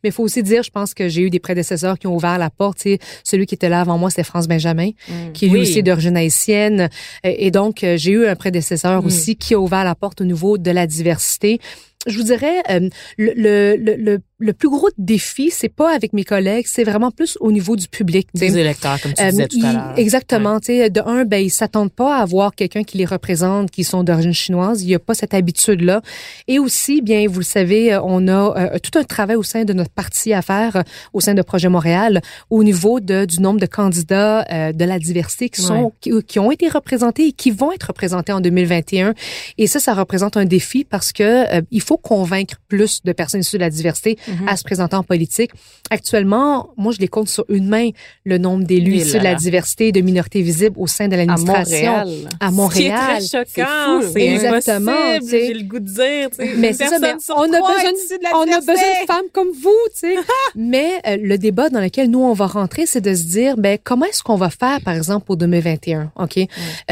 Mais 0.03 0.09
il 0.09 0.13
faut 0.13 0.23
aussi 0.23 0.43
dire, 0.43 0.61
je 0.61 0.69
pense 0.69 0.93
que 0.93 1.09
j'ai 1.09 1.21
eu 1.23 1.29
des 1.31 1.39
prédécesseurs 1.39 1.97
qui 1.97 2.05
ont 2.05 2.15
ouvert 2.15 2.37
la 2.37 2.51
porte. 2.51 2.77
Tu 2.77 2.91
sais, 2.91 2.99
celui 3.23 3.47
qui 3.47 3.55
était 3.55 3.67
là 3.69 3.81
avant 3.81 3.97
moi, 3.97 4.11
c'était 4.11 4.23
France 4.23 4.47
Benjamin, 4.47 4.91
qui 5.33 5.47
lui 5.47 5.53
Oui. 5.53 5.61
aussi 5.61 5.79
est 5.79 5.83
d'origine 5.83 6.15
haïtienne. 6.15 6.89
Et, 7.23 7.49
donc, 7.49 7.83
euh, 7.83 7.97
j'ai 7.97 8.11
eu 8.11 8.27
un 8.27 8.35
prédécesseur 8.35 9.01
Mm. 9.01 9.05
aussi 9.07 9.35
qui 9.37 9.55
a 9.55 9.59
ouvert 9.59 9.83
la 9.83 9.95
porte 9.95 10.21
au 10.21 10.23
niveau 10.23 10.59
de 10.59 10.69
la 10.69 10.85
diversité. 10.85 11.59
Je 12.05 12.15
vous 12.19 12.23
dirais, 12.25 12.61
euh, 12.69 12.89
le, 13.17 13.33
le, 13.35 13.75
le, 13.75 13.95
le, 13.95 14.21
le 14.39 14.53
plus 14.53 14.69
gros 14.69 14.89
défi, 14.99 15.49
c'est 15.51 15.69
pas 15.69 15.93
avec 15.95 16.13
mes 16.13 16.23
collègues, 16.23 16.65
c'est 16.67 16.83
vraiment 16.83 17.09
plus 17.09 17.37
au 17.41 17.51
niveau 17.51 17.75
du 17.75 17.87
public. 17.87 18.27
tu 18.35 18.39
sais. 18.39 18.51
Des 18.51 18.59
électeurs, 18.59 19.01
comme 19.01 19.13
tu 19.13 19.23
Euh, 19.23 19.31
disais 19.31 19.47
tout 19.47 19.59
à 19.65 19.73
l'heure. 19.73 19.93
Exactement. 19.97 20.59
Tu 20.59 20.67
sais, 20.67 20.89
de 20.91 21.01
un, 21.01 21.25
ben 21.25 21.43
ils 21.43 21.49
s'attendent 21.49 21.91
pas 21.91 22.17
à 22.17 22.21
avoir 22.21 22.53
quelqu'un 22.53 22.83
qui 22.83 22.97
les 22.99 23.05
représente, 23.05 23.71
qui 23.71 23.83
sont 23.83 24.03
d'origine 24.03 24.33
chinoise. 24.33 24.83
Il 24.83 24.89
y 24.89 24.95
a 24.95 24.99
pas 24.99 25.15
cette 25.15 25.33
habitude-là. 25.33 26.01
Et 26.47 26.59
aussi, 26.59 27.01
bien, 27.01 27.25
vous 27.27 27.39
le 27.39 27.45
savez, 27.45 27.93
euh, 27.93 28.01
on 28.03 28.27
a 28.27 28.73
euh, 28.75 28.77
tout 28.79 28.97
un 28.99 29.03
travail 29.03 29.37
au 29.37 29.43
sein 29.43 29.63
de 29.63 29.73
notre 29.73 29.89
parti 29.89 30.33
à 30.33 30.43
faire, 30.43 30.75
euh, 30.75 30.81
au 31.13 31.19
sein 31.19 31.33
de 31.33 31.41
Projet 31.41 31.69
Montréal, 31.69 32.21
au 32.51 32.63
niveau 32.63 32.99
de, 32.99 33.25
du 33.25 33.41
nombre 33.41 33.59
de 33.59 33.65
candidats 33.65 34.43
de 34.71 34.85
la 34.85 34.99
diversité 34.99 35.49
qui 35.49 35.61
sont 35.61 35.93
qui, 35.99 36.11
qui 36.23 36.39
ont 36.39 36.51
été 36.51 36.69
représentés 36.69 37.27
et 37.27 37.31
qui 37.31 37.49
vont 37.51 37.71
être 37.71 37.87
représentés 37.87 38.31
en 38.31 38.39
2021. 38.41 39.13
Et 39.57 39.65
ça, 39.67 39.79
ça 39.79 39.93
représente 39.95 40.37
un 40.37 40.45
défi 40.45 40.83
parce 40.83 41.11
que 41.11 41.45
il 41.71 41.81
faut 41.81 41.97
convaincre 41.97 42.55
plus 42.67 43.01
de 43.03 43.11
personnes 43.13 43.41
issues 43.41 43.57
de 43.57 43.61
la 43.61 43.69
diversité 43.69 44.17
Mm-hmm. 44.27 44.47
à 44.47 44.57
se 44.57 44.63
présenter 44.63 44.95
en 44.95 45.03
politique. 45.03 45.51
Actuellement, 45.89 46.69
moi, 46.75 46.91
je 46.91 46.99
les 46.99 47.07
compte 47.07 47.29
sur 47.29 47.45
une 47.49 47.67
main 47.67 47.89
le 48.25 48.37
nombre 48.37 48.65
d'élus 48.65 48.95
issus 48.95 49.19
de 49.19 49.23
la 49.23 49.35
diversité 49.35 49.87
et 49.87 49.91
de 49.91 50.01
minorités 50.01 50.41
visibles 50.41 50.75
au 50.77 50.87
sein 50.87 51.07
de 51.07 51.13
à 51.13 51.17
l'administration. 51.17 51.91
Montréal. 51.91 52.29
À 52.39 52.51
Montréal. 52.51 53.19
qui 53.19 53.25
est 53.25 53.29
très 53.29 53.45
choquant, 53.45 54.01
C'est 54.01 54.07
fou, 54.07 54.11
c'est 54.13 54.25
exactement, 54.25 54.91
impossible. 54.91 55.29
J'ai 55.31 55.53
le 55.53 55.63
goût 55.63 55.79
de 55.79 55.85
dire. 55.85 56.29
Mais 56.57 56.73
c'est 56.73 56.87
ça, 56.87 56.99
mais 56.99 57.13
on 57.29 57.43
a 57.43 57.47
besoin, 57.47 57.91
de 58.17 58.23
la 58.23 58.29
on 58.35 58.41
a 58.41 58.59
besoin 58.59 58.73
de 58.73 59.07
femmes 59.07 59.29
comme 59.33 59.51
vous, 59.51 59.69
tu 59.93 59.99
sais. 59.99 60.15
mais 60.55 60.89
euh, 61.07 61.17
le 61.21 61.37
débat 61.37 61.69
dans 61.69 61.79
lequel 61.79 62.09
nous 62.09 62.19
on 62.21 62.33
va 62.33 62.47
rentrer, 62.47 62.85
c'est 62.85 63.01
de 63.01 63.13
se 63.13 63.23
dire, 63.23 63.55
ben 63.57 63.77
comment 63.81 64.05
est-ce 64.05 64.23
qu'on 64.23 64.35
va 64.35 64.49
faire, 64.49 64.81
par 64.81 64.93
exemple, 64.93 65.25
pour 65.25 65.37
2021, 65.37 66.11
ok? 66.15 66.39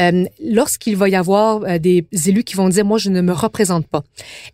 Euh, 0.00 0.24
Lorsqu'il 0.42 0.96
va 0.96 1.08
y 1.08 1.16
avoir 1.16 1.62
euh, 1.64 1.78
des 1.78 2.06
élus 2.26 2.44
qui 2.44 2.56
vont 2.56 2.68
dire, 2.68 2.84
moi 2.84 2.98
je 2.98 3.10
ne 3.10 3.20
me 3.20 3.32
représente 3.32 3.86
pas. 3.86 4.02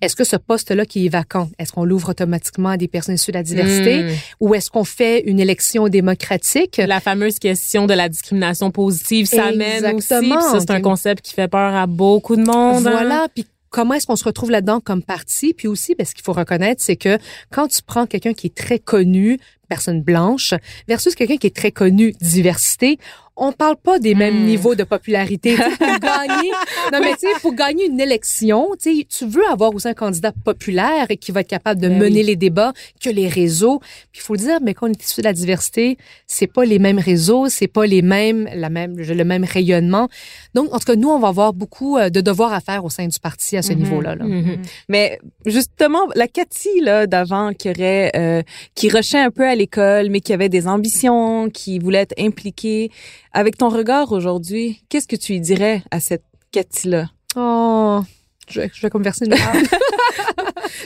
Est-ce 0.00 0.16
que 0.16 0.24
ce 0.24 0.36
poste-là 0.36 0.84
qui 0.84 1.06
est 1.06 1.08
vacant, 1.08 1.48
est-ce 1.58 1.72
qu'on 1.72 1.84
l'ouvre 1.84 2.10
automatiquement? 2.10 2.71
Des 2.76 2.88
personnes 2.88 3.14
issues 3.14 3.32
de 3.32 3.36
la 3.36 3.42
diversité, 3.42 4.02
Mm. 4.02 4.08
ou 4.40 4.54
est-ce 4.54 4.70
qu'on 4.70 4.84
fait 4.84 5.20
une 5.26 5.40
élection 5.40 5.88
démocratique? 5.88 6.76
La 6.86 7.00
fameuse 7.00 7.38
question 7.38 7.86
de 7.86 7.94
la 7.94 8.08
discrimination 8.08 8.70
positive, 8.70 9.26
ça 9.26 9.52
mène 9.52 9.84
aussi. 9.94 10.08
Puis 10.20 10.30
ça, 10.50 10.60
c'est 10.60 10.70
un 10.70 10.80
concept 10.80 11.24
qui 11.24 11.34
fait 11.34 11.48
peur 11.48 11.74
à 11.74 11.86
beaucoup 11.86 12.36
de 12.36 12.42
monde. 12.42 12.86
hein. 12.86 12.90
Voilà, 12.90 13.26
puis 13.34 13.46
comment 13.70 13.94
est-ce 13.94 14.06
qu'on 14.06 14.16
se 14.16 14.24
retrouve 14.24 14.50
là-dedans 14.50 14.80
comme 14.80 15.02
parti? 15.02 15.54
Puis 15.54 15.68
aussi, 15.68 15.94
ben, 15.94 16.04
ce 16.06 16.14
qu'il 16.14 16.24
faut 16.24 16.32
reconnaître, 16.34 16.82
c'est 16.82 16.96
que 16.96 17.18
quand 17.50 17.68
tu 17.68 17.80
prends 17.82 18.06
quelqu'un 18.06 18.34
qui 18.34 18.48
est 18.48 18.54
très 18.54 18.78
connu, 18.78 19.38
personne 19.68 20.02
blanche 20.02 20.52
versus 20.86 21.14
quelqu'un 21.14 21.38
qui 21.38 21.46
est 21.46 21.56
très 21.56 21.70
connu, 21.72 22.14
diversité, 22.20 22.98
on 23.36 23.50
parle 23.52 23.76
pas 23.76 23.98
des 23.98 24.14
mêmes 24.14 24.42
Hmm. 24.42 24.46
niveaux 24.46 24.74
de 24.74 24.84
popularité. 24.84 25.56
Pour 25.56 25.98
gagner, 26.00 26.50
non 26.92 27.00
mais 27.00 27.12
tu 27.14 27.20
sais, 27.20 27.40
pour 27.40 27.54
gagner 27.54 27.86
une 27.86 28.00
élection, 28.00 28.68
tu 28.80 28.98
sais, 28.98 29.06
tu 29.08 29.26
veux 29.26 29.46
avoir 29.50 29.74
aussi 29.74 29.88
un 29.88 29.94
candidat 29.94 30.32
populaire 30.44 31.06
et 31.10 31.16
qui 31.16 31.32
va 31.32 31.40
être 31.40 31.48
capable 31.48 31.80
de 31.80 31.88
Ben 31.88 31.98
mener 31.98 32.20
oui. 32.20 32.26
les 32.26 32.36
débats 32.36 32.72
que 33.02 33.08
les 33.10 33.28
réseaux. 33.28 33.78
Puis 34.12 34.20
il 34.20 34.20
faut 34.20 34.34
le 34.34 34.40
dire, 34.40 34.58
mais 34.62 34.74
quand 34.74 34.86
on 34.88 34.92
est 34.92 35.02
issu 35.02 35.20
de 35.22 35.26
la 35.26 35.32
diversité, 35.32 35.96
c'est 36.26 36.46
pas 36.46 36.64
les 36.64 36.78
mêmes 36.78 36.98
réseaux, 36.98 37.48
c'est 37.48 37.68
pas 37.68 37.86
les 37.86 38.02
mêmes, 38.02 38.48
la 38.54 38.68
même, 38.68 38.96
le 38.98 39.24
même 39.24 39.44
rayonnement. 39.44 40.08
Donc 40.54 40.72
en 40.74 40.78
tout 40.78 40.84
cas, 40.84 40.96
nous, 40.96 41.08
on 41.08 41.18
va 41.18 41.28
avoir 41.28 41.52
beaucoup 41.54 41.96
euh, 41.96 42.10
de 42.10 42.20
devoirs 42.20 42.52
à 42.52 42.60
faire 42.60 42.84
au 42.84 42.90
sein 42.90 43.06
du 43.06 43.18
parti 43.18 43.56
à 43.56 43.62
ce 43.62 43.72
Mhm. 43.72 43.78
niveau-là. 43.78 44.14
là. 44.14 44.24
Mhm. 44.24 44.58
Mais 44.88 45.18
justement, 45.46 46.00
la 46.14 46.28
Cathy 46.28 46.80
là 46.80 47.06
d'avant 47.06 47.52
qui 47.54 47.70
aurait 47.70 48.12
euh, 48.16 48.42
qui 48.74 48.88
rushait 48.90 49.18
un 49.20 49.30
peu 49.30 49.46
à 49.46 49.54
l'école, 49.54 50.10
mais 50.10 50.20
qui 50.20 50.32
avait 50.32 50.48
des 50.50 50.66
ambitions, 50.68 51.48
qui 51.50 51.78
voulait 51.78 52.00
être 52.02 52.14
impliquée. 52.18 52.90
Avec 53.32 53.56
ton 53.56 53.68
regard 53.68 54.12
aujourd'hui, 54.12 54.82
qu'est-ce 54.88 55.08
que 55.08 55.16
tu 55.16 55.32
lui 55.32 55.40
dirais 55.40 55.82
à 55.90 56.00
cette 56.00 56.24
Cathy 56.50 56.88
là 56.88 57.06
Oh, 57.34 58.00
je, 58.48 58.60
vais- 58.60 58.70
je 58.74 58.82
vais 58.82 58.90
comme 58.90 59.02
verser 59.02 59.24
une. 59.26 59.34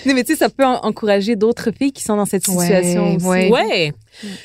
Non, 0.07 0.15
mais 0.15 0.23
tu 0.25 0.33
sais, 0.33 0.39
ça 0.39 0.49
peut 0.49 0.65
en- 0.65 0.85
encourager 0.85 1.35
d'autres 1.37 1.71
filles 1.77 1.93
qui 1.93 2.03
sont 2.03 2.17
dans 2.17 2.25
cette 2.27 2.47
situation 2.47 3.11
Ouais, 3.11 3.17
aussi. 3.17 3.27
ouais. 3.27 3.51
Ouais. 3.51 3.93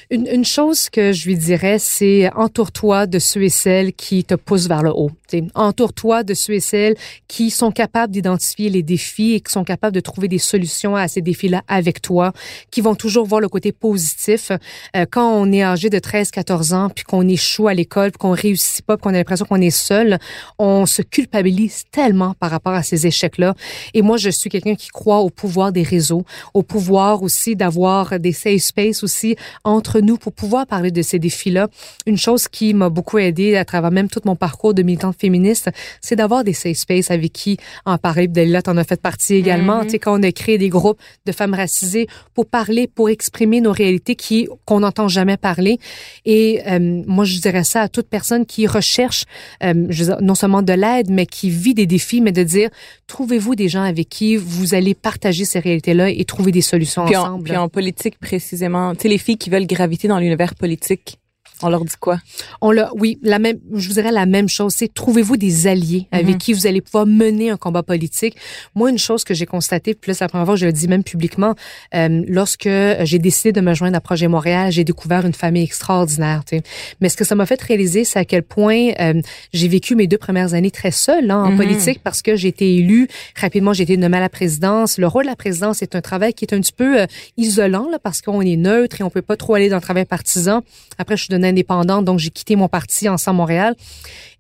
Une, 0.10 0.28
une 0.28 0.46
chose 0.46 0.90
que 0.90 1.12
je 1.12 1.28
lui 1.28 1.38
dirais, 1.38 1.80
c'est 1.80 2.30
entoure-toi 2.36 3.08
de 3.08 3.20
ceux 3.20 3.44
et 3.44 3.50
celles 3.50 3.94
qui 3.94 4.24
te 4.24 4.36
poussent 4.36 4.68
vers 4.68 4.84
le 4.84 4.92
haut. 4.92 5.12
Entoure-toi 5.56 6.24
de 6.24 6.34
ceux 6.34 6.54
et 6.54 6.60
celles 6.60 6.96
qui 7.28 7.50
sont 7.50 7.72
capables 7.72 8.12
d'identifier 8.12 8.70
les 8.70 8.84
défis 8.84 9.34
et 9.34 9.42
qui 9.42 9.52
sont 9.52 9.64
capables 9.64 9.96
de 9.96 10.00
trouver 10.00 10.28
des 10.28 10.40
solutions 10.40 10.96
à 10.96 11.08
ces 11.08 11.22
défis-là 11.22 11.64
avec 11.68 12.02
toi, 12.02 12.34
qui 12.70 12.82
vont 12.82 12.96
toujours 12.96 13.26
voir 13.26 13.42
le 13.42 13.48
côté 13.48 13.72
positif. 13.72 14.52
Euh, 14.96 15.06
quand 15.10 15.32
on 15.34 15.52
est 15.52 15.64
âgé 15.64 15.90
de 15.90 16.00
13, 16.00 16.32
14 16.32 16.74
ans, 16.74 16.90
puis 16.90 17.04
qu'on 17.04 17.28
échoue 17.28 17.68
à 17.68 17.74
l'école, 17.74 18.12
puis 18.12 18.20
qu'on 18.20 18.32
réussit 18.32 18.86
pas, 18.86 18.98
qu'on 18.98 19.10
a 19.10 19.14
l'impression 19.14 19.46
qu'on 19.46 19.62
est 19.62 19.70
seul, 19.70 20.20
on 20.60 20.86
se 20.86 21.02
culpabilise 21.02 21.84
tellement 21.92 22.34
par 22.40 22.52
rapport 22.52 22.74
à 22.74 22.84
ces 22.84 23.08
échecs-là. 23.08 23.56
Et 23.94 24.02
moi, 24.02 24.18
je 24.18 24.30
suis 24.30 24.50
quelqu'un 24.50 24.76
qui 24.76 24.90
croit 24.90 25.20
au 25.20 25.30
pouvoir 25.30 25.72
des 25.72 25.84
réseaux, 25.84 26.26
au 26.54 26.64
pouvoir 26.64 27.24
aussi 27.24 27.56
d'avoir 27.56 28.20
des 28.20 28.34
safe 28.34 28.62
space 28.62 29.04
aussi 29.04 29.36
entre 29.64 30.00
nous 30.00 30.18
pour 30.18 30.34
pouvoir 30.34 30.68
parler 30.68 30.92
de 30.92 31.02
ces 31.02 31.20
défis-là. 31.20 31.68
Une 32.06 32.18
chose 32.18 32.48
qui 32.48 32.74
m'a 32.74 32.90
beaucoup 32.90 33.18
aidé 33.18 33.56
à 33.56 33.66
travers 33.66 33.92
même 33.92 34.10
tout 34.10 34.22
mon 34.26 34.36
parcours 34.36 34.74
de 34.74 34.84
militante 34.84 35.16
féministe, 35.20 35.70
c'est 36.02 36.16
d'avoir 36.16 36.44
des 36.44 36.54
safe 36.54 36.78
space 36.78 37.12
avec 37.12 37.34
qui 37.34 37.58
en 37.86 37.98
parler. 37.98 38.28
Puis 38.28 38.34
Dalila, 38.34 38.62
t'en 38.62 38.78
as 38.78 38.84
fait 38.84 39.02
partie 39.02 39.36
également. 39.36 39.84
Tu 39.84 39.92
sais, 39.92 40.00
quand 40.00 40.20
on 40.20 40.24
a 40.24 40.32
créé 40.32 40.58
des 40.58 40.70
groupes 40.70 41.00
de 41.26 41.32
femmes 41.32 41.54
racisées 41.54 42.08
pour 42.34 42.46
parler, 42.46 42.88
pour 42.88 43.10
exprimer 43.10 43.62
nos 43.62 43.72
réalités 43.72 44.16
qui 44.16 44.48
qu'on 44.66 44.82
n'entend 44.82 45.08
jamais 45.08 45.38
parler. 45.38 45.80
Et 46.26 46.62
euh, 46.68 46.80
moi, 47.08 47.26
je 47.26 47.40
dirais 47.40 47.64
ça 47.64 47.82
à 47.82 47.90
toute 47.90 48.08
personne 48.08 48.46
qui 48.46 48.68
recherche 48.68 49.26
euh, 49.64 49.88
je 49.90 50.04
dire, 50.04 50.18
non 50.22 50.36
seulement 50.36 50.62
de 50.62 50.74
l'aide, 50.74 51.10
mais 51.10 51.26
qui 51.26 51.50
vit 51.50 51.74
des 51.74 51.86
défis, 51.86 52.22
mais 52.22 52.32
de 52.32 52.44
dire 52.44 52.70
trouvez-vous 53.08 53.56
des 53.56 53.70
gens 53.70 53.84
avec 53.84 54.10
qui 54.10 54.38
vous 54.38 54.74
allez 54.74 54.94
partager 54.94 55.46
ces 55.46 55.60
réalités-là 55.60 56.10
et 56.10 56.24
trouver 56.26 56.52
des 56.52 56.62
solutions 56.62 57.06
Puis 57.06 57.16
en, 57.16 57.22
ensemble. 57.22 57.44
puis 57.44 57.58
en 57.58 57.70
politique 57.70 58.18
précisément, 58.20 58.96
tu 58.96 59.02
sais, 59.02 59.08
les 59.10 59.18
filles 59.18 59.38
qui 59.38 59.50
veulent 59.52 59.68
graviter 59.68 60.08
dans 60.08 60.18
l'univers 60.18 60.56
politique, 60.56 61.20
on 61.64 61.70
leur 61.70 61.84
dit 61.86 61.96
quoi? 62.00 62.20
On 62.62 62.72
l'a, 62.72 62.92
oui, 62.96 63.18
la 63.22 63.40
même, 63.40 63.58
je 63.74 63.88
vous 63.88 63.94
dirais 63.96 64.12
la 64.12 64.26
même 64.26 64.50
chose. 64.50 64.74
C'est 64.78 64.94
trouvez-vous 64.94 65.38
des 65.38 65.68
alliés 65.68 66.08
avec 66.12 66.36
Mhm. 66.36 66.38
qui 66.38 66.54
vous 66.54 66.68
allez 66.68 66.82
pouvoir 66.82 67.06
mener 67.06 67.50
un 67.50 67.58
combat 67.58 67.84
politique. 67.84 68.36
Moi, 68.76 68.90
une 68.90 68.98
chose 68.98 69.24
que 69.24 69.34
j'ai 69.34 69.46
constatée, 69.46 69.98
c'est 70.06 70.20
la 70.22 70.28
première 70.28 70.46
fois 70.46 70.56
je 70.56 70.66
le 70.66 70.74
dis 70.74 70.88
même 70.88 71.04
publiquement, 71.04 71.56
euh, 71.96 72.24
lorsque 72.28 72.68
j'ai 73.04 73.20
décidé 73.20 73.52
de 73.52 73.62
me 73.62 73.74
joindre 73.74 73.98
à 73.98 74.02
Projet 74.02 74.28
Montréal, 74.28 74.72
j'ai 74.72 74.84
découvert 74.84 75.26
une 75.26 75.34
famille 75.34 75.64
extraordinaire. 75.64 76.44
Tu 76.46 76.58
sais. 76.58 76.64
Mais 77.00 77.10
ce 77.10 77.18
que 77.18 77.24
ça 77.24 77.36
m'a 77.36 77.46
fait 77.46 77.62
réaliser, 77.62 78.04
c'est 78.04 78.20
à 78.20 78.26
quel 78.26 78.44
point 78.44 78.92
euh, 79.00 79.22
j'ai 79.54 79.68
vécu 79.68 79.96
mes 79.96 80.08
deux 80.08 80.18
premières 80.18 80.54
années 80.54 80.72
très 80.72 80.92
seule 80.92 81.30
hein, 81.32 81.44
en 81.46 81.52
Mhm. 81.52 81.58
politique 81.58 82.00
parce 82.04 82.22
que 82.22 82.36
j'ai 82.36 82.50
été 82.50 82.76
élue 82.76 83.08
rapidement, 83.36 83.74
j'ai 83.74 83.84
été 83.84 83.98
nommée 83.98 84.18
à 84.18 84.22
la 84.22 84.30
présidence. 84.30 84.98
Le 84.98 85.08
rôle 85.08 85.24
de 85.24 85.30
la 85.30 85.36
présidence 85.36 85.82
est 85.82 85.96
un 85.96 86.02
travail 86.02 86.34
qui 86.34 86.46
est 86.46 86.54
un 86.54 86.60
petit 86.62 86.74
peu 86.74 87.02
euh, 87.02 87.06
isolant 87.38 87.88
là, 87.90 88.00
parce 88.00 88.22
qu'on 88.22 88.42
est 88.42 88.56
neutre 88.58 89.02
et 89.02 89.04
on 89.04 89.10
peut 89.10 89.22
pas 89.22 89.38
trop 89.38 89.56
aller 89.56 89.70
dans 89.70 89.78
le 89.78 89.82
travail 89.82 90.06
partisan. 90.06 90.62
Après, 90.98 91.16
je 91.18 91.24
suis 91.24 91.30
indépendante, 91.52 92.06
donc 92.06 92.20
j'ai 92.20 92.30
quitté 92.30 92.56
mon 92.56 92.68
parti 92.68 93.08
Ensemble 93.08 93.38
Montréal. 93.38 93.76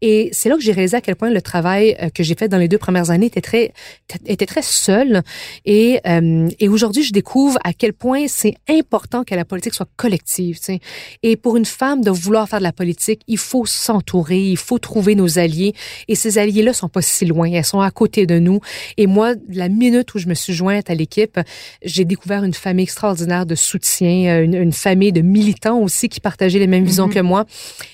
Et 0.01 0.29
c'est 0.31 0.49
là 0.49 0.55
que 0.55 0.61
j'ai 0.61 0.71
réalisé 0.71 0.97
à 0.97 1.01
quel 1.01 1.15
point 1.15 1.29
le 1.29 1.41
travail 1.41 1.95
euh, 2.01 2.09
que 2.09 2.23
j'ai 2.23 2.33
fait 2.33 2.47
dans 2.47 2.57
les 2.57 2.67
deux 2.67 2.79
premières 2.79 3.11
années 3.11 3.27
était 3.27 3.41
très 3.41 3.71
était 4.25 4.47
très 4.47 4.63
seul. 4.63 5.21
Et, 5.65 5.99
euh, 6.07 6.49
aujourd'hui, 6.67 7.03
je 7.03 7.13
découvre 7.13 7.59
à 7.63 7.73
quel 7.73 7.93
point 7.93 8.25
c'est 8.27 8.55
important 8.67 9.23
que 9.23 9.35
la 9.35 9.45
politique 9.45 9.73
soit 9.73 9.89
collective. 9.97 10.59
Et 11.21 11.35
pour 11.35 11.55
une 11.55 11.65
femme 11.65 12.01
de 12.01 12.09
vouloir 12.09 12.49
faire 12.49 12.59
de 12.59 12.63
la 12.63 12.71
politique, 12.71 13.21
il 13.27 13.37
faut 13.37 13.65
s'entourer, 13.65 14.39
il 14.39 14.57
faut 14.57 14.79
trouver 14.79 15.15
nos 15.15 15.37
alliés. 15.37 15.73
Et 16.07 16.15
ces 16.15 16.37
alliés-là 16.39 16.73
sont 16.73 16.89
pas 16.89 17.01
si 17.01 17.25
loin, 17.25 17.51
elles 17.51 17.65
sont 17.65 17.81
à 17.81 17.91
côté 17.91 18.25
de 18.25 18.39
nous. 18.39 18.59
Et 18.97 19.05
moi, 19.05 19.33
la 19.49 19.69
minute 19.69 20.13
où 20.15 20.17
je 20.17 20.27
me 20.27 20.33
suis 20.33 20.53
jointe 20.53 20.89
à 20.89 20.95
l'équipe, 20.95 21.39
j'ai 21.83 22.05
découvert 22.05 22.43
une 22.43 22.53
famille 22.53 22.83
extraordinaire 22.83 23.45
de 23.45 23.55
soutien, 23.55 24.33
euh, 24.33 24.43
une, 24.43 24.55
une 24.55 24.73
famille 24.73 25.11
de 25.11 25.21
militants 25.21 25.79
aussi 25.79 26.09
qui 26.09 26.19
partageaient 26.19 26.59
les 26.59 26.67
mêmes 26.67 26.85
visions 26.85 27.00
que 27.09 27.19
moi. 27.19 27.45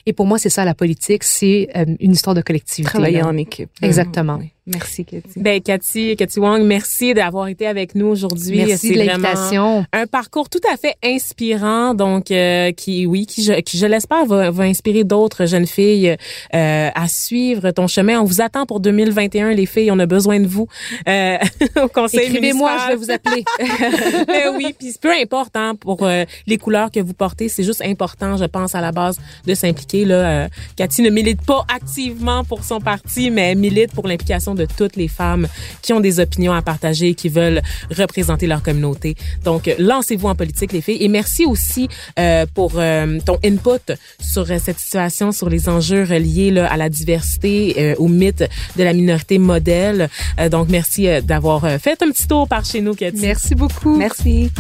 Et 0.05 0.14
pour 0.14 0.26
moi, 0.26 0.38
c'est 0.38 0.49
ça 0.49 0.66
la 0.66 0.74
politique, 0.74 1.24
c'est 1.24 1.70
euh, 1.76 1.86
une 1.99 2.12
histoire 2.12 2.36
de 2.36 2.41
collectivité. 2.41 2.89
Travailler 2.89 3.20
là. 3.20 3.28
en 3.28 3.38
équipe. 3.38 3.70
Exactement. 3.82 4.38
Oui. 4.39 4.51
Merci, 4.68 5.05
Cathy. 5.05 5.39
Ben, 5.39 5.61
Cathy, 5.61 6.15
Cathy 6.18 6.39
Wong, 6.39 6.61
merci 6.63 7.13
d'avoir 7.13 7.47
été 7.47 7.65
avec 7.65 7.95
nous 7.95 8.07
aujourd'hui. 8.07 8.65
Merci 8.65 8.93
de 8.93 9.01
l'invitation. 9.01 9.86
un 9.93 10.07
parcours 10.07 10.49
tout 10.49 10.59
à 10.72 10.76
fait 10.76 10.95
inspirant, 11.03 11.93
donc 11.93 12.32
euh, 12.32 12.72
qui, 12.74 13.05
oui, 13.05 13.26
qui 13.26 13.43
je, 13.43 13.53
qui 13.61 13.78
je 13.78 13.86
l'espère 13.86 14.26
va, 14.26 14.51
va 14.51 14.63
inspirer 14.63 15.05
d'autres 15.05 15.45
jeunes 15.45 15.68
filles 15.68 16.18
euh, 16.53 16.89
à 16.93 17.07
suivre 17.07 17.72
ton 17.72 17.88
chemin. 17.88 18.20
On 18.20 18.26
vous 18.26 18.41
attend 18.41 18.65
pour 18.65 18.82
2021, 18.82 19.53
les 19.53 19.65
filles. 19.65 19.89
On 19.91 19.99
a 19.99 20.05
besoin 20.05 20.39
de 20.39 20.47
vous 20.47 20.68
euh, 21.07 21.38
au 21.84 21.88
conseil 21.88 22.28
Écrivez-moi, 22.28 22.72
je 22.84 22.88
vais 22.89 22.95
vous 22.95 23.11
appeler. 23.11 23.45
Ben 24.28 24.53
oui, 24.55 24.76
puis 24.78 24.93
peu 24.99 25.11
importe 25.11 25.55
hein, 25.55 25.76
pour 25.76 26.03
euh, 26.03 26.26
les 26.45 26.57
couleurs 26.57 26.91
que 26.91 26.99
vous 26.99 27.13
portez, 27.13 27.49
c'est 27.49 27.63
juste 27.63 27.82
important, 27.82 28.38
je 28.38 28.45
pense, 28.45 28.76
à 28.76 28.82
la 28.82 28.91
base 28.91 29.18
de 29.45 29.53
s'impliquer. 29.53 30.05
Là, 30.05 30.15
euh, 30.15 30.47
Cathy 30.76 31.01
ne 31.01 31.09
milite 31.09 31.41
pas 31.45 31.65
activement 31.74 32.43
pour 32.43 32.63
son 32.63 32.82
parti, 32.82 33.32
mais 33.32 33.51
elle 33.51 33.57
milite 33.57 33.93
pour 33.93 34.07
l'implication 34.07 34.55
de 34.58 34.66
toutes 34.66 34.95
les 34.95 35.08
femmes 35.08 35.47
qui 35.82 35.93
ont 35.93 35.99
des 35.99 36.20
opinions 36.20 36.53
à 36.53 36.62
partager, 36.62 37.14
qui 37.14 37.30
veulent 37.30 37.62
représenter 37.95 38.47
leur 38.47 38.62
communauté. 38.62 39.16
Donc, 39.43 39.74
lancez-vous 39.80 40.28
en 40.28 40.36
politique, 40.36 40.74
les 40.74 40.82
filles. 40.82 40.97
Et 41.01 41.08
merci 41.08 41.45
aussi 41.45 41.88
euh, 42.20 42.45
pour 42.53 42.74
euh, 42.76 43.20
ton 43.26 43.38
input 43.43 43.93
sur 44.20 44.49
euh, 44.49 44.58
cette 44.64 44.80
situation, 44.80 45.32
sur 45.32 45.49
les 45.49 45.70
enjeux 45.70 46.03
reliés 46.03 46.51
là, 46.51 46.72
à 46.72 46.78
la 46.78 46.89
diversité, 46.89 47.76
euh, 47.78 47.95
au 47.97 48.08
mythe 48.08 48.43
de 48.76 48.84
la 48.84 48.93
minorité 48.93 49.38
modèle. 49.38 50.10
Euh, 50.39 50.49
donc, 50.49 50.70
merci 50.70 51.08
euh, 51.08 51.22
d'avoir 51.22 51.64
euh, 51.66 51.78
fait 51.78 52.01
un 52.01 52.12
petit 52.12 52.28
tour 52.28 52.47
par 52.47 52.66
chez 52.66 52.82
nous, 52.82 52.93
Cathy. 52.93 53.22
Merci 53.22 53.55
beaucoup. 53.55 53.97
Merci. 53.97 54.51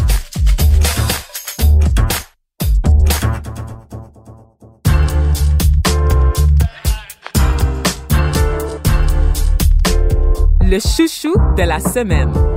Le 10.67 10.79
chouchou 10.79 11.33
de 11.55 11.63
la 11.63 11.79
semaine. 11.79 12.56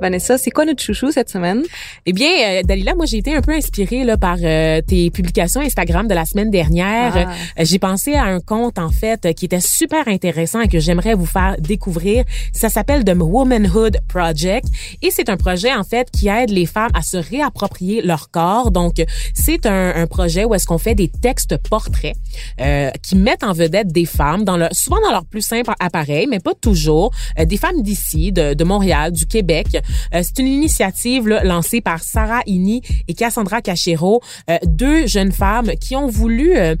Vanessa, 0.00 0.36
c'est 0.36 0.50
quoi 0.50 0.64
notre 0.64 0.82
chouchou 0.82 1.10
cette 1.10 1.30
semaine? 1.30 1.62
Eh 2.04 2.12
bien, 2.12 2.28
euh, 2.28 2.62
Dalila, 2.62 2.94
moi 2.94 3.06
j'ai 3.06 3.18
été 3.18 3.34
un 3.34 3.40
peu 3.40 3.52
inspirée 3.52 4.04
là 4.04 4.16
par 4.16 4.36
euh, 4.42 4.80
tes 4.82 5.10
publications 5.10 5.60
Instagram 5.60 6.06
de 6.06 6.14
la 6.14 6.24
semaine 6.24 6.50
dernière. 6.50 7.12
Ah. 7.16 7.32
Euh, 7.60 7.64
j'ai 7.64 7.78
pensé 7.78 8.14
à 8.14 8.24
un 8.24 8.40
compte 8.40 8.78
en 8.78 8.90
fait 8.90 9.24
euh, 9.24 9.32
qui 9.32 9.46
était 9.46 9.60
super 9.60 10.06
intéressant 10.08 10.60
et 10.60 10.68
que 10.68 10.78
j'aimerais 10.78 11.14
vous 11.14 11.26
faire 11.26 11.56
découvrir. 11.58 12.24
Ça 12.52 12.68
s'appelle 12.68 13.04
The 13.04 13.14
Womanhood 13.16 13.98
Project 14.08 14.66
et 15.02 15.10
c'est 15.10 15.28
un 15.28 15.36
projet 15.36 15.72
en 15.72 15.84
fait 15.84 16.10
qui 16.10 16.28
aide 16.28 16.50
les 16.50 16.66
femmes 16.66 16.90
à 16.94 17.02
se 17.02 17.16
réapproprier 17.16 18.02
leur 18.02 18.30
corps. 18.30 18.70
Donc, 18.70 19.02
c'est 19.34 19.66
un, 19.66 19.94
un 19.96 20.06
projet 20.06 20.44
où 20.44 20.54
est-ce 20.54 20.66
qu'on 20.66 20.78
fait 20.78 20.94
des 20.94 21.08
textes 21.08 21.56
portraits 21.68 22.16
euh, 22.60 22.90
qui 23.02 23.16
mettent 23.16 23.44
en 23.44 23.52
vedette 23.52 23.88
des 23.88 24.04
femmes 24.04 24.44
dans 24.44 24.56
leur, 24.56 24.74
souvent 24.74 25.00
dans 25.00 25.10
leur 25.10 25.24
plus 25.24 25.42
simple 25.42 25.70
appareil, 25.80 26.26
mais 26.28 26.40
pas 26.40 26.54
toujours. 26.54 27.12
Euh, 27.38 27.44
des 27.44 27.56
femmes 27.56 27.82
d'ici, 27.82 28.32
de, 28.32 28.54
de 28.54 28.64
Montréal, 28.64 29.12
du 29.12 29.26
Québec, 29.26 29.78
c'est 30.12 30.38
une 30.38 30.46
initiative 30.46 31.28
là, 31.28 31.44
lancée 31.44 31.80
par 31.80 32.02
Sarah 32.02 32.42
Ini 32.46 32.82
et 33.08 33.14
Cassandra 33.14 33.60
Cachero, 33.62 34.20
euh, 34.50 34.58
deux 34.66 35.06
jeunes 35.06 35.32
femmes 35.32 35.72
qui 35.80 35.96
ont 35.96 36.08
voulu 36.08 36.56
euh, 36.56 36.74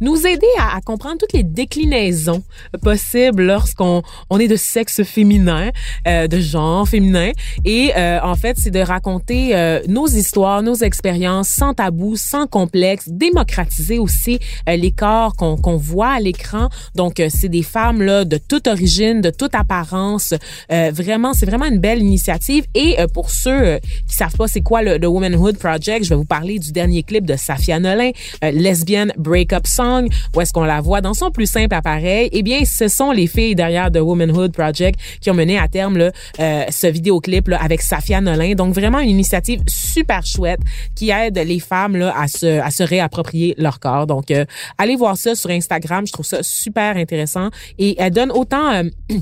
nous 0.00 0.26
aider 0.26 0.46
à, 0.58 0.76
à 0.76 0.80
comprendre 0.80 1.18
toutes 1.18 1.32
les 1.32 1.42
déclinaisons 1.42 2.42
possibles 2.82 3.44
lorsqu'on 3.44 4.02
on 4.30 4.38
est 4.38 4.48
de 4.48 4.56
sexe 4.56 5.02
féminin, 5.02 5.70
euh, 6.06 6.26
de 6.26 6.38
genre 6.38 6.88
féminin. 6.88 7.30
Et 7.64 7.92
euh, 7.96 8.20
en 8.22 8.34
fait, 8.34 8.56
c'est 8.58 8.70
de 8.70 8.80
raconter 8.80 9.56
euh, 9.56 9.80
nos 9.88 10.06
histoires, 10.06 10.62
nos 10.62 10.74
expériences 10.74 11.48
sans 11.48 11.74
tabou, 11.74 12.16
sans 12.16 12.46
complexe, 12.46 13.08
démocratiser 13.08 13.98
aussi 13.98 14.38
euh, 14.68 14.76
les 14.76 14.92
corps 14.92 15.34
qu'on 15.36 15.56
qu'on 15.56 15.76
voit 15.76 16.12
à 16.12 16.20
l'écran. 16.20 16.68
Donc, 16.94 17.20
euh, 17.20 17.28
c'est 17.30 17.48
des 17.48 17.62
femmes 17.62 18.02
là 18.02 18.24
de 18.24 18.36
toute 18.36 18.66
origine, 18.66 19.20
de 19.20 19.30
toute 19.30 19.54
apparence. 19.54 20.34
Euh, 20.72 20.90
vraiment, 20.92 21.32
c'est 21.32 21.46
vraiment 21.46 21.66
une 21.66 21.78
belle 21.78 22.00
initiative. 22.00 22.43
Et 22.48 22.96
euh, 22.98 23.06
pour 23.06 23.30
ceux 23.30 23.50
euh, 23.50 23.78
qui 24.08 24.14
savent 24.14 24.36
pas 24.36 24.48
c'est 24.48 24.60
quoi 24.60 24.82
le, 24.82 24.98
le 24.98 25.06
Womanhood 25.06 25.58
Project, 25.58 26.04
je 26.04 26.10
vais 26.10 26.16
vous 26.16 26.24
parler 26.24 26.58
du 26.58 26.72
dernier 26.72 27.02
clip 27.02 27.24
de 27.24 27.36
Safia 27.36 27.78
Nolin, 27.80 28.10
euh, 28.42 28.50
lesbienne 28.50 29.12
breakup 29.16 29.66
song, 29.66 30.08
où 30.34 30.40
est-ce 30.40 30.52
qu'on 30.52 30.64
la 30.64 30.80
voit 30.80 31.00
dans 31.00 31.14
son 31.14 31.30
plus 31.30 31.46
simple 31.46 31.74
appareil. 31.74 32.28
Eh 32.32 32.42
bien, 32.42 32.64
ce 32.64 32.88
sont 32.88 33.12
les 33.12 33.26
filles 33.26 33.54
derrière 33.54 33.90
The 33.90 33.98
Womanhood 33.98 34.52
Project 34.52 34.98
qui 35.20 35.30
ont 35.30 35.34
mené 35.34 35.58
à 35.58 35.68
terme 35.68 35.96
là, 35.96 36.12
euh, 36.40 36.64
ce 36.70 36.86
vidéoclip 36.86 37.48
là, 37.48 37.62
avec 37.62 37.80
Safia 37.82 38.20
Nolin. 38.20 38.54
Donc 38.54 38.74
vraiment 38.74 39.00
une 39.00 39.10
initiative 39.10 39.62
super 39.68 40.24
chouette 40.26 40.60
qui 40.94 41.10
aide 41.10 41.38
les 41.38 41.60
femmes 41.60 41.96
là, 41.96 42.14
à 42.16 42.28
se 42.28 42.60
à 42.60 42.70
se 42.70 42.82
réapproprier 42.82 43.54
leur 43.58 43.80
corps. 43.80 44.06
Donc 44.06 44.32
allez 44.78 44.96
voir 44.96 45.16
ça 45.16 45.34
sur 45.34 45.50
Instagram, 45.50 46.06
je 46.06 46.12
trouve 46.12 46.26
ça 46.26 46.42
super 46.42 46.96
intéressant 46.96 47.50
et 47.78 47.96
elle 47.98 48.12
donne 48.12 48.30
autant 48.30 48.72
euh, 48.72 48.84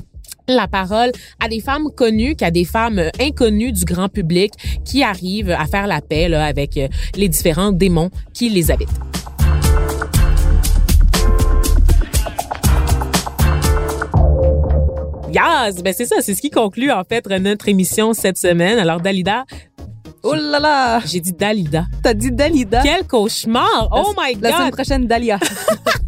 la 0.47 0.67
parole 0.67 1.11
à 1.43 1.47
des 1.47 1.61
femmes 1.61 1.89
connues 1.95 2.35
qu'à 2.35 2.51
des 2.51 2.65
femmes 2.65 3.01
inconnues 3.19 3.71
du 3.71 3.85
grand 3.85 4.09
public 4.09 4.51
qui 4.85 5.03
arrivent 5.03 5.51
à 5.51 5.65
faire 5.65 5.87
la 5.87 6.01
paix 6.01 6.27
là, 6.27 6.45
avec 6.45 6.77
euh, 6.77 6.87
les 7.15 7.29
différents 7.29 7.71
démons 7.71 8.09
qui 8.33 8.49
les 8.49 8.69
habitent. 8.71 8.89
Yes, 15.33 15.81
ben 15.81 15.93
c'est 15.97 16.05
ça, 16.05 16.17
c'est 16.21 16.35
ce 16.35 16.41
qui 16.41 16.51
conclut 16.51 16.91
en 16.91 17.03
fait 17.03 17.25
notre 17.27 17.67
émission 17.67 18.13
cette 18.13 18.37
semaine. 18.37 18.77
Alors 18.77 18.99
Dalida, 19.01 19.45
Oh 20.25 20.35
là 20.35 20.59
là! 20.59 21.01
j'ai 21.05 21.19
dit 21.19 21.33
Dalida. 21.33 21.85
T'as 22.01 22.13
dit 22.13 22.31
Dalida? 22.31 22.81
Quel 22.81 23.05
cauchemar! 23.05 23.89
Oh 23.91 24.13
my 24.17 24.35
La 24.39 24.51
semaine 24.51 24.65
god! 24.69 24.73
prochaine, 24.73 25.07
Dalia. 25.07 25.37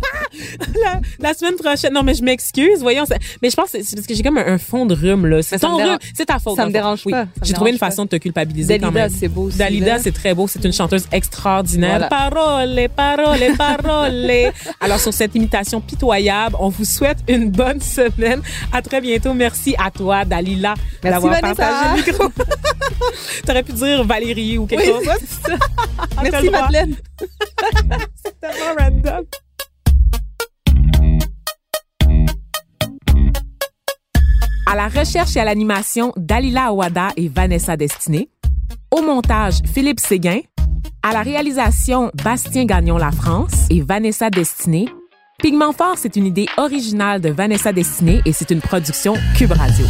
La, 0.84 1.00
la 1.20 1.34
semaine 1.34 1.56
prochaine. 1.56 1.94
Non, 1.94 2.04
mais 2.04 2.14
je 2.14 2.24
m'excuse, 2.24 2.80
voyons. 2.80 3.06
ça- 3.06 3.16
Mais 3.42 3.50
je 3.50 3.56
pense 3.56 3.72
que 3.72 3.82
c'est 3.84 3.96
parce 3.96 4.08
que 4.08 4.14
j'ai 4.14 4.24
comme 4.24 4.38
un, 4.38 4.46
un 4.46 4.58
fond 4.58 4.86
de 4.86 4.94
rhume, 4.96 5.26
là. 5.26 5.42
C'est 5.42 5.60
ton 5.60 5.78
rhume. 5.78 5.98
C'est 6.14 6.26
ta 6.26 6.40
faute. 6.40 6.56
ça 6.56 6.66
me 6.66 6.72
dérange 6.72 7.02
Oui. 7.06 7.12
pas, 7.12 7.26
J'ai 7.44 7.54
trouvé 7.54 7.72
une 7.72 7.78
façon 7.78 8.04
de 8.06 8.10
te 8.10 8.16
culpabiliser 8.18 8.80
quand 8.80 8.88
Dalida, 8.92 9.10
même. 9.10 9.18
c'est 9.20 9.28
beau 9.28 9.50
Dalida, 9.50 10.00
c'est 10.00 10.12
très 10.12 10.34
beau. 10.34 10.48
C'est 10.48 10.64
une 10.64 10.74
chanteuse 10.74 11.08
extraordinaire. 11.12 11.92
Voilà. 11.92 12.08
Parole, 12.08 12.88
parole, 12.96 13.56
parole. 13.58 14.32
Alors, 14.82 15.00
sur 15.00 15.14
cette 15.14 15.36
imitation 15.36 15.82
pitoyable, 15.82 16.56
on 16.60 16.70
vous 16.70 16.86
souhaite 16.86 17.20
une 17.28 17.50
bonne 17.50 17.82
semaine. 17.82 18.42
À 18.72 18.82
très 18.82 19.02
bientôt. 19.02 19.34
Merci 19.34 19.76
à 19.84 19.92
toi, 19.92 20.26
Dalila, 20.26 20.74
d'avoir 21.02 21.40
partagé 21.40 21.90
le 21.92 22.12
micro. 22.12 22.30
T'aurais 23.46 23.64
pu 23.64 23.74
dire 23.74 24.04
Valérie 24.04 24.58
ou 24.58 24.66
quelque 24.66 24.84
Oui, 24.84 25.06
chose. 25.06 25.20
ça. 25.44 26.22
Merci. 26.24 26.50
Madeleine. 26.50 26.96
C'est 28.24 28.40
tellement 28.40 28.76
random. 28.80 29.26
À 34.68 34.76
la 34.76 34.88
recherche 34.88 35.36
et 35.36 35.40
à 35.40 35.46
l'animation, 35.46 36.12
Dalila 36.18 36.66
Awada 36.66 37.10
et 37.18 37.28
Vanessa 37.28 37.78
Destiné. 37.78 38.30
Au 38.90 39.02
montage, 39.02 39.60
Philippe 39.72 40.00
Séguin. 40.00 40.40
À 41.04 41.14
la 41.14 41.22
réalisation, 41.22 42.12
Bastien 42.24 42.66
Gagnon 42.66 42.98
La 42.98 43.12
France 43.12 43.68
et 43.70 43.82
Vanessa 43.82 44.32
Destiné. 44.32 44.88
Pigment 45.38 45.72
Fort, 45.72 45.98
c'est 45.98 46.16
une 46.16 46.26
idée 46.26 46.48
originale 46.58 47.22
de 47.22 47.30
Vanessa 47.30 47.72
Destiné 47.74 48.22
et 48.26 48.34
c'est 48.34 48.50
une 48.50 48.62
production 48.62 49.14
Cube 49.38 49.52
Radio. 49.52 49.86